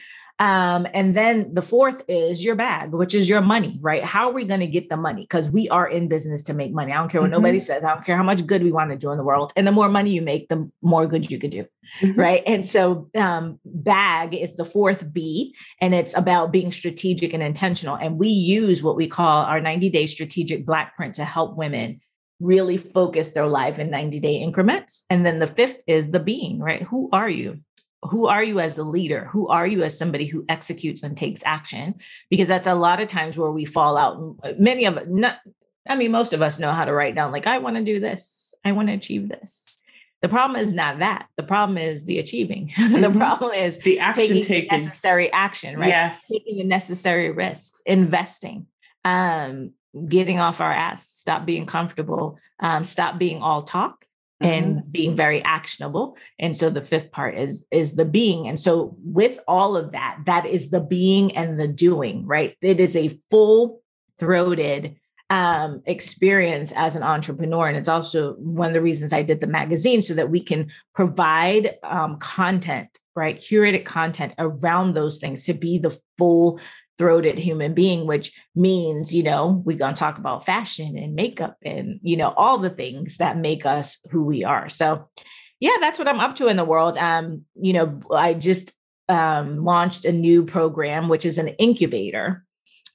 um, 0.41 0.87
and 0.93 1.15
then 1.15 1.55
the 1.55 1.63
fourth 1.63 2.03
is 2.09 2.45
your 2.45 2.57
bag, 2.57 2.91
which 2.91 3.15
is 3.15 3.29
your 3.29 3.41
money, 3.41 3.79
right? 3.81 4.05
How 4.05 4.29
are 4.29 4.33
we 4.33 4.45
going 4.45 4.61
to 4.61 4.67
get 4.67 4.89
the 4.89 4.97
money? 4.97 5.23
Because 5.23 5.49
we 5.49 5.69
are 5.69 5.87
in 5.87 6.09
business 6.09 6.43
to 6.45 6.55
make 6.55 6.73
money. 6.73 6.93
I 6.93 6.97
don't 6.97 7.09
care 7.09 7.21
what 7.21 7.29
mm-hmm. 7.29 7.43
nobody 7.43 7.61
says. 7.61 7.85
I 7.85 7.95
don't 7.95 8.05
care 8.05 8.17
how 8.17 8.25
much 8.25 8.45
good 8.45 8.65
we 8.65 8.73
want 8.73 8.91
to 8.91 8.97
do 8.97 9.13
in 9.13 9.17
the 9.17 9.23
world. 9.23 9.53
And 9.55 9.65
the 9.65 9.73
more 9.73 9.89
money 9.89 10.11
you 10.11 10.23
make, 10.23 10.49
the 10.49 10.69
more 10.83 11.07
good 11.07 11.31
you 11.31 11.39
could 11.39 11.53
do. 11.53 11.67
Mm-hmm. 12.01 12.21
Right. 12.21 12.43
And 12.47 12.67
so 12.67 13.09
um, 13.15 13.61
bag 13.65 14.35
is 14.35 14.57
the 14.57 14.65
fourth 14.65 15.13
B, 15.13 15.55
and 15.81 15.95
it's 15.95 16.17
about 16.17 16.51
being 16.51 16.73
strategic 16.73 17.33
and 17.33 17.43
intentional. 17.43 17.95
And 17.95 18.19
we 18.19 18.29
use 18.29 18.83
what 18.83 18.97
we 18.97 19.07
call 19.07 19.45
our 19.45 19.61
90 19.61 19.89
day 19.91 20.07
strategic 20.07 20.67
black 20.67 20.97
print 20.97 21.15
to 21.17 21.25
help 21.25 21.57
women 21.57 22.01
really 22.41 22.77
focus 22.77 23.33
their 23.33 23.47
life 23.47 23.79
in 23.79 23.89
90 23.89 24.19
day 24.19 24.35
increments. 24.35 25.05
And 25.09 25.25
then 25.25 25.39
the 25.39 25.47
fifth 25.47 25.79
is 25.87 26.11
the 26.11 26.19
being, 26.19 26.59
right? 26.59 26.83
Who 26.83 27.09
are 27.13 27.29
you? 27.29 27.61
Who 28.11 28.27
are 28.27 28.43
you 28.43 28.61
as 28.61 28.79
a 28.79 28.85
leader? 28.85 29.27
Who 29.33 29.49
are 29.49 29.67
you 29.67 29.83
as 29.83 29.97
somebody 29.97 30.27
who 30.27 30.45
executes 30.49 31.03
and 31.03 31.17
takes 31.17 31.43
action? 31.45 31.95
Because 32.29 32.49
that's 32.49 32.67
a 32.67 32.75
lot 32.75 33.01
of 33.01 33.09
times 33.09 33.37
where 33.37 33.51
we 33.51 33.65
fall 33.65 33.97
out 33.97 34.37
uh, 34.43 34.53
many 34.59 34.85
of 34.85 35.09
not 35.09 35.39
i 35.89 35.97
mean 35.97 36.11
most 36.11 36.33
of 36.33 36.41
us 36.41 36.59
know 36.59 36.73
how 36.73 36.85
to 36.85 36.93
write 36.93 37.15
down 37.15 37.31
like 37.33 37.47
i 37.47 37.59
want 37.59 37.77
to 37.77 37.83
do 37.83 38.01
this. 38.01 38.55
I 38.67 38.73
want 38.73 38.89
to 38.89 38.95
achieve 38.95 39.29
this. 39.29 39.79
The 40.23 40.31
problem 40.31 40.59
is 40.59 40.73
not 40.73 41.01
that. 41.01 41.27
The 41.37 41.43
problem 41.43 41.77
is 41.77 42.07
the 42.07 42.19
achieving. 42.19 42.73
Mm-hmm. 42.79 43.03
the 43.03 43.11
problem 43.11 43.53
is 43.53 43.77
the 43.79 43.99
action 43.99 44.29
taking, 44.29 44.45
taking. 44.45 44.85
necessary 44.85 45.31
action 45.33 45.79
right? 45.79 45.89
Yes. 45.89 46.29
Taking 46.29 46.59
the 46.59 46.65
necessary 46.65 47.31
risks 47.31 47.83
investing 47.85 48.67
um 49.05 49.73
getting 50.09 50.41
off 50.41 50.61
our 50.61 50.73
ass 50.73 51.07
stop 51.07 51.47
being 51.47 51.67
comfortable 51.67 52.39
um 52.61 52.85
stop 52.85 53.19
being 53.19 53.41
all 53.43 53.63
talk 53.63 54.07
and 54.41 54.77
mm-hmm. 54.77 54.91
being 54.91 55.17
very 55.17 55.43
actionable 55.43 56.17
and 56.39 56.57
so 56.57 56.69
the 56.69 56.81
fifth 56.81 57.13
part 57.13 57.37
is 57.37 57.65
is 57.71 57.95
the 57.95 58.05
being 58.05 58.49
and 58.49 58.59
so 58.59 58.97
with 59.05 59.39
all 59.47 59.77
of 59.77 59.93
that 59.93 60.19
that 60.27 60.45
is 60.47 60.71
the 60.71 60.81
being 60.81 61.37
and 61.37 61.59
the 61.59 61.69
doing 61.69 62.27
right 62.27 62.57
it 62.61 62.81
is 62.81 62.97
a 62.97 63.19
full 63.31 63.81
throated 64.19 64.97
um, 65.31 65.83
experience 65.87 66.73
as 66.73 66.97
an 66.97 67.03
entrepreneur 67.03 67.67
and 67.67 67.77
it's 67.77 67.89
also 67.89 68.35
one 68.35 68.69
of 68.69 68.75
the 68.75 68.83
reasons 68.83 69.13
i 69.13 69.23
did 69.23 69.41
the 69.41 69.47
magazine 69.47 70.03
so 70.03 70.15
that 70.15 70.31
we 70.31 70.41
can 70.41 70.71
provide 70.95 71.77
um, 71.83 72.19
content 72.19 72.99
right 73.17 73.41
curated 73.41 73.85
content 73.85 74.35
around 74.39 74.95
those 74.95 75.19
things 75.19 75.45
to 75.45 75.55
be 75.55 75.79
the 75.79 75.97
full 76.19 76.61
throated 76.99 77.39
human 77.39 77.75
being, 77.75 78.07
which 78.07 78.41
means, 78.55 79.15
you 79.15 79.23
know, 79.23 79.63
we're 79.65 79.77
going 79.77 79.95
to 79.95 79.99
talk 79.99 80.19
about 80.19 80.47
fashion 80.47 80.97
and 80.97 81.15
makeup 81.15 81.57
and, 81.65 81.99
you 82.03 82.17
know, 82.17 82.33
all 82.37 82.59
the 82.59 82.71
things 82.71 83.17
that 83.17 83.39
make 83.39 83.67
us 83.67 83.99
who 84.11 84.25
we 84.25 84.45
are. 84.45 84.69
So, 84.69 85.09
yeah, 85.61 85.77
that's 85.81 85.99
what 85.99 86.09
I'm 86.09 86.21
up 86.21 86.37
to 86.37 86.49
in 86.49 86.57
the 86.57 86.65
world. 86.65 86.97
Um, 86.99 87.43
you 87.61 87.73
know, 87.73 88.01
I 88.13 88.35
just 88.35 88.73
um, 89.09 89.65
launched 89.65 90.05
a 90.05 90.13
new 90.13 90.45
program, 90.45 91.09
which 91.09 91.25
is 91.25 91.39
an 91.39 91.49
incubator, 91.49 92.45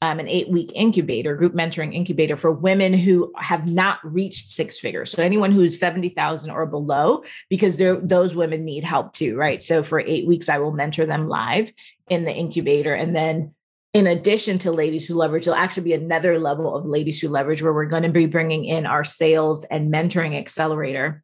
um, 0.01 0.19
an 0.19 0.27
eight 0.27 0.49
week 0.49 0.71
incubator, 0.75 1.35
group 1.35 1.53
mentoring 1.53 1.93
incubator 1.93 2.37
for 2.37 2.51
women 2.51 2.93
who 2.93 3.33
have 3.37 3.67
not 3.67 3.99
reached 4.03 4.49
six 4.49 4.79
figures. 4.79 5.11
So 5.11 5.21
anyone 5.21 5.51
who's 5.51 5.79
70,000 5.79 6.51
or 6.51 6.65
below, 6.65 7.23
because 7.49 7.77
those 7.77 8.35
women 8.35 8.63
need 8.63 8.83
help 8.83 9.13
too, 9.13 9.35
right? 9.35 9.61
So 9.61 9.83
for 9.83 9.99
eight 9.99 10.25
weeks, 10.25 10.47
I 10.47 10.59
will 10.59 10.71
mentor 10.71 11.05
them 11.05 11.27
live 11.27 11.73
in 12.09 12.23
the 12.23 12.33
incubator. 12.33 12.93
And 12.93 13.15
then 13.15 13.53
in 13.93 14.05
addition 14.05 14.59
to 14.59 14.71
Ladies 14.71 15.07
Who 15.07 15.15
Leverage, 15.15 15.45
there'll 15.45 15.59
actually 15.59 15.83
be 15.83 15.93
another 15.93 16.37
level 16.37 16.75
of 16.75 16.85
Ladies 16.85 17.19
Who 17.19 17.29
Leverage 17.29 17.63
where 17.63 17.73
we're 17.73 17.85
going 17.85 18.03
to 18.03 18.09
be 18.09 18.27
bringing 18.27 18.65
in 18.65 18.85
our 18.85 19.03
sales 19.03 19.63
and 19.65 19.91
mentoring 19.91 20.37
accelerator 20.37 21.23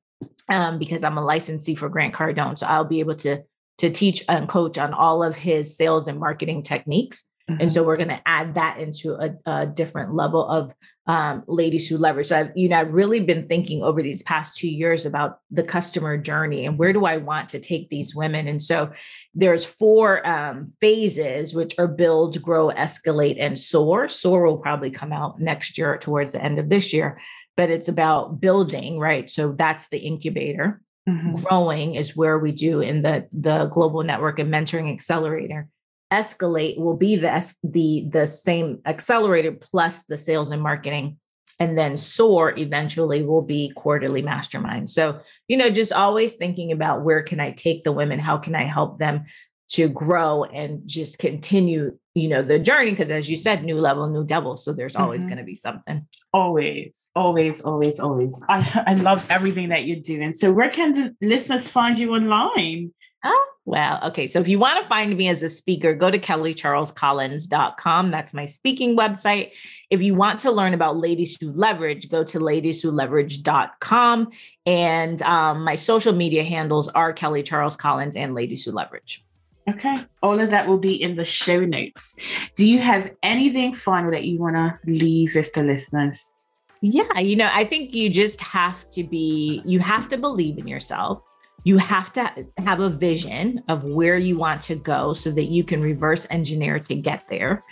um, 0.49 0.79
because 0.79 1.03
I'm 1.03 1.17
a 1.17 1.23
licensee 1.23 1.75
for 1.75 1.89
Grant 1.89 2.15
Cardone. 2.15 2.57
So 2.57 2.65
I'll 2.65 2.85
be 2.85 3.01
able 3.01 3.15
to, 3.17 3.43
to 3.79 3.89
teach 3.91 4.23
and 4.27 4.49
coach 4.49 4.77
on 4.79 4.93
all 4.93 5.23
of 5.23 5.35
his 5.35 5.77
sales 5.77 6.07
and 6.07 6.19
marketing 6.19 6.63
techniques. 6.63 7.23
And 7.47 7.71
so 7.71 7.83
we're 7.83 7.97
going 7.97 8.09
to 8.09 8.21
add 8.25 8.55
that 8.55 8.79
into 8.79 9.13
a, 9.13 9.35
a 9.45 9.67
different 9.67 10.15
level 10.15 10.47
of 10.47 10.73
um, 11.05 11.43
ladies 11.47 11.87
who 11.87 11.99
leverage. 11.99 12.27
So 12.27 12.39
I've, 12.39 12.51
you 12.55 12.69
know, 12.69 12.79
I've 12.79 12.91
really 12.91 13.19
been 13.19 13.47
thinking 13.47 13.83
over 13.83 14.01
these 14.01 14.23
past 14.23 14.57
two 14.57 14.67
years 14.67 15.05
about 15.05 15.39
the 15.51 15.61
customer 15.61 16.17
journey 16.17 16.65
and 16.65 16.79
where 16.79 16.91
do 16.91 17.05
I 17.05 17.17
want 17.17 17.49
to 17.49 17.59
take 17.59 17.89
these 17.89 18.15
women. 18.15 18.47
And 18.47 18.61
so 18.61 18.91
there's 19.35 19.63
four 19.63 20.25
um, 20.27 20.73
phases, 20.81 21.53
which 21.53 21.77
are 21.77 21.87
build, 21.87 22.41
grow, 22.41 22.69
escalate, 22.69 23.37
and 23.39 23.59
soar. 23.59 24.09
Soar 24.09 24.45
will 24.45 24.57
probably 24.57 24.89
come 24.89 25.13
out 25.13 25.39
next 25.39 25.77
year 25.77 25.99
towards 25.99 26.31
the 26.31 26.43
end 26.43 26.57
of 26.57 26.69
this 26.69 26.93
year, 26.93 27.19
but 27.55 27.69
it's 27.69 27.87
about 27.87 28.41
building, 28.41 28.97
right? 28.97 29.29
So 29.29 29.51
that's 29.51 29.89
the 29.89 29.99
incubator. 29.99 30.81
Mm-hmm. 31.07 31.43
Growing 31.43 31.93
is 31.93 32.15
where 32.15 32.39
we 32.39 32.51
do 32.51 32.81
in 32.81 33.03
the 33.03 33.27
the 33.31 33.67
global 33.67 34.01
network 34.01 34.39
and 34.39 34.51
mentoring 34.51 34.91
accelerator 34.91 35.69
escalate 36.15 36.77
will 36.77 36.95
be 36.95 37.15
the 37.15 37.53
the 37.63 38.05
the 38.09 38.27
same 38.27 38.79
accelerator 38.85 39.51
plus 39.51 40.03
the 40.03 40.17
sales 40.17 40.51
and 40.51 40.61
marketing. 40.61 41.17
And 41.57 41.77
then 41.77 41.95
soar 41.95 42.53
eventually 42.57 43.23
will 43.23 43.41
be 43.41 43.71
quarterly 43.75 44.21
mastermind. 44.21 44.89
So 44.89 45.19
you 45.47 45.57
know 45.57 45.69
just 45.69 45.91
always 45.91 46.35
thinking 46.35 46.71
about 46.71 47.03
where 47.03 47.23
can 47.23 47.39
i 47.39 47.51
take 47.51 47.83
the 47.83 47.91
women? 47.91 48.19
How 48.19 48.37
can 48.37 48.55
i 48.55 48.63
help 48.63 48.97
them 48.97 49.25
to 49.67 49.89
grow 49.89 50.43
and 50.43 50.81
just 50.85 51.17
continue 51.17 51.97
you 52.13 52.27
know 52.29 52.41
the 52.41 52.59
journey? 52.59 52.91
Because 52.91 53.11
as 53.11 53.29
you 53.29 53.37
said 53.37 53.63
new 53.63 53.79
level 53.79 54.09
new 54.09 54.25
devil. 54.25 54.57
So 54.57 54.73
there's 54.73 54.95
always 54.95 55.21
mm-hmm. 55.21 55.29
going 55.29 55.39
to 55.39 55.43
be 55.43 55.55
something. 55.55 56.07
Always 56.33 57.09
always 57.15 57.61
always 57.61 57.99
always. 57.99 58.43
I, 58.49 58.83
I 58.91 58.93
love 58.95 59.25
everything 59.29 59.69
that 59.69 59.85
you're 59.85 60.05
doing 60.13 60.33
so 60.33 60.51
where 60.51 60.69
can 60.69 60.93
the 60.93 61.15
listeners 61.21 61.67
find 61.67 61.97
you 61.97 62.13
online? 62.15 62.93
Oh, 63.23 63.45
well, 63.65 63.99
okay. 64.03 64.27
So 64.27 64.39
if 64.39 64.47
you 64.47 64.59
want 64.59 64.79
to 64.81 64.87
find 64.87 65.17
me 65.17 65.27
as 65.27 65.41
a 65.41 65.49
speaker, 65.49 65.95
go 65.95 66.11
to 66.11 66.19
kellycharlescollins.com. 66.19 68.11
That's 68.11 68.31
my 68.31 68.45
speaking 68.45 68.95
website. 68.95 69.53
If 69.89 70.03
you 70.03 70.13
want 70.13 70.39
to 70.41 70.51
learn 70.51 70.75
about 70.75 70.97
Ladies 70.97 71.35
Who 71.41 71.51
Leverage, 71.51 72.09
go 72.09 72.23
to 72.25 72.39
ladieswholeverage.com. 72.39 74.29
And 74.67 75.21
um, 75.23 75.63
my 75.63 75.73
social 75.73 76.13
media 76.13 76.43
handles 76.43 76.89
are 76.89 77.11
Kelly 77.11 77.41
Charles 77.41 77.75
Collins 77.75 78.15
and 78.15 78.35
Ladies 78.35 78.63
Who 78.63 78.71
Leverage. 78.71 79.25
Okay. 79.67 79.97
All 80.21 80.39
of 80.39 80.51
that 80.51 80.67
will 80.67 80.77
be 80.77 81.01
in 81.01 81.15
the 81.15 81.25
show 81.25 81.61
notes. 81.61 82.15
Do 82.55 82.67
you 82.67 82.77
have 82.79 83.15
anything 83.23 83.73
final 83.73 84.11
that 84.11 84.25
you 84.25 84.37
want 84.37 84.57
to 84.57 84.77
leave 84.85 85.33
with 85.33 85.51
the 85.53 85.63
listeners? 85.63 86.35
Yeah, 86.81 87.17
you 87.17 87.35
know, 87.35 87.49
I 87.51 87.65
think 87.65 87.95
you 87.95 88.11
just 88.11 88.39
have 88.41 88.87
to 88.91 89.03
be, 89.03 89.63
you 89.65 89.79
have 89.79 90.07
to 90.09 90.17
believe 90.17 90.59
in 90.59 90.67
yourself 90.67 91.23
you 91.65 91.79
have 91.79 92.13
to 92.13 92.45
have 92.59 92.79
a 92.79 92.89
vision 92.89 93.61
of 93.67 93.83
where 93.83 94.17
you 94.17 94.37
want 94.37 94.61
to 94.61 94.75
go 94.75 95.13
so 95.13 95.31
that 95.31 95.45
you 95.45 95.63
can 95.63 95.81
reverse 95.81 96.25
engineer 96.29 96.79
to 96.79 96.95
get 96.95 97.27
there. 97.27 97.65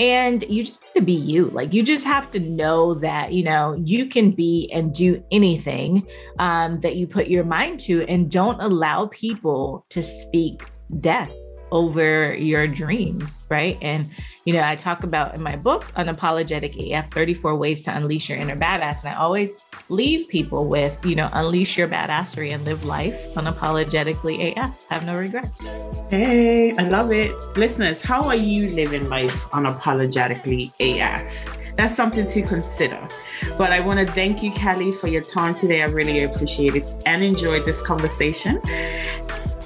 And 0.00 0.44
you 0.48 0.64
just 0.64 0.82
have 0.82 0.92
to 0.94 1.00
be 1.00 1.14
you. 1.14 1.46
Like 1.46 1.72
you 1.72 1.82
just 1.82 2.04
have 2.04 2.30
to 2.32 2.40
know 2.40 2.94
that 2.94 3.32
you 3.32 3.44
know 3.44 3.80
you 3.84 4.06
can 4.06 4.32
be 4.32 4.70
and 4.72 4.92
do 4.92 5.22
anything 5.32 6.06
um, 6.38 6.80
that 6.80 6.96
you 6.96 7.06
put 7.06 7.28
your 7.28 7.44
mind 7.44 7.80
to 7.80 8.04
and 8.06 8.30
don't 8.30 8.60
allow 8.60 9.06
people 9.06 9.86
to 9.88 10.02
speak 10.02 10.64
death 11.00 11.32
over 11.70 12.34
your 12.34 12.66
dreams, 12.66 13.46
right? 13.50 13.78
And, 13.82 14.10
you 14.44 14.52
know, 14.52 14.62
I 14.62 14.76
talk 14.76 15.04
about 15.04 15.34
in 15.34 15.42
my 15.42 15.56
book, 15.56 15.84
Unapologetic 15.96 16.92
AF 16.92 17.10
34 17.12 17.56
Ways 17.56 17.82
to 17.82 17.96
Unleash 17.96 18.28
Your 18.28 18.38
Inner 18.38 18.56
Badass. 18.56 19.04
And 19.04 19.10
I 19.12 19.16
always 19.16 19.54
leave 19.88 20.28
people 20.28 20.66
with, 20.66 21.04
you 21.04 21.14
know, 21.14 21.28
unleash 21.32 21.76
your 21.76 21.88
badassery 21.88 22.52
and 22.52 22.64
live 22.64 22.84
life 22.84 23.28
unapologetically 23.34 24.56
AF. 24.56 24.86
Have 24.88 25.04
no 25.04 25.18
regrets. 25.18 25.66
Hey, 26.10 26.74
I 26.76 26.84
love 26.84 27.12
it. 27.12 27.32
Listeners, 27.56 28.02
how 28.02 28.24
are 28.24 28.36
you 28.36 28.70
living 28.70 29.08
life 29.08 29.44
unapologetically 29.50 30.72
AF? 30.80 31.58
That's 31.76 31.94
something 31.94 32.26
to 32.26 32.42
consider. 32.42 33.08
But 33.56 33.70
I 33.70 33.78
want 33.78 34.00
to 34.00 34.06
thank 34.12 34.42
you, 34.42 34.50
Kelly, 34.50 34.90
for 34.90 35.06
your 35.06 35.22
time 35.22 35.54
today. 35.54 35.82
I 35.82 35.86
really 35.86 36.24
appreciate 36.24 36.74
it 36.74 36.84
and 37.06 37.22
enjoyed 37.22 37.66
this 37.66 37.80
conversation. 37.82 38.60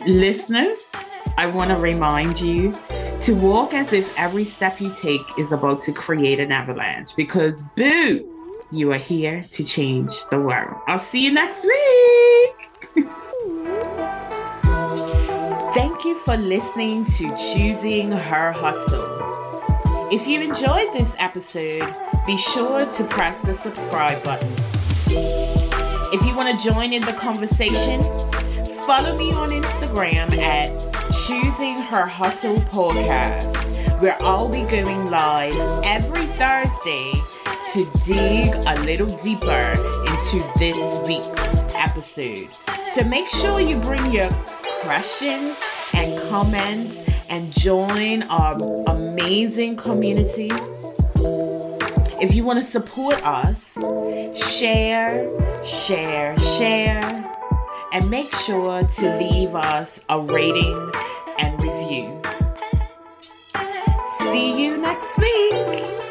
Listeners, 0.06 0.90
I 1.38 1.46
want 1.46 1.70
to 1.70 1.76
remind 1.76 2.40
you 2.40 2.76
to 3.20 3.34
walk 3.34 3.72
as 3.72 3.92
if 3.92 4.18
every 4.18 4.44
step 4.44 4.80
you 4.80 4.92
take 5.00 5.22
is 5.38 5.52
about 5.52 5.80
to 5.82 5.92
create 5.92 6.40
an 6.40 6.52
avalanche 6.52 7.16
because, 7.16 7.62
boo, 7.76 8.28
you 8.70 8.92
are 8.92 8.98
here 8.98 9.40
to 9.40 9.64
change 9.64 10.12
the 10.30 10.40
world. 10.40 10.76
I'll 10.86 10.98
see 10.98 11.24
you 11.24 11.32
next 11.32 11.64
week. 11.64 12.70
Thank 15.74 16.04
you 16.04 16.18
for 16.18 16.36
listening 16.36 17.04
to 17.04 17.34
Choosing 17.36 18.10
Her 18.10 18.52
Hustle. 18.52 19.08
If 20.12 20.26
you 20.26 20.40
enjoyed 20.40 20.92
this 20.92 21.16
episode, 21.18 21.94
be 22.26 22.36
sure 22.36 22.84
to 22.84 23.04
press 23.04 23.40
the 23.42 23.54
subscribe 23.54 24.22
button. 24.22 24.52
If 26.14 26.26
you 26.26 26.36
want 26.36 26.60
to 26.60 26.68
join 26.68 26.92
in 26.92 27.00
the 27.02 27.14
conversation, 27.14 28.02
follow 28.86 29.16
me 29.16 29.32
on 29.32 29.50
Instagram 29.50 30.36
at 30.36 30.91
Choosing 31.12 31.74
Her 31.74 32.06
Hustle 32.06 32.56
Podcast, 32.60 34.00
where 34.00 34.16
I'll 34.22 34.48
be 34.48 34.62
going 34.62 35.10
live 35.10 35.52
every 35.84 36.24
Thursday 36.24 37.12
to 37.74 37.86
dig 38.06 38.54
a 38.66 38.80
little 38.80 39.14
deeper 39.18 39.74
into 40.06 40.42
this 40.58 41.06
week's 41.06 41.54
episode. 41.74 42.48
So 42.86 43.04
make 43.04 43.28
sure 43.28 43.60
you 43.60 43.76
bring 43.80 44.10
your 44.10 44.30
questions 44.80 45.60
and 45.92 46.18
comments 46.30 47.04
and 47.28 47.52
join 47.52 48.22
our 48.24 48.54
amazing 48.86 49.76
community. 49.76 50.50
If 52.22 52.34
you 52.34 52.42
want 52.44 52.58
to 52.58 52.64
support 52.64 53.22
us, 53.22 53.74
share, 54.34 55.30
share, 55.62 56.38
share, 56.38 57.41
and 57.92 58.08
make 58.10 58.34
sure 58.34 58.82
to 58.84 59.18
leave 59.18 59.54
us 59.54 60.00
a 60.08 60.18
rating 60.18 60.92
and 61.38 61.60
review. 61.62 62.22
See 64.18 64.62
you 64.62 64.78
next 64.78 65.18
week. 65.18 66.01